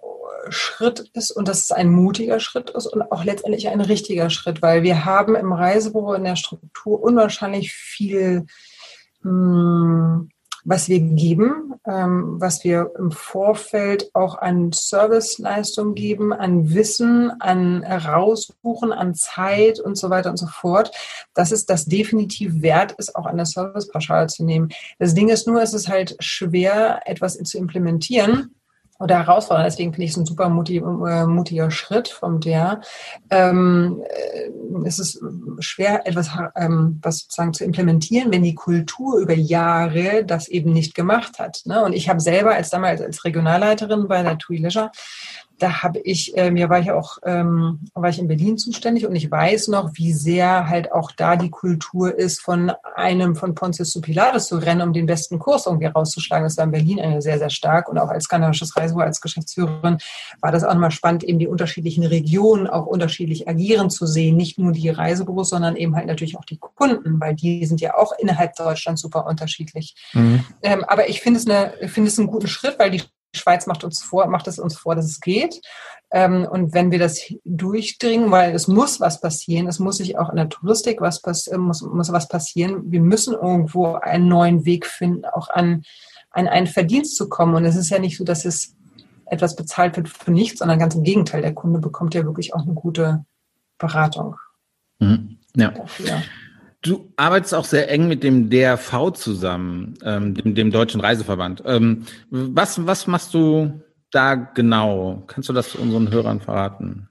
[0.50, 4.62] Schritt ist und dass es ein mutiger Schritt ist und auch letztendlich ein richtiger Schritt,
[4.62, 8.46] weil wir haben im Reisebüro in der Struktur unwahrscheinlich viel
[9.22, 10.30] mh, mm,
[10.64, 17.84] was wir geben, ähm, was wir im Vorfeld auch an Serviceleistung geben, an Wissen, an
[17.84, 20.92] Rausbuchen, an Zeit und so weiter und so fort,
[21.34, 24.70] dass es das definitiv wert ist, auch an der Servicepauschale zu nehmen.
[24.98, 28.56] Das Ding ist nur, es ist halt schwer, etwas zu implementieren
[29.00, 29.64] oder herausfordern.
[29.64, 32.82] Deswegen finde ich es ein super äh, mutiger Schritt vom der.
[33.30, 35.24] Ähm, äh, es ist
[35.60, 40.96] schwer, etwas ähm, was sozusagen zu implementieren, wenn die Kultur über Jahre das eben nicht
[40.96, 41.62] gemacht hat.
[41.66, 41.84] Ne?
[41.84, 44.92] Und ich habe selber als damals als Regionalleiterin bei der TUI Leisure
[45.60, 49.16] da habe ich, äh, mir war ich auch, ähm, war ich in Berlin zuständig und
[49.16, 53.92] ich weiß noch, wie sehr halt auch da die Kultur ist, von einem von Pontius
[53.92, 56.46] zu Pilatus zu rennen, um den besten Kurs irgendwie rauszuschlagen.
[56.46, 59.98] Das war in Berlin eine sehr, sehr stark und auch als skandinavisches Reisebüro, als Geschäftsführerin
[60.42, 64.38] war das auch nochmal spannend, eben die unterschiedlichen Regionen auch unterschiedlich agieren zu sehen.
[64.38, 67.96] Nicht nur die Reisebüros, sondern eben halt natürlich auch die Kunden, weil die sind ja
[67.96, 69.96] auch innerhalb Deutschlands super unterschiedlich.
[70.14, 70.46] Mhm.
[70.62, 73.04] Ähm, aber ich finde es, eine, finde es einen guten Schritt, weil die
[73.34, 75.62] die Schweiz macht uns vor, macht es uns vor, dass es geht.
[76.12, 80.30] Ähm, und wenn wir das durchdringen, weil es muss was passieren, es muss sich auch
[80.30, 82.92] in der Touristik was passieren, äh, muss, muss was passieren.
[82.92, 85.84] Wir müssen irgendwo einen neuen Weg finden, auch an,
[86.32, 87.56] an einen Verdienst zu kommen.
[87.56, 88.76] Und es ist ja nicht so, dass es
[89.26, 91.44] etwas bezahlt wird für nichts, sondern ganz im Gegenteil.
[91.44, 93.26] Der Kunde bekommt ja wirklich auch eine gute
[93.78, 94.36] Beratung.
[94.98, 95.38] Mhm.
[95.56, 95.70] Ja.
[95.70, 96.22] Dafür.
[96.82, 101.62] Du arbeitest auch sehr eng mit dem DRV zusammen, ähm, dem, dem Deutschen Reiseverband.
[101.66, 105.24] Ähm, was, was machst du da genau?
[105.28, 107.09] Kannst du das unseren Hörern verraten?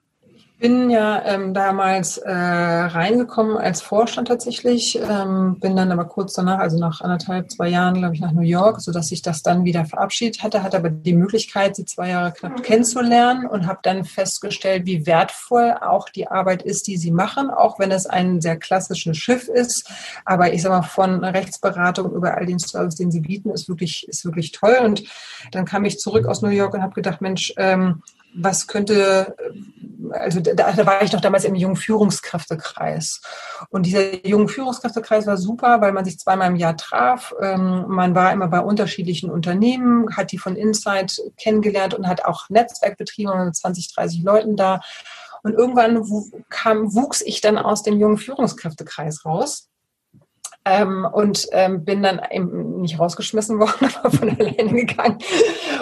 [0.58, 6.58] Bin ja ähm, damals äh, reingekommen als Vorstand tatsächlich, ähm, bin dann aber kurz danach,
[6.58, 9.64] also nach anderthalb, zwei Jahren, glaube ich, nach New York, so dass ich das dann
[9.64, 14.04] wieder verabschiedet hatte, hatte aber die Möglichkeit, sie zwei Jahre knapp kennenzulernen und habe dann
[14.04, 18.56] festgestellt, wie wertvoll auch die Arbeit ist, die sie machen, auch wenn es ein sehr
[18.56, 19.88] klassisches Schiff ist.
[20.24, 24.08] Aber ich sage mal, von Rechtsberatung über all den Service, den sie bieten, ist wirklich,
[24.08, 24.78] ist wirklich toll.
[24.82, 25.04] Und
[25.52, 28.02] dann kam ich zurück aus New York und habe gedacht, Mensch, ähm,
[28.34, 29.34] was könnte,
[30.10, 33.20] also da, da, war ich noch damals im jungen Führungskräftekreis.
[33.70, 37.34] Und dieser jungen Führungskräftekreis war super, weil man sich zweimal im Jahr traf.
[37.40, 42.48] Ähm, man war immer bei unterschiedlichen Unternehmen, hat die von Insight kennengelernt und hat auch
[42.48, 44.80] Netzwerkbetriebe mit 20, 30 Leuten da.
[45.42, 46.04] Und irgendwann
[46.48, 49.68] kam, wuchs ich dann aus dem jungen Führungskräftekreis raus
[50.68, 55.18] ähm, und ähm, bin dann eben nicht rausgeschmissen worden, aber von alleine gegangen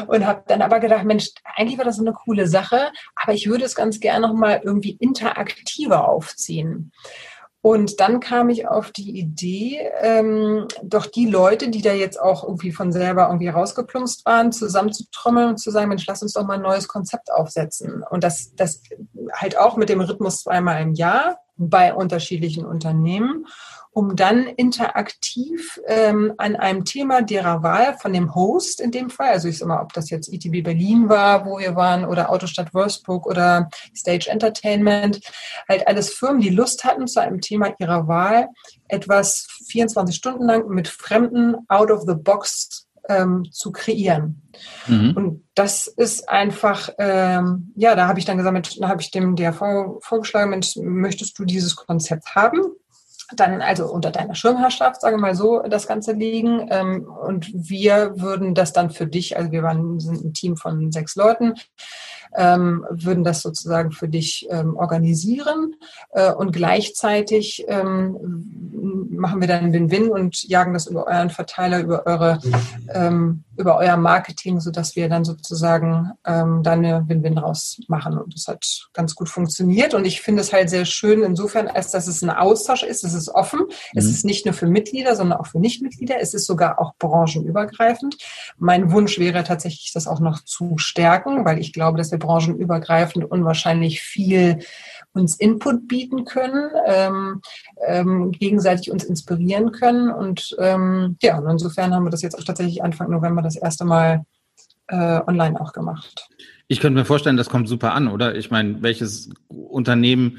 [0.06, 3.64] und habe dann aber gedacht, Mensch, eigentlich war das eine coole Sache, aber ich würde
[3.64, 6.92] es ganz gerne noch mal irgendwie interaktiver aufziehen.
[7.62, 12.44] Und dann kam ich auf die Idee, ähm, doch die Leute, die da jetzt auch
[12.44, 16.58] irgendwie von selber irgendwie rausgeplumpst waren, zusammenzutrommeln und zu sagen, Mensch, lass uns doch mal
[16.58, 18.04] ein neues Konzept aufsetzen.
[18.08, 18.82] Und das, das
[19.32, 23.46] halt auch mit dem Rhythmus zweimal im Jahr bei unterschiedlichen Unternehmen
[23.96, 29.30] um dann interaktiv ähm, an einem Thema derer Wahl von dem Host in dem Fall,
[29.30, 32.74] also ich sag mal, ob das jetzt ETB Berlin war, wo wir waren, oder Autostadt
[32.74, 35.20] Wolfsburg oder Stage Entertainment,
[35.66, 38.48] halt alles Firmen, die Lust hatten, zu einem Thema ihrer Wahl
[38.88, 44.42] etwas 24 Stunden lang mit Fremden out of the box ähm, zu kreieren.
[44.88, 45.12] Mhm.
[45.16, 49.36] Und das ist einfach, ähm, ja, da habe ich dann gesagt, da habe ich dem
[49.36, 52.60] DRV vorgeschlagen, Mensch, möchtest du dieses Konzept haben?
[53.34, 56.68] Dann also unter deiner Schirmherrschaft, sage mal so, das Ganze liegen.
[56.70, 60.92] Ähm, und wir würden das dann für dich, also wir waren sind ein Team von
[60.92, 61.54] sechs Leuten,
[62.36, 65.74] ähm, würden das sozusagen für dich ähm, organisieren
[66.10, 72.06] äh, und gleichzeitig ähm, machen wir dann Win-Win und jagen das über euren Verteiler, über
[72.06, 72.38] eure,
[72.92, 78.18] ähm, über euer Marketing, sodass wir dann sozusagen ähm, da eine Win-Win rausmachen.
[78.18, 81.90] Und das hat ganz gut funktioniert und ich finde es halt sehr schön insofern, als
[81.90, 83.98] dass es ein Austausch ist, es ist offen, mhm.
[83.98, 88.16] es ist nicht nur für Mitglieder, sondern auch für Nichtmitglieder, es ist sogar auch branchenübergreifend.
[88.58, 93.24] Mein Wunsch wäre tatsächlich, das auch noch zu stärken, weil ich glaube, dass wir branchenübergreifend
[93.24, 94.58] unwahrscheinlich viel
[95.16, 97.40] uns Input bieten können, ähm,
[97.86, 100.10] ähm, gegenseitig uns inspirieren können.
[100.10, 103.84] Und ähm, ja, und insofern haben wir das jetzt auch tatsächlich Anfang November das erste
[103.84, 104.24] Mal
[104.88, 106.28] äh, online auch gemacht.
[106.68, 108.34] Ich könnte mir vorstellen, das kommt super an, oder?
[108.34, 110.38] Ich meine, welches Unternehmen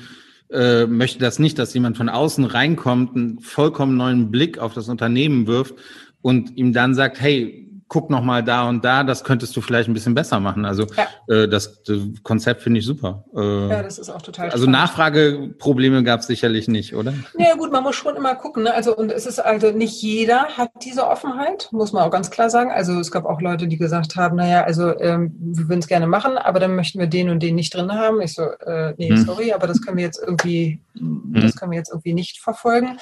[0.50, 4.90] äh, möchte das nicht, dass jemand von außen reinkommt, einen vollkommen neuen Blick auf das
[4.90, 5.76] Unternehmen wirft
[6.22, 9.88] und ihm dann sagt, hey, guck noch mal da und da, das könntest du vielleicht
[9.88, 10.66] ein bisschen besser machen.
[10.66, 11.34] Also ja.
[11.34, 13.24] äh, das, das, Konzept finde ich super.
[13.36, 14.46] Äh, ja, das ist auch total.
[14.46, 14.74] Also spannend.
[14.74, 17.14] Nachfrageprobleme gab es sicherlich nicht, oder?
[17.38, 18.64] Ja gut, man muss schon immer gucken.
[18.64, 18.74] Ne?
[18.74, 22.50] Also und es ist also nicht jeder hat diese Offenheit, muss man auch ganz klar
[22.50, 22.72] sagen.
[22.72, 26.08] Also es gab auch Leute, die gesagt haben, naja, also ähm, wir würden es gerne
[26.08, 28.22] machen, aber dann möchten wir den und den nicht drin haben.
[28.22, 29.18] Ich so, äh, nee, hm.
[29.18, 31.32] sorry, aber das können wir jetzt irgendwie, hm.
[31.36, 32.98] das können wir jetzt irgendwie nicht verfolgen.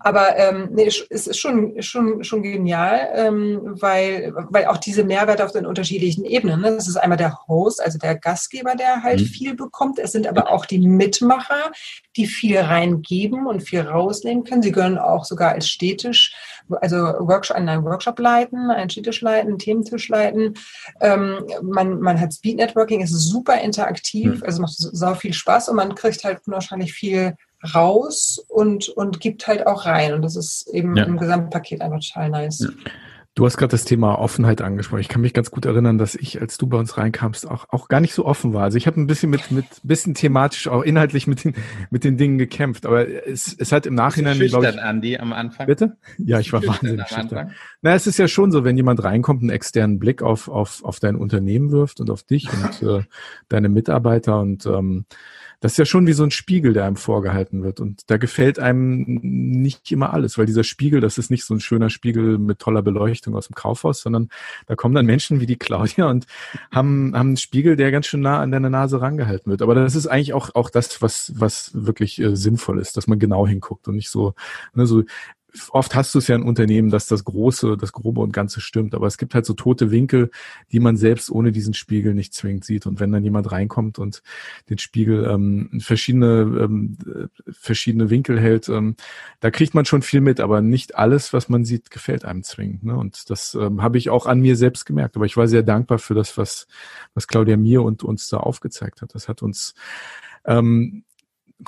[0.00, 5.44] Aber ähm, nee, es ist schon schon schon genial, ähm, weil weil, auch diese Mehrwerte
[5.44, 6.60] auf den unterschiedlichen Ebenen.
[6.60, 6.72] Ne?
[6.72, 9.26] Das ist einmal der Host, also der Gastgeber, der halt mhm.
[9.26, 9.98] viel bekommt.
[9.98, 11.72] Es sind aber auch die Mitmacher,
[12.16, 14.62] die viel reingeben und viel rausnehmen können.
[14.62, 16.34] Sie können auch sogar als städtisch,
[16.80, 20.54] also Workshop, einen Workshop leiten, einen Städtisch leiten, einen Thementisch leiten.
[21.00, 24.42] Ähm, man, man hat Speed Networking, ist super interaktiv, mhm.
[24.44, 27.34] also macht sau viel Spaß und man kriegt halt unwahrscheinlich viel
[27.74, 30.12] raus und, und gibt halt auch rein.
[30.12, 31.04] Und das ist eben ja.
[31.04, 32.60] im Gesamtpaket einfach total nice.
[32.60, 32.68] Ja.
[33.36, 35.00] Du hast gerade das Thema Offenheit angesprochen.
[35.00, 37.88] Ich kann mich ganz gut erinnern, dass ich, als du bei uns reinkamst, auch, auch
[37.88, 38.62] gar nicht so offen war.
[38.62, 41.54] Also ich habe ein bisschen mit, mit bisschen thematisch, auch inhaltlich mit den,
[41.90, 42.86] mit den Dingen gekämpft.
[42.86, 44.80] Aber es, es hat im Nachhinein, glaube ich.
[44.80, 45.66] Andi, am Anfang?
[45.66, 45.96] Bitte?
[46.16, 47.50] Ja, ich war wahnsinnig schüchtern.
[47.82, 51.00] Na, es ist ja schon so, wenn jemand reinkommt, einen externen Blick auf, auf, auf
[51.00, 53.02] dein Unternehmen wirft und auf dich und äh,
[53.48, 55.06] deine Mitarbeiter und ähm,
[55.64, 57.80] das ist ja schon wie so ein Spiegel, der einem vorgehalten wird.
[57.80, 61.60] Und da gefällt einem nicht immer alles, weil dieser Spiegel, das ist nicht so ein
[61.60, 64.28] schöner Spiegel mit toller Beleuchtung aus dem Kaufhaus, sondern
[64.66, 66.26] da kommen dann Menschen wie die Claudia und
[66.70, 69.62] haben, haben einen Spiegel, der ganz schön nah an deine Nase rangehalten wird.
[69.62, 73.18] Aber das ist eigentlich auch, auch das, was, was wirklich äh, sinnvoll ist, dass man
[73.18, 74.34] genau hinguckt und nicht so,
[74.74, 75.04] ne, so
[75.70, 78.94] oft hast du es ja in Unternehmen, dass das Große, das Grobe und Ganze stimmt.
[78.94, 80.30] Aber es gibt halt so tote Winkel,
[80.72, 82.86] die man selbst ohne diesen Spiegel nicht zwingend sieht.
[82.86, 84.22] Und wenn dann jemand reinkommt und
[84.68, 86.96] den Spiegel ähm, verschiedene, ähm,
[87.50, 88.96] verschiedene Winkel hält, ähm,
[89.40, 92.84] da kriegt man schon viel mit, aber nicht alles, was man sieht, gefällt einem zwingend.
[92.84, 92.96] Ne?
[92.96, 95.16] Und das ähm, habe ich auch an mir selbst gemerkt.
[95.16, 96.66] Aber ich war sehr dankbar für das, was,
[97.14, 99.14] was Claudia mir und uns da aufgezeigt hat.
[99.14, 99.74] Das hat uns
[100.46, 101.04] ähm,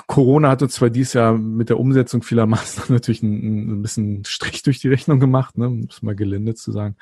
[0.05, 4.25] Corona hat uns zwar dieses Jahr mit der Umsetzung vieler Maßnahmen natürlich ein, ein bisschen
[4.25, 6.95] Strich durch die Rechnung gemacht, ne, um es mal gelinde zu sagen.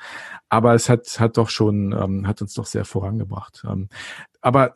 [0.48, 3.64] Aber es hat, hat doch schon, ähm, hat uns doch sehr vorangebracht.
[3.68, 3.88] Ähm,
[4.40, 4.72] aber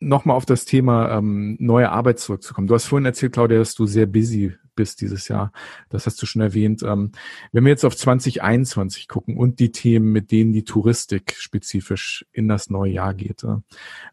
[0.00, 2.66] nochmal auf das Thema ähm, neue Arbeit zurückzukommen.
[2.66, 5.52] Du hast vorhin erzählt, Claudia, dass du sehr busy bist dieses Jahr.
[5.90, 6.82] Das hast du schon erwähnt.
[6.82, 7.12] Ähm,
[7.52, 12.48] wenn wir jetzt auf 2021 gucken und die Themen, mit denen die Touristik spezifisch in
[12.48, 13.56] das neue Jahr geht, äh,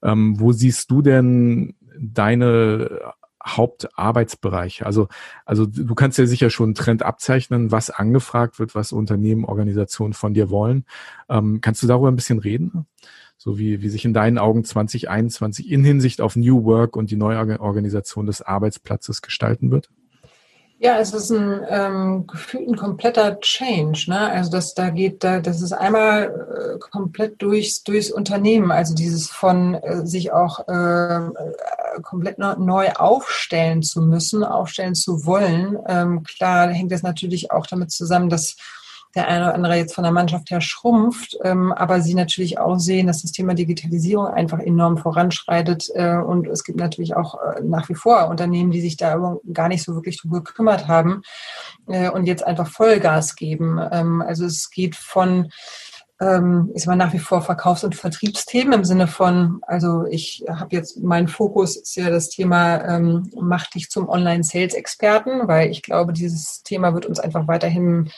[0.04, 3.14] ähm, wo siehst du denn deine
[3.46, 4.86] Hauptarbeitsbereiche?
[4.86, 5.08] Also,
[5.46, 10.14] also du kannst ja sicher schon einen Trend abzeichnen, was angefragt wird, was Unternehmen, Organisationen
[10.14, 10.86] von dir wollen.
[11.30, 12.88] Ähm, kannst du darüber ein bisschen reden?
[13.38, 17.16] So wie, wie sich in deinen Augen 2021 in Hinsicht auf New Work und die
[17.16, 19.90] neue Organisation des Arbeitsplatzes gestalten wird?
[20.80, 24.06] Ja, es ist ein ähm, gefühlt ein kompletter Change.
[24.10, 24.20] Ne?
[24.20, 28.70] Also das da geht, da das ist einmal äh, komplett durchs durchs Unternehmen.
[28.70, 31.30] Also dieses von äh, sich auch äh,
[32.04, 35.80] komplett neu aufstellen zu müssen, aufstellen zu wollen.
[35.88, 38.56] Ähm, klar hängt das natürlich auch damit zusammen, dass
[39.16, 42.78] der eine oder andere jetzt von der Mannschaft her schrumpft, ähm, aber sie natürlich auch
[42.78, 47.62] sehen, dass das Thema Digitalisierung einfach enorm voranschreitet äh, und es gibt natürlich auch äh,
[47.64, 51.22] nach wie vor Unternehmen, die sich da gar nicht so wirklich drum gekümmert haben
[51.88, 53.80] äh, und jetzt einfach Vollgas geben.
[53.92, 55.50] Ähm, also es geht von
[56.20, 60.76] ähm, ist man nach wie vor Verkaufs- und Vertriebsthemen im Sinne von, also ich habe
[60.76, 66.14] jetzt, mein Fokus ist ja das Thema, ähm, mach dich zum Online-Sales-Experten, weil ich glaube,
[66.14, 68.10] dieses Thema wird uns einfach weiterhin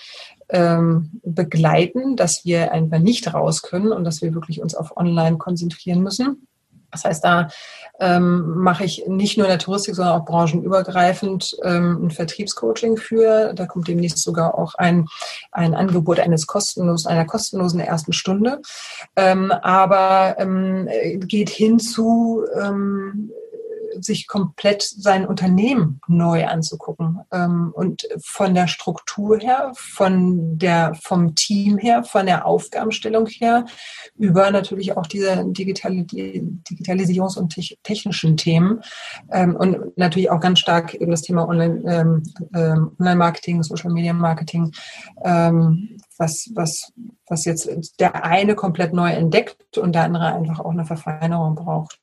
[0.49, 5.37] ähm, begleiten, dass wir einfach nicht raus können und dass wir wirklich uns auf Online
[5.37, 6.47] konzentrieren müssen.
[6.91, 7.49] Das heißt, da
[7.99, 13.53] ähm, mache ich nicht nur in der Touristik, sondern auch branchenübergreifend ähm, ein Vertriebscoaching für.
[13.53, 15.07] Da kommt demnächst sogar auch ein,
[15.51, 18.61] ein Angebot eines kostenlosen, einer kostenlosen ersten Stunde.
[19.15, 20.89] Ähm, aber ähm,
[21.27, 23.31] geht hin zu ähm,
[23.99, 31.35] sich komplett sein Unternehmen neu anzugucken ähm, und von der Struktur her, von der, vom
[31.35, 33.65] Team her, von der Aufgabenstellung her,
[34.17, 38.81] über natürlich auch diese Digitali Digitalisierungs- und technischen Themen
[39.31, 42.23] ähm, und natürlich auch ganz stark eben das Thema Online, ähm,
[42.53, 44.71] ähm Online-Marketing, Social-Media-Marketing,
[45.23, 46.91] ähm, was, was,
[47.27, 47.69] was jetzt
[47.99, 51.99] der eine komplett neu entdeckt und der andere einfach auch eine Verfeinerung braucht.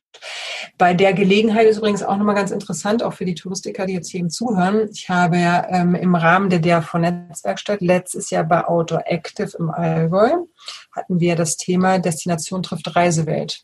[0.77, 4.11] Bei der Gelegenheit ist übrigens auch nochmal ganz interessant, auch für die Touristiker, die jetzt
[4.11, 4.89] hier zuhören.
[4.91, 9.71] Ich habe ja ähm, im Rahmen der DRV Netzwerkstatt letztes Jahr bei Outdoor Active im
[9.71, 10.29] Allgäu
[10.97, 13.63] hatten wir das Thema Destination trifft Reisewelt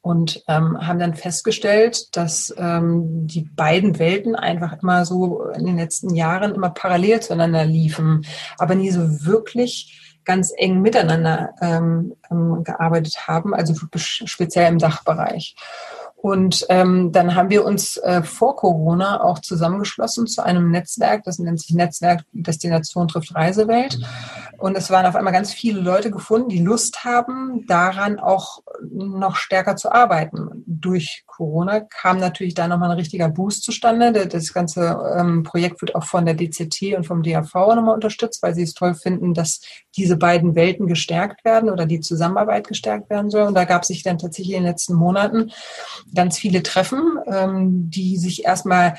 [0.00, 5.76] und ähm, haben dann festgestellt, dass ähm, die beiden Welten einfach immer so in den
[5.76, 8.24] letzten Jahren immer parallel zueinander liefen,
[8.58, 15.54] aber nie so wirklich ganz eng miteinander ähm, ähm gearbeitet haben, also speziell im Dachbereich.
[16.24, 21.38] Und ähm, dann haben wir uns äh, vor Corona auch zusammengeschlossen zu einem Netzwerk, das
[21.38, 23.98] nennt sich Netzwerk Destination trifft Reisewelt.
[24.56, 29.36] Und es waren auf einmal ganz viele Leute gefunden, die Lust haben, daran auch noch
[29.36, 30.64] stärker zu arbeiten.
[30.66, 34.26] Durch Corona kam natürlich da nochmal ein richtiger Boost zustande.
[34.26, 38.54] Das ganze ähm, Projekt wird auch von der DCT und vom DAV nochmal unterstützt, weil
[38.54, 39.60] sie es toll finden, dass
[39.94, 43.42] diese beiden Welten gestärkt werden oder die Zusammenarbeit gestärkt werden soll.
[43.42, 45.50] Und da gab es sich dann tatsächlich in den letzten Monaten
[46.14, 48.94] ganz viele Treffen, ähm, die sich erstmal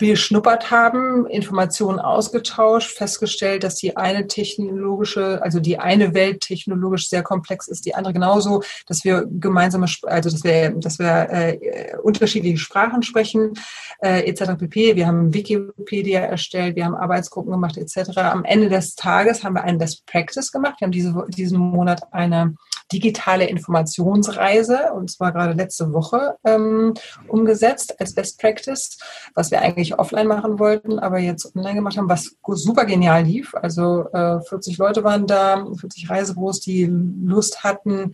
[0.00, 7.22] beschnuppert haben, Informationen ausgetauscht, festgestellt, dass die eine technologische, also die eine Welt technologisch sehr
[7.22, 12.56] komplex ist, die andere genauso, dass wir gemeinsame, also dass wir, dass wir äh, unterschiedliche
[12.56, 13.52] Sprachen sprechen,
[14.00, 14.52] äh, etc.
[14.58, 14.96] pp.
[14.96, 18.16] Wir haben Wikipedia erstellt, wir haben Arbeitsgruppen gemacht, etc.
[18.16, 20.76] Am Ende des Tages haben wir einen Best Practice gemacht.
[20.78, 22.54] Wir haben diese, diesen Monat eine
[22.92, 26.94] digitale Informationsreise, und zwar gerade letzte Woche ähm,
[27.28, 28.98] umgesetzt als Best Practice,
[29.34, 33.54] was wir eigentlich offline machen wollten, aber jetzt online gemacht haben, was super genial lief.
[33.54, 38.12] Also äh, 40 Leute waren da, 40 Reisebüros, die Lust hatten,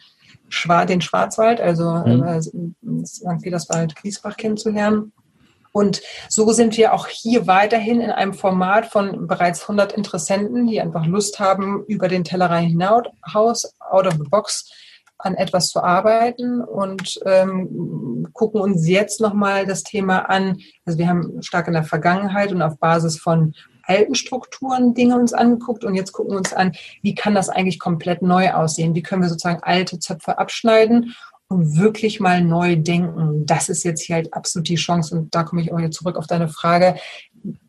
[0.89, 2.22] den Schwarzwald, also mhm.
[2.22, 2.43] äh,
[3.05, 3.43] St.
[3.43, 5.12] Peterswald, Griesbach kennenzulernen.
[5.77, 6.01] Und
[6.31, 11.05] so sind wir auch hier weiterhin in einem Format von bereits 100 Interessenten, die einfach
[11.05, 14.72] Lust haben, über den Tellerrand hinaus, out of the box,
[15.18, 20.61] an etwas zu arbeiten und ähm, gucken uns jetzt nochmal das Thema an.
[20.87, 25.35] Also wir haben stark in der Vergangenheit und auf Basis von alten Strukturen Dinge uns
[25.35, 26.72] angeguckt und jetzt gucken wir uns an,
[27.03, 28.95] wie kann das eigentlich komplett neu aussehen?
[28.95, 31.14] Wie können wir sozusagen alte Zöpfe abschneiden
[31.49, 33.47] und wirklich mal neu denken.
[33.47, 35.17] Das ist jetzt hier halt absolut die Chance.
[35.17, 36.97] Und da komme ich auch jetzt zurück auf deine Frage.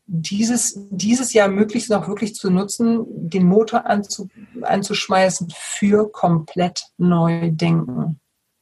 [0.05, 4.29] Dieses, dieses Jahr möglichst noch wirklich zu nutzen, den Motor anzu,
[4.61, 8.19] anzuschmeißen für komplett neu denken.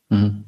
[0.10, 0.46] Mhm.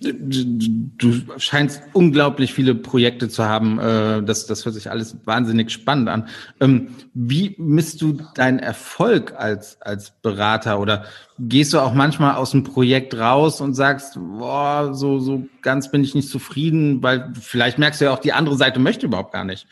[0.00, 3.78] Du scheinst unglaublich viele Projekte zu haben.
[3.78, 6.28] Äh, das, das hört sich alles wahnsinnig spannend an.
[6.60, 11.04] Ähm, wie misst du deinen Erfolg als, als Berater oder
[11.38, 16.04] gehst du auch manchmal aus dem Projekt raus und sagst, boah, so, so ganz bin
[16.04, 19.44] ich nicht zufrieden, weil vielleicht merkst du ja auch, die andere Seite möchte überhaupt gar
[19.44, 19.66] nicht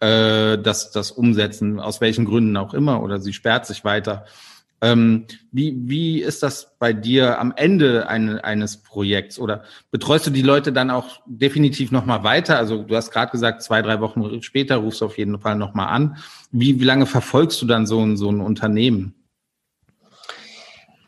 [0.00, 4.24] äh, das, das umsetzen, aus welchen Gründen auch immer, oder sie sperrt sich weiter.
[4.84, 9.38] Ähm, wie, wie ist das bei dir am Ende ein, eines Projekts?
[9.38, 12.58] Oder betreust du die Leute dann auch definitiv nochmal weiter?
[12.58, 15.88] Also du hast gerade gesagt, zwei, drei Wochen später rufst du auf jeden Fall nochmal
[15.88, 16.18] an.
[16.52, 19.14] Wie, wie lange verfolgst du dann so ein, so ein Unternehmen?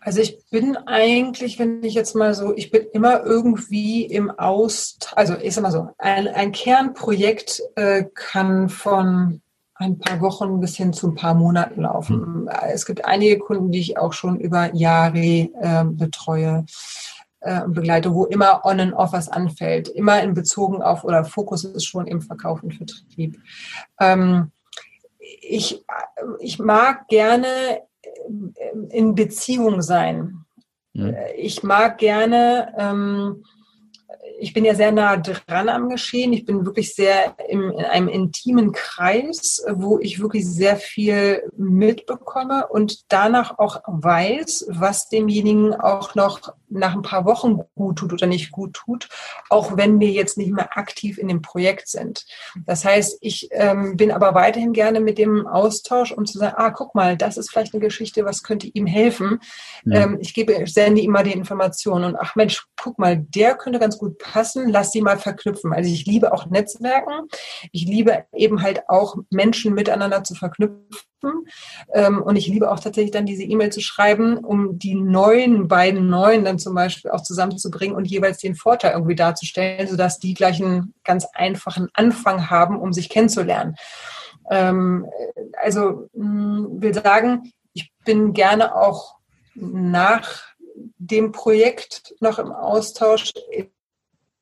[0.01, 5.13] Also ich bin eigentlich, wenn ich jetzt mal so, ich bin immer irgendwie im Aust,
[5.17, 9.43] also ich sag mal so, ein, ein Kernprojekt äh, kann von
[9.79, 12.43] ein paar Wochen bis hin zu ein paar Monaten laufen.
[12.43, 12.49] Mhm.
[12.73, 16.65] Es gibt einige Kunden, die ich auch schon über Jahre äh, betreue.
[17.41, 21.65] äh, begleite, wo immer on and off was anfällt, immer in Bezogen auf oder Fokus
[21.65, 23.39] ist schon im Verkauf und Vertrieb.
[24.01, 24.51] Ähm,
[25.19, 25.85] ich,
[26.41, 27.83] ich mag gerne
[28.91, 30.45] in Beziehung sein.
[30.93, 31.13] Ja.
[31.37, 33.45] Ich mag gerne ähm,
[34.39, 36.33] ich bin ja sehr nah dran am Geschehen.
[36.33, 42.67] Ich bin wirklich sehr im, in einem intimen Kreis, wo ich wirklich sehr viel mitbekomme
[42.69, 48.27] und danach auch weiß, was demjenigen auch noch nach ein paar Wochen gut tut oder
[48.27, 49.09] nicht gut tut,
[49.51, 52.27] auch wenn wir jetzt nicht mehr aktiv in dem Projekt sind.
[52.67, 56.71] Das heißt, ich ähm, bin aber weiterhin gerne mit dem Austausch, um zu sagen, ah,
[56.71, 59.41] guck mal, das ist vielleicht eine Geschichte, was könnte ihm helfen.
[59.85, 60.03] Ja.
[60.03, 63.96] Ähm, ich gebe, sende immer die Informationen und ach Mensch, guck mal, der könnte ganz
[63.99, 65.73] gut passen, lass sie mal verknüpfen.
[65.73, 67.29] Also ich liebe auch Netzwerken.
[67.73, 71.47] Ich liebe eben halt auch Menschen miteinander zu verknüpfen.
[71.93, 76.09] Ähm, und ich liebe auch tatsächlich dann diese E-Mail zu schreiben, um die neuen, beiden
[76.09, 80.63] neuen dann zum Beispiel auch zusammenzubringen und jeweils den Vorteil irgendwie darzustellen, sodass die gleich
[80.63, 83.77] einen ganz einfachen Anfang haben, um sich kennenzulernen.
[84.51, 85.07] Ähm,
[85.63, 89.17] also will sagen, ich bin gerne auch
[89.55, 90.57] nach
[90.99, 93.33] dem Projekt noch im Austausch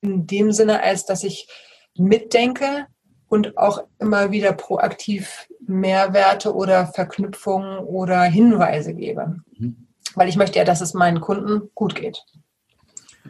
[0.05, 1.49] in dem Sinne, als dass ich
[1.97, 2.87] mitdenke
[3.29, 9.37] und auch immer wieder proaktiv Mehrwerte oder Verknüpfungen oder Hinweise gebe.
[9.57, 9.89] Mhm.
[10.15, 12.25] Weil ich möchte ja, dass es meinen Kunden gut geht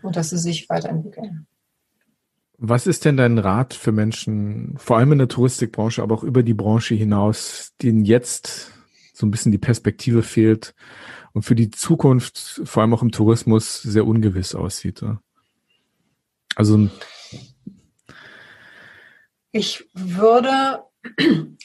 [0.03, 1.47] und dass sie sich weiterentwickeln.
[2.59, 6.43] Was ist denn dein Rat für Menschen, vor allem in der Touristikbranche, aber auch über
[6.43, 8.71] die Branche hinaus, denen jetzt
[9.13, 10.75] so ein bisschen die Perspektive fehlt
[11.33, 15.03] und für die Zukunft, vor allem auch im Tourismus, sehr ungewiss aussieht?
[16.57, 16.89] Also
[19.51, 20.83] ich würde,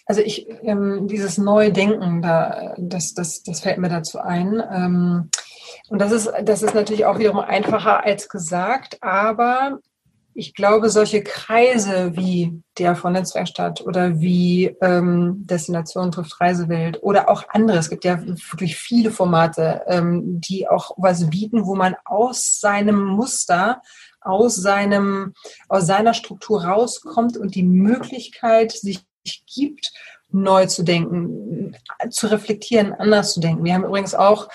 [0.05, 4.61] also ich, ähm, dieses Neudenken, da, das, das, das fällt mir dazu ein.
[4.71, 5.29] Ähm,
[5.89, 9.79] und das ist, das ist natürlich auch wiederum einfacher als gesagt, aber
[10.35, 17.29] ich glaube, solche Kreise wie der von Netzwerkstatt oder wie ähm, Destination trifft Reisewelt oder
[17.29, 21.95] auch andere, es gibt ja wirklich viele Formate, ähm, die auch was bieten, wo man
[22.05, 23.81] aus seinem Muster
[24.21, 25.33] aus seinem,
[25.67, 29.05] aus seiner Struktur rauskommt und die Möglichkeit sich
[29.53, 29.91] gibt,
[30.31, 31.75] neu zu denken,
[32.09, 33.63] zu reflektieren, anders zu denken.
[33.63, 34.47] Wir haben übrigens auch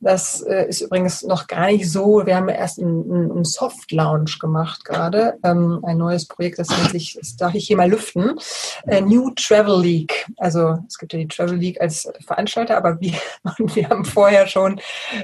[0.00, 2.26] das äh, ist übrigens noch gar nicht so.
[2.26, 6.90] Wir haben erst einen, einen Soft Lounge gemacht gerade, ähm, ein neues Projekt, das nennt
[6.90, 8.38] sich, das darf ich hier mal lüften,
[8.86, 10.26] äh, New Travel League.
[10.36, 13.14] Also es gibt ja die Travel League als Veranstalter, aber wir,
[13.58, 14.80] wir haben vorher schon,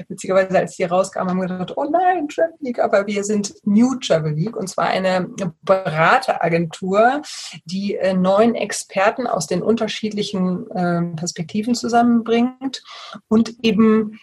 [0.07, 3.95] witzigerweise als die rauskamen, haben wir gedacht, oh nein, Travel League, aber wir sind New
[3.95, 5.29] Travel League und zwar eine
[5.61, 7.21] Berateragentur,
[7.65, 12.83] die äh, neun Experten aus den unterschiedlichen äh, Perspektiven zusammenbringt
[13.27, 14.19] und eben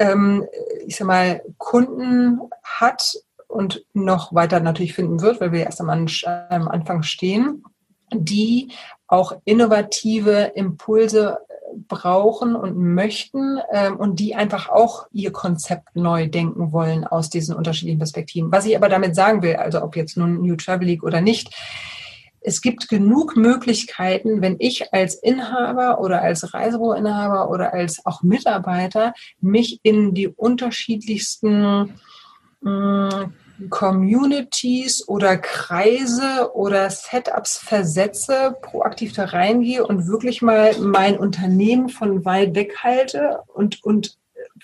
[0.00, 0.46] ähm,
[0.86, 3.14] ich sag mal, Kunden hat
[3.46, 7.62] und noch weiter natürlich finden wird, weil wir erst am, Anfang stehen,
[8.12, 8.72] die
[9.06, 11.38] auch innovative Impulse
[11.86, 17.54] brauchen und möchten ähm, und die einfach auch ihr Konzept neu denken wollen aus diesen
[17.54, 18.50] unterschiedlichen Perspektiven.
[18.50, 21.54] Was ich aber damit sagen will, also ob jetzt nun New Travel League oder nicht,
[22.40, 29.12] es gibt genug Möglichkeiten, wenn ich als Inhaber oder als Reisebüroinhaber oder als auch Mitarbeiter
[29.40, 31.98] mich in die unterschiedlichsten
[32.60, 33.34] mh, mm,
[33.68, 42.24] Communities oder Kreise oder Setups versetze, proaktiv da reingehe und wirklich mal mein Unternehmen von
[42.24, 44.16] weit weg halte und, und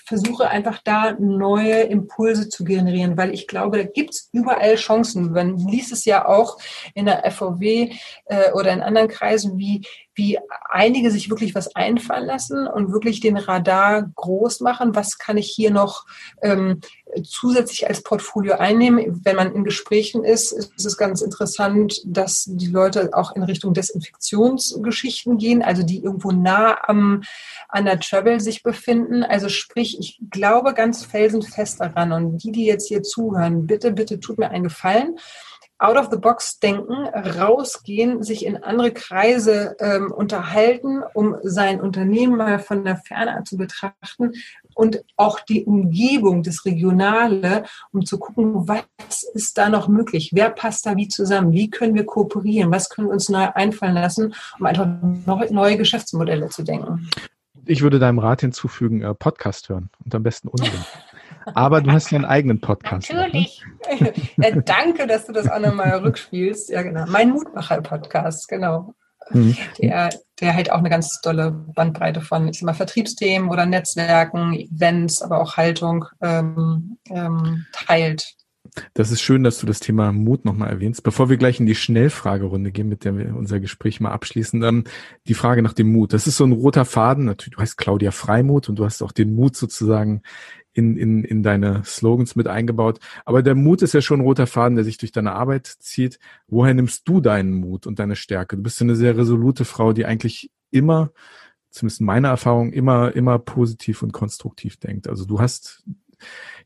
[0.04, 5.32] versuche einfach da neue Impulse zu generieren, weil ich glaube, da gibt es überall Chancen.
[5.32, 6.58] Man liest es ja auch
[6.94, 7.92] in der FVW
[8.26, 9.82] äh, oder in anderen Kreisen, wie,
[10.16, 10.38] wie
[10.68, 14.96] einige sich wirklich was einfallen lassen und wirklich den Radar groß machen.
[14.96, 16.06] Was kann ich hier noch
[16.42, 16.80] ähm,
[17.22, 19.20] zusätzlich als Portfolio einnehmen?
[19.24, 23.74] Wenn man in Gesprächen ist, ist es ganz interessant, dass die Leute auch in Richtung
[23.74, 27.22] Desinfektionsgeschichten gehen, also die irgendwo nah am,
[27.68, 29.22] an der Travel sich befinden.
[29.22, 34.18] Also sprich, ich glaube ganz felsenfest daran und die, die jetzt hier zuhören, bitte, bitte
[34.18, 35.18] tut mir einen Gefallen
[35.78, 42.36] out of the box denken, rausgehen, sich in andere Kreise ähm, unterhalten, um sein Unternehmen
[42.36, 44.32] mal von der Ferne zu betrachten
[44.74, 50.50] und auch die Umgebung, das Regionale, um zu gucken, was ist da noch möglich, wer
[50.50, 54.34] passt da wie zusammen, wie können wir kooperieren, was können wir uns neu einfallen lassen,
[54.58, 54.86] um einfach
[55.50, 57.08] neue Geschäftsmodelle zu denken.
[57.66, 60.84] Ich würde deinem Rat hinzufügen, äh, Podcast hören und am besten unseren.
[61.54, 63.12] Aber du hast ja einen eigenen Podcast.
[63.12, 63.20] Ne?
[63.20, 63.64] Natürlich.
[64.36, 66.70] Ja, danke, dass du das auch nochmal rückspielst.
[66.70, 67.04] Ja, genau.
[67.06, 68.94] Mein Mutmacher-Podcast, genau.
[69.30, 69.56] Mhm.
[69.80, 70.10] Der
[70.40, 75.22] der halt auch eine ganz tolle Bandbreite von ich sag mal, Vertriebsthemen oder Netzwerken, Events,
[75.22, 78.34] aber auch Haltung ähm, ähm, teilt.
[78.92, 81.02] Das ist schön, dass du das Thema Mut nochmal erwähnst.
[81.02, 84.84] Bevor wir gleich in die Schnellfragerunde gehen, mit der wir unser Gespräch mal abschließen, dann
[85.28, 86.12] die Frage nach dem Mut.
[86.12, 87.24] Das ist so ein roter Faden.
[87.24, 90.22] Natürlich, du heißt Claudia Freimut und du hast auch den Mut sozusagen
[90.76, 93.00] in, in, in deine Slogans mit eingebaut.
[93.24, 96.18] Aber der Mut ist ja schon ein roter Faden, der sich durch deine Arbeit zieht.
[96.48, 98.56] Woher nimmst du deinen Mut und deine Stärke?
[98.56, 101.12] Du bist eine sehr resolute Frau, die eigentlich immer,
[101.70, 105.08] zumindest in meiner Erfahrung, immer, immer positiv und konstruktiv denkt.
[105.08, 105.82] Also du hast,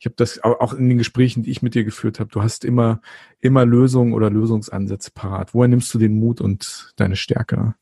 [0.01, 2.65] ich habe das auch in den Gesprächen, die ich mit dir geführt habe, du hast
[2.65, 3.01] immer,
[3.39, 5.55] immer Lösungen oder Lösungsansätze parat.
[5.55, 7.77] Woher nimmst du den Mut und deine Stärke?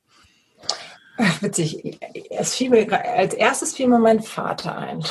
[1.40, 1.98] Witzig.
[2.30, 2.86] Es fiel mir,
[3.16, 5.04] als erstes fiel mir mein Vater ein.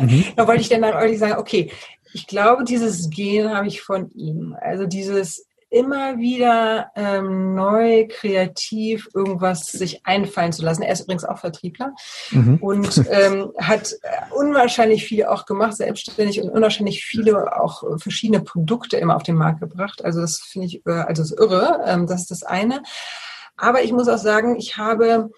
[0.00, 0.24] Mhm.
[0.36, 1.72] da wollte ich dann eigentlich sagen, okay,
[2.12, 4.56] ich glaube, dieses Gen habe ich von ihm.
[4.60, 10.82] Also dieses immer wieder ähm, neu, kreativ irgendwas sich einfallen zu lassen.
[10.82, 11.94] Er ist übrigens auch Vertriebler
[12.30, 12.56] mhm.
[12.56, 13.94] und ähm, hat
[14.30, 19.60] unwahrscheinlich viel auch gemacht, selbstständig und unwahrscheinlich viele auch verschiedene Produkte immer auf den Markt
[19.60, 20.02] gebracht.
[20.02, 21.80] Also das finde ich, äh, also das ist irre.
[21.84, 22.82] Ähm, das ist das eine.
[23.58, 25.30] Aber ich muss auch sagen, ich habe,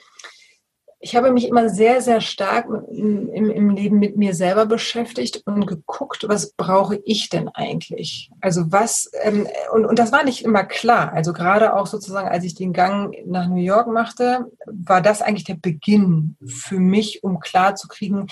[1.03, 5.67] ich habe mich immer sehr, sehr stark im, im Leben mit mir selber beschäftigt und
[5.67, 8.31] geguckt, was brauche ich denn eigentlich?
[8.43, 11.15] Also was, ähm, und, und das war nicht immer klar.
[11.15, 15.45] Also gerade auch sozusagen, als ich den Gang nach New York machte, war das eigentlich
[15.45, 18.27] der Beginn für mich, um klar zu kriegen,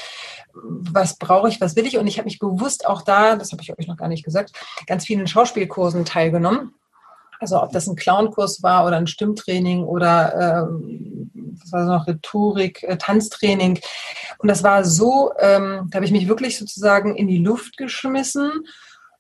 [0.53, 1.97] was brauche ich, was will ich.
[1.97, 4.53] Und ich habe mich bewusst auch da, das habe ich euch noch gar nicht gesagt,
[4.87, 6.75] ganz vielen Schauspielkursen teilgenommen
[7.41, 11.08] also ob das ein Clownkurs war oder ein Stimmtraining oder ähm,
[11.73, 13.81] war noch Rhetorik, äh, Tanztraining.
[14.39, 18.51] Und das war so, ähm, da habe ich mich wirklich sozusagen in die Luft geschmissen,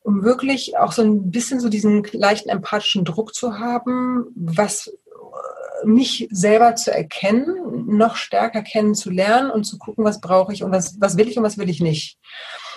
[0.02, 5.86] um wirklich auch so ein bisschen so diesen leichten empathischen Druck zu haben, was äh,
[5.86, 11.00] mich selber zu erkennen, noch stärker kennenzulernen und zu gucken, was brauche ich und was,
[11.00, 12.18] was will ich und was will ich nicht.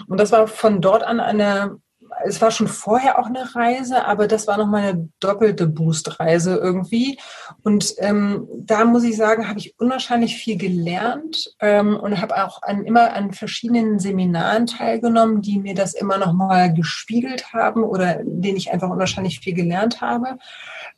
[0.07, 1.79] Und das war von dort an eine
[2.23, 7.19] es war schon vorher auch eine Reise, aber das war nochmal eine doppelte Boost-Reise irgendwie.
[7.63, 12.61] Und ähm, da muss ich sagen, habe ich unwahrscheinlich viel gelernt ähm, und habe auch
[12.63, 18.57] an, immer an verschiedenen Seminaren teilgenommen, die mir das immer nochmal gespiegelt haben oder denen
[18.57, 20.37] ich einfach unwahrscheinlich viel gelernt habe.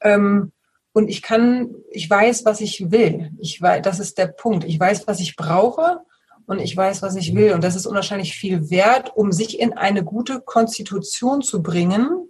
[0.02, 0.52] Ähm,
[0.94, 3.32] und ich kann, ich weiß, was ich will.
[3.40, 4.64] Ich weiß, das ist der Punkt.
[4.64, 6.02] Ich weiß, was ich brauche
[6.54, 7.54] und ich weiß, was ich will.
[7.54, 12.30] Und das ist unwahrscheinlich viel wert, um sich in eine gute Konstitution zu bringen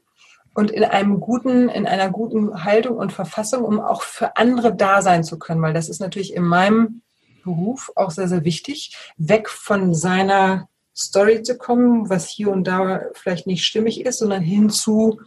[0.53, 5.01] und in einem guten, in einer guten Haltung und Verfassung, um auch für andere da
[5.01, 5.61] sein zu können.
[5.61, 7.01] Weil das ist natürlich in meinem
[7.43, 13.01] Beruf auch sehr, sehr wichtig, weg von seiner Story zu kommen, was hier und da
[13.13, 15.19] vielleicht nicht stimmig ist, sondern hinzu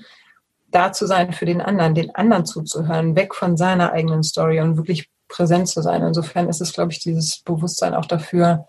[0.71, 4.77] da zu sein für den anderen, den anderen zuzuhören, weg von seiner eigenen Story und
[4.77, 6.03] wirklich präsent zu sein.
[6.03, 8.69] Insofern ist es, glaube ich, dieses Bewusstsein auch dafür,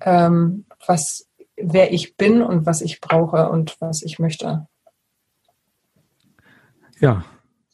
[0.00, 4.66] ähm, was, wer ich bin und was ich brauche und was ich möchte.
[7.00, 7.24] Ja.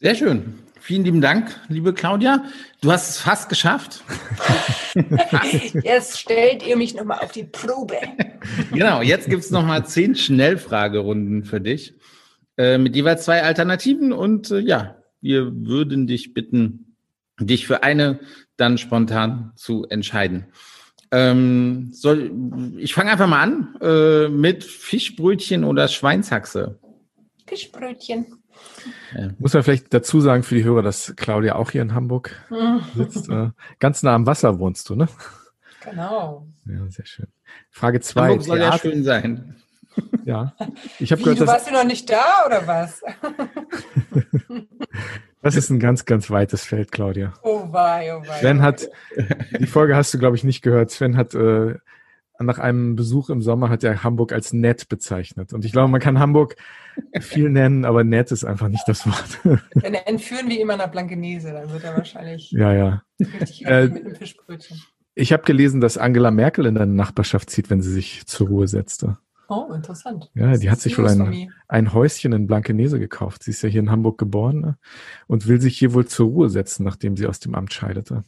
[0.00, 0.58] Sehr schön.
[0.78, 2.44] Vielen lieben Dank, liebe Claudia.
[2.80, 4.04] Du hast es fast geschafft.
[5.82, 7.96] Jetzt stellt ihr mich nochmal auf die Probe.
[8.72, 11.94] genau, jetzt gibt es nochmal zehn Schnellfragerunden für dich
[12.56, 14.12] äh, mit jeweils zwei Alternativen.
[14.12, 16.94] Und äh, ja, wir würden dich bitten,
[17.40, 18.20] dich für eine
[18.56, 20.46] dann spontan zu entscheiden.
[21.16, 22.30] Ähm, soll,
[22.76, 26.78] ich fange einfach mal an äh, mit Fischbrötchen oder Schweinshaxe.
[27.46, 28.26] Fischbrötchen.
[29.16, 29.30] Ja.
[29.38, 32.34] Muss man vielleicht dazu sagen für die Hörer, dass Claudia auch hier in Hamburg
[32.94, 33.30] sitzt.
[33.30, 35.08] Äh, ganz nah am Wasser wohnst du, ne?
[35.80, 36.46] Genau.
[36.66, 37.28] Ja, sehr schön.
[37.70, 38.28] Frage zwei.
[38.28, 39.56] Hamburg soll ja schön sein.
[40.24, 40.54] Ja.
[40.98, 43.02] Ich habe gehört, du warst du noch nicht da oder was?
[45.42, 47.32] Das ist ein ganz, ganz weites Feld, Claudia.
[47.42, 48.40] Oh wei, oh wei.
[48.40, 48.88] Sven hat,
[49.60, 50.90] die Folge hast du, glaube ich, nicht gehört.
[50.90, 51.76] Sven hat äh,
[52.38, 55.52] nach einem Besuch im Sommer hat er Hamburg als nett bezeichnet.
[55.52, 56.56] Und ich glaube, man kann Hamburg
[57.20, 59.60] viel nennen, aber nett ist einfach nicht das Wort.
[59.82, 63.02] Er entführen wie immer nach Blankenese, dann wird er wahrscheinlich ja, ja.
[63.18, 64.82] Äh, mit einem Fischbrötchen.
[65.14, 68.68] Ich habe gelesen, dass Angela Merkel in deine Nachbarschaft zieht, wenn sie sich zur Ruhe
[68.68, 69.16] setzte.
[69.48, 70.30] Oh, interessant.
[70.34, 73.44] Ja, die hat sich wohl ein, ein Häuschen in Blankenese gekauft.
[73.44, 74.78] Sie ist ja hier in Hamburg geboren ne?
[75.28, 78.24] und will sich hier wohl zur Ruhe setzen, nachdem sie aus dem Amt scheidete.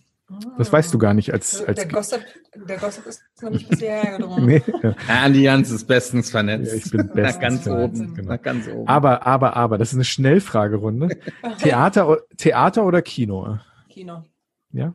[0.58, 1.64] Das weißt du gar nicht als.
[1.64, 2.20] als der, Gossip,
[2.54, 4.44] der Gossip ist noch nicht bisher hergedrungen.
[4.46, 4.94] nee, ja.
[5.08, 6.70] Allianz ist bestens vernetzt.
[6.70, 8.14] Ja, ich bin bestens Nach ganz oben.
[8.14, 8.28] Genau.
[8.28, 8.86] Nach ganz oben.
[8.86, 11.16] Aber, aber, aber, das ist eine Schnellfragerunde.
[11.58, 13.58] Theater, Theater oder Kino?
[13.88, 14.22] Kino.
[14.70, 14.94] Ja?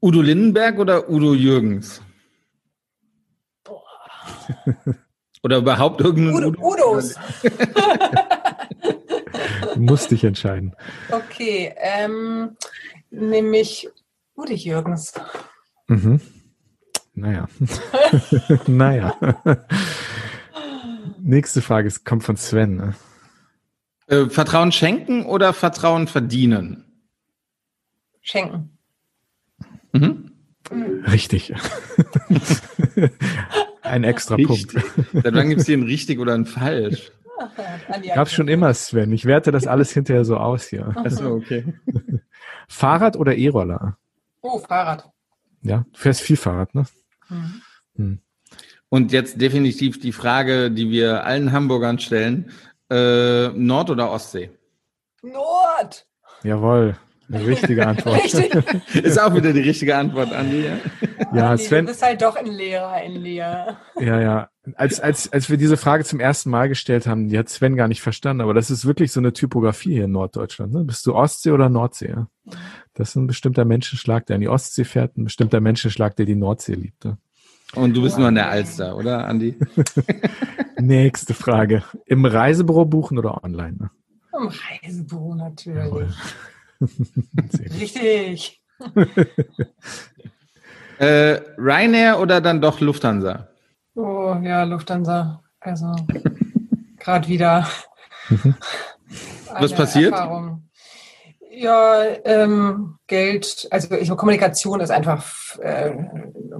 [0.00, 2.00] Udo Lindenberg oder Udo Jürgens?
[5.42, 7.14] Oder überhaupt irgendein Udo, Udos.
[9.74, 10.74] du musst dich entscheiden.
[11.10, 12.56] Okay, ähm,
[13.10, 13.88] nämlich
[14.38, 15.14] Gute Jürgens.
[15.88, 16.20] Mhm.
[17.14, 17.48] Naja.
[18.68, 19.16] naja.
[21.18, 22.76] Nächste Frage es kommt von Sven.
[22.76, 22.94] Ne?
[24.06, 26.84] Äh, Vertrauen schenken oder Vertrauen verdienen?
[28.20, 28.78] Schenken.
[29.90, 30.30] Mhm.
[31.10, 31.52] Richtig.
[33.88, 34.72] ein extra richtig.
[34.72, 35.12] Punkt.
[35.12, 37.12] Seit wann gibt es hier ein richtig oder ein falsch?
[38.14, 39.12] Gab es schon immer, Sven.
[39.12, 40.92] Ich werte das alles hinterher so aus hier.
[40.96, 41.64] Achso, okay.
[42.68, 43.96] Fahrrad oder E-Roller?
[44.40, 45.08] Oh, Fahrrad.
[45.62, 46.84] Ja, du fährst viel Fahrrad, ne?
[47.28, 47.62] Mhm.
[47.96, 48.18] Hm.
[48.88, 52.50] Und jetzt definitiv die Frage, die wir allen Hamburgern stellen.
[52.90, 54.50] Äh, Nord- oder Ostsee?
[55.22, 56.06] Nord!
[56.42, 56.96] Jawohl.
[57.30, 58.24] Eine richtige Antwort.
[58.24, 58.54] Richtig.
[58.94, 60.64] Ist auch wieder die richtige Antwort, Andi.
[60.64, 60.78] Ja,
[61.34, 61.84] ja Andi, Sven.
[61.84, 63.76] Du bist halt doch ein Lehrer, ein Lehrer.
[64.00, 64.48] Ja, ja.
[64.76, 67.88] Als, als, als wir diese Frage zum ersten Mal gestellt haben, die hat Sven gar
[67.88, 70.72] nicht verstanden, aber das ist wirklich so eine Typografie hier in Norddeutschland.
[70.72, 70.84] Ne?
[70.84, 72.10] Bist du Ostsee oder Nordsee?
[72.10, 72.28] Ja?
[72.94, 76.34] Das ist ein bestimmter Menschenschlag, der in die Ostsee fährt, ein bestimmter Menschenschlag, der die
[76.34, 77.04] Nordsee liebt.
[77.04, 77.18] Ne?
[77.74, 79.58] Und du bist nur an der Alster, oder, Andi?
[80.80, 81.82] Nächste Frage.
[82.06, 83.76] Im Reisebüro buchen oder online?
[83.78, 83.90] Ne?
[84.32, 86.14] Im Reisebüro natürlich.
[86.80, 88.62] Richtig.
[90.98, 93.48] äh, Ryanair oder dann doch Lufthansa?
[93.94, 95.42] Oh ja, Lufthansa.
[95.60, 95.94] Also
[96.98, 97.68] gerade wieder.
[98.28, 98.54] Mhm.
[99.58, 100.12] Was passiert?
[100.12, 100.67] Erfahrung.
[101.60, 105.90] Ja, ähm, Geld, also ich, Kommunikation ist einfach äh,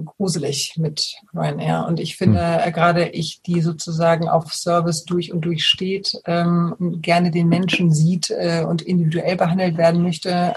[0.03, 1.85] gruselig mit Ryanair.
[1.87, 2.67] Und ich finde, hm.
[2.67, 7.93] äh, gerade ich, die sozusagen auf Service durch und durch steht, ähm, gerne den Menschen
[7.93, 10.53] sieht äh, und individuell behandelt werden möchte,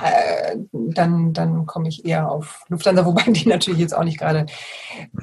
[0.00, 4.46] äh, dann, dann komme ich eher auf Lufthansa, wobei die natürlich jetzt auch nicht gerade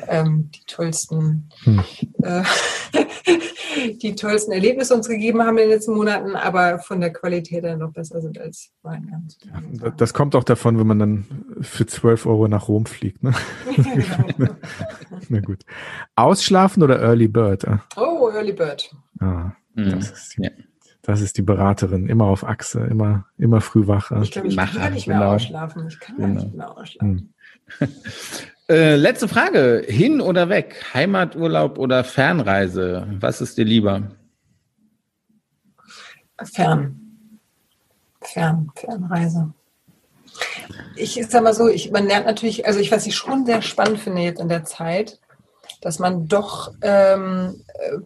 [0.09, 1.83] ähm, die tollsten hm.
[2.21, 2.43] äh,
[4.01, 7.77] die tollsten Erlebnisse uns gegeben haben in den letzten Monaten, aber von der Qualität her
[7.77, 9.29] noch besser sind als Wein.
[9.81, 11.25] Ja, das kommt auch davon, wenn man dann
[11.61, 13.23] für 12 Euro nach Rom fliegt.
[13.23, 13.33] Ne?
[15.29, 15.63] Na gut.
[16.15, 17.65] Ausschlafen oder Early Bird?
[17.95, 18.93] Oh, Early Bird.
[19.19, 19.91] Ah, mhm.
[19.91, 20.49] das, ist die,
[21.01, 22.07] das ist die Beraterin.
[22.07, 24.11] Immer auf Achse, immer, immer früh wach.
[24.21, 25.33] Ich glaube, ich kann gar nicht mehr genau.
[25.33, 25.87] ausschlafen.
[25.87, 26.27] Ich kann genau.
[26.27, 27.33] gar nicht mehr ausschlafen.
[28.69, 29.85] Äh, letzte Frage.
[29.87, 30.83] Hin oder weg?
[30.93, 33.07] Heimaturlaub oder Fernreise?
[33.19, 34.03] Was ist dir lieber?
[36.43, 36.99] Fern.
[38.21, 39.53] Fern, Fernreise.
[40.95, 43.99] Ich sag mal so, ich, man lernt natürlich, also ich, was ich schon sehr spannend
[43.99, 45.19] finde jetzt in der Zeit,
[45.87, 47.63] dass man doch ähm,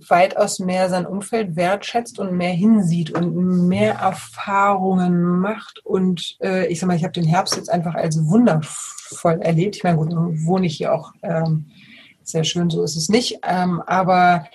[0.08, 5.84] weitaus mehr sein Umfeld wertschätzt und mehr hinsieht und mehr Erfahrungen macht.
[5.84, 9.78] Und äh, ich sag mal, ich habe den Herbst jetzt einfach als wundervoll erlebt.
[9.78, 11.72] Ich meine, gut, wohne ich hier auch ähm,
[12.22, 13.40] sehr schön, so ist es nicht.
[13.48, 14.46] Ähm, aber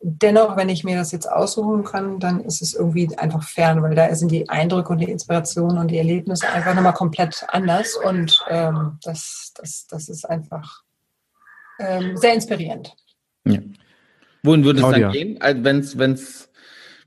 [0.00, 3.96] dennoch, wenn ich mir das jetzt aussuchen kann, dann ist es irgendwie einfach fern, weil
[3.96, 7.96] da sind die Eindrücke und die Inspirationen und die Erlebnisse einfach nochmal komplett anders.
[7.96, 10.84] Und ähm, das, das, das ist einfach
[11.80, 12.94] ähm, sehr inspirierend.
[13.44, 13.58] Ja.
[14.42, 16.50] Wohin würde es dann gehen, wenn es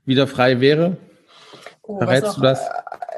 [0.04, 0.96] wieder frei wäre?
[1.82, 2.60] Oh, Verrätst du das?
[2.60, 2.70] Äh,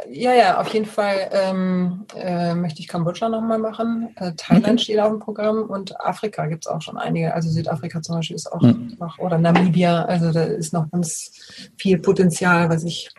[0.08, 4.08] ja, ja, auf jeden Fall ähm, äh, möchte ich Kambodscha nochmal machen.
[4.16, 4.78] Äh, Thailand mhm.
[4.78, 7.34] steht auf dem Programm und Afrika gibt es auch schon einige.
[7.34, 8.96] Also Südafrika zum Beispiel ist auch mhm.
[8.98, 10.04] noch, oder Namibia.
[10.04, 11.30] Also da ist noch ganz
[11.76, 13.10] viel Potenzial, was ich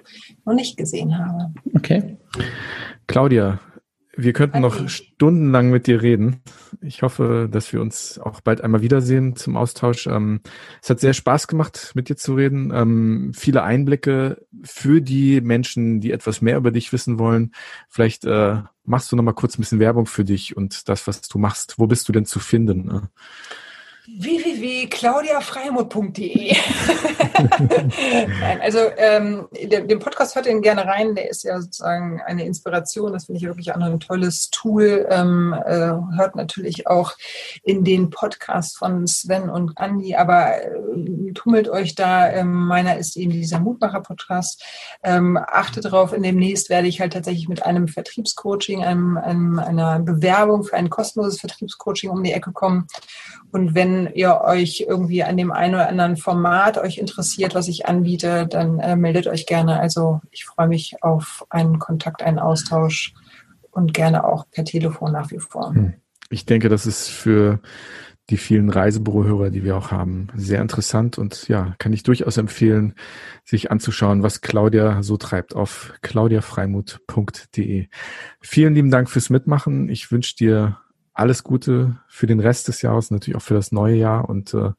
[0.45, 1.53] noch nicht gesehen habe.
[1.75, 2.17] Okay.
[3.07, 3.59] Claudia,
[4.17, 6.41] wir könnten noch stundenlang mit dir reden.
[6.81, 10.07] Ich hoffe, dass wir uns auch bald einmal wiedersehen zum Austausch.
[10.07, 10.41] Ähm,
[10.81, 12.71] es hat sehr Spaß gemacht, mit dir zu reden.
[12.73, 17.51] Ähm, viele Einblicke für die Menschen, die etwas mehr über dich wissen wollen.
[17.89, 21.21] Vielleicht äh, machst du noch mal kurz ein bisschen Werbung für dich und das, was
[21.21, 21.75] du machst.
[21.77, 23.09] Wo bist du denn zu finden?
[24.07, 26.55] Www.claudiafreimut.de
[28.39, 32.45] Nein, also ähm, den, den, Podcast hört ihn gerne rein, der ist ja sozusagen eine
[32.45, 35.05] Inspiration, das finde ich wirklich auch ein tolles Tool.
[35.09, 37.13] Ähm, äh, hört natürlich auch
[37.63, 42.31] in den Podcast von Sven und Andi, aber äh, tummelt euch da.
[42.31, 44.63] Ähm, meiner ist eben dieser Mutmacher-Podcast.
[45.03, 49.99] Ähm, achtet darauf, in demnächst werde ich halt tatsächlich mit einem Vertriebscoaching, einem, einem, einer
[49.99, 52.87] Bewerbung für ein kostenloses Vertriebscoaching um die Ecke kommen.
[53.51, 57.85] Und wenn ihr euch irgendwie an dem einen oder anderen Format euch interessiert, was ich
[57.85, 59.79] anbiete, dann äh, meldet euch gerne.
[59.79, 63.13] Also ich freue mich auf einen Kontakt, einen Austausch
[63.71, 65.73] und gerne auch per Telefon nach wie vor.
[65.73, 65.93] Hm.
[66.29, 67.61] Ich denke, das ist für
[68.29, 72.93] die vielen Reisebürohörer, die wir auch haben, sehr interessant und ja, kann ich durchaus empfehlen,
[73.45, 77.87] sich anzuschauen, was Claudia so treibt auf claudiafreimut.de.
[78.41, 79.87] Vielen lieben Dank fürs Mitmachen.
[79.87, 80.77] Ich wünsche dir
[81.17, 84.71] alles Gute für den Rest des Jahres, natürlich auch für das neue Jahr und äh,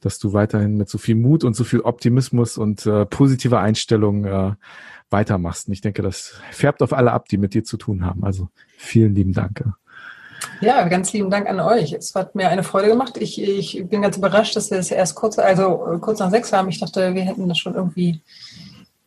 [0.00, 4.26] dass du weiterhin mit so viel Mut und so viel Optimismus und äh, positiver Einstellung
[4.26, 4.52] äh,
[5.08, 5.68] weitermachst.
[5.68, 8.24] Und ich denke, das färbt auf alle ab, die mit dir zu tun haben.
[8.24, 9.64] Also vielen lieben Dank.
[10.60, 11.92] Ja, ganz lieben Dank an euch.
[11.92, 13.16] Es hat mir eine Freude gemacht.
[13.16, 16.68] Ich, ich bin ganz überrascht, dass wir es erst kurz, also kurz nach sechs haben.
[16.68, 18.20] Ich dachte, wir hätten das schon irgendwie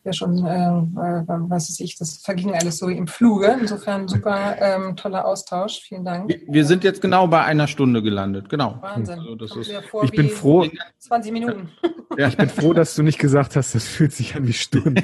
[0.09, 3.57] ja schon, äh, äh, was weiß ich, das verging alles so im Fluge.
[3.59, 5.81] Insofern super ähm, toller Austausch.
[5.81, 6.29] Vielen Dank.
[6.29, 8.77] Wir, wir, sind jetzt genau bei einer Stunde gelandet, genau.
[8.81, 9.19] Wahnsinn.
[9.19, 9.71] Also das ist,
[10.03, 10.65] ich bin froh.
[10.99, 11.69] 20 Minuten.
[12.17, 14.95] Ja, ich bin froh, dass du nicht gesagt hast, das fühlt sich an wie Stunden.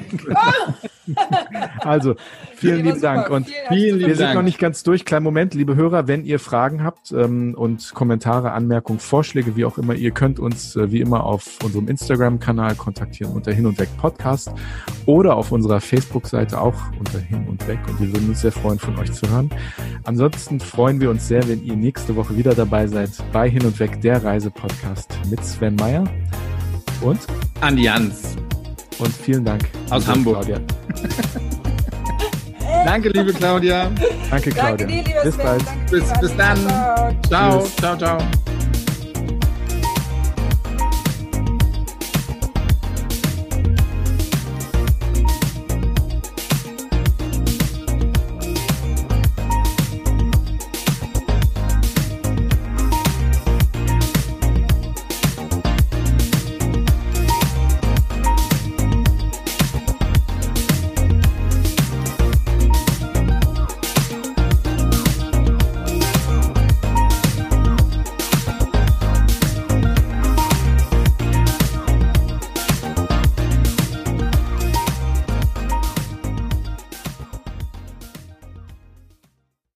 [1.80, 2.16] also,
[2.56, 3.30] vielen lieben Dank.
[3.30, 5.04] Und vielen wir sind noch nicht ganz durch.
[5.04, 9.78] Kleinen Moment, liebe Hörer, wenn ihr Fragen habt ähm, und Kommentare, Anmerkungen, Vorschläge, wie auch
[9.78, 13.88] immer, ihr könnt uns äh, wie immer auf unserem Instagram-Kanal kontaktieren unter Hin und Weg
[13.96, 14.50] Podcast
[15.06, 17.78] oder auf unserer Facebook-Seite auch unter Hin und Weg.
[17.88, 19.50] Und wir würden uns sehr freuen, von euch zu hören.
[20.04, 23.78] Ansonsten freuen wir uns sehr, wenn ihr nächste Woche wieder dabei seid bei Hin und
[23.78, 26.04] Weg, der Reisepodcast mit Sven Meyer
[27.00, 27.20] und
[27.60, 28.36] Andi Jans.
[28.98, 29.62] Und vielen Dank.
[29.90, 30.44] Aus Hamburg.
[30.44, 30.60] Claudia.
[32.84, 33.90] Danke, liebe Claudia.
[34.30, 34.86] Danke, Claudia.
[34.86, 35.44] Danke dir, bis Sven.
[35.44, 35.64] bald.
[35.90, 36.58] Bis, bis dann.
[37.28, 37.98] Ciao, ciao, ciao.
[38.18, 38.18] ciao.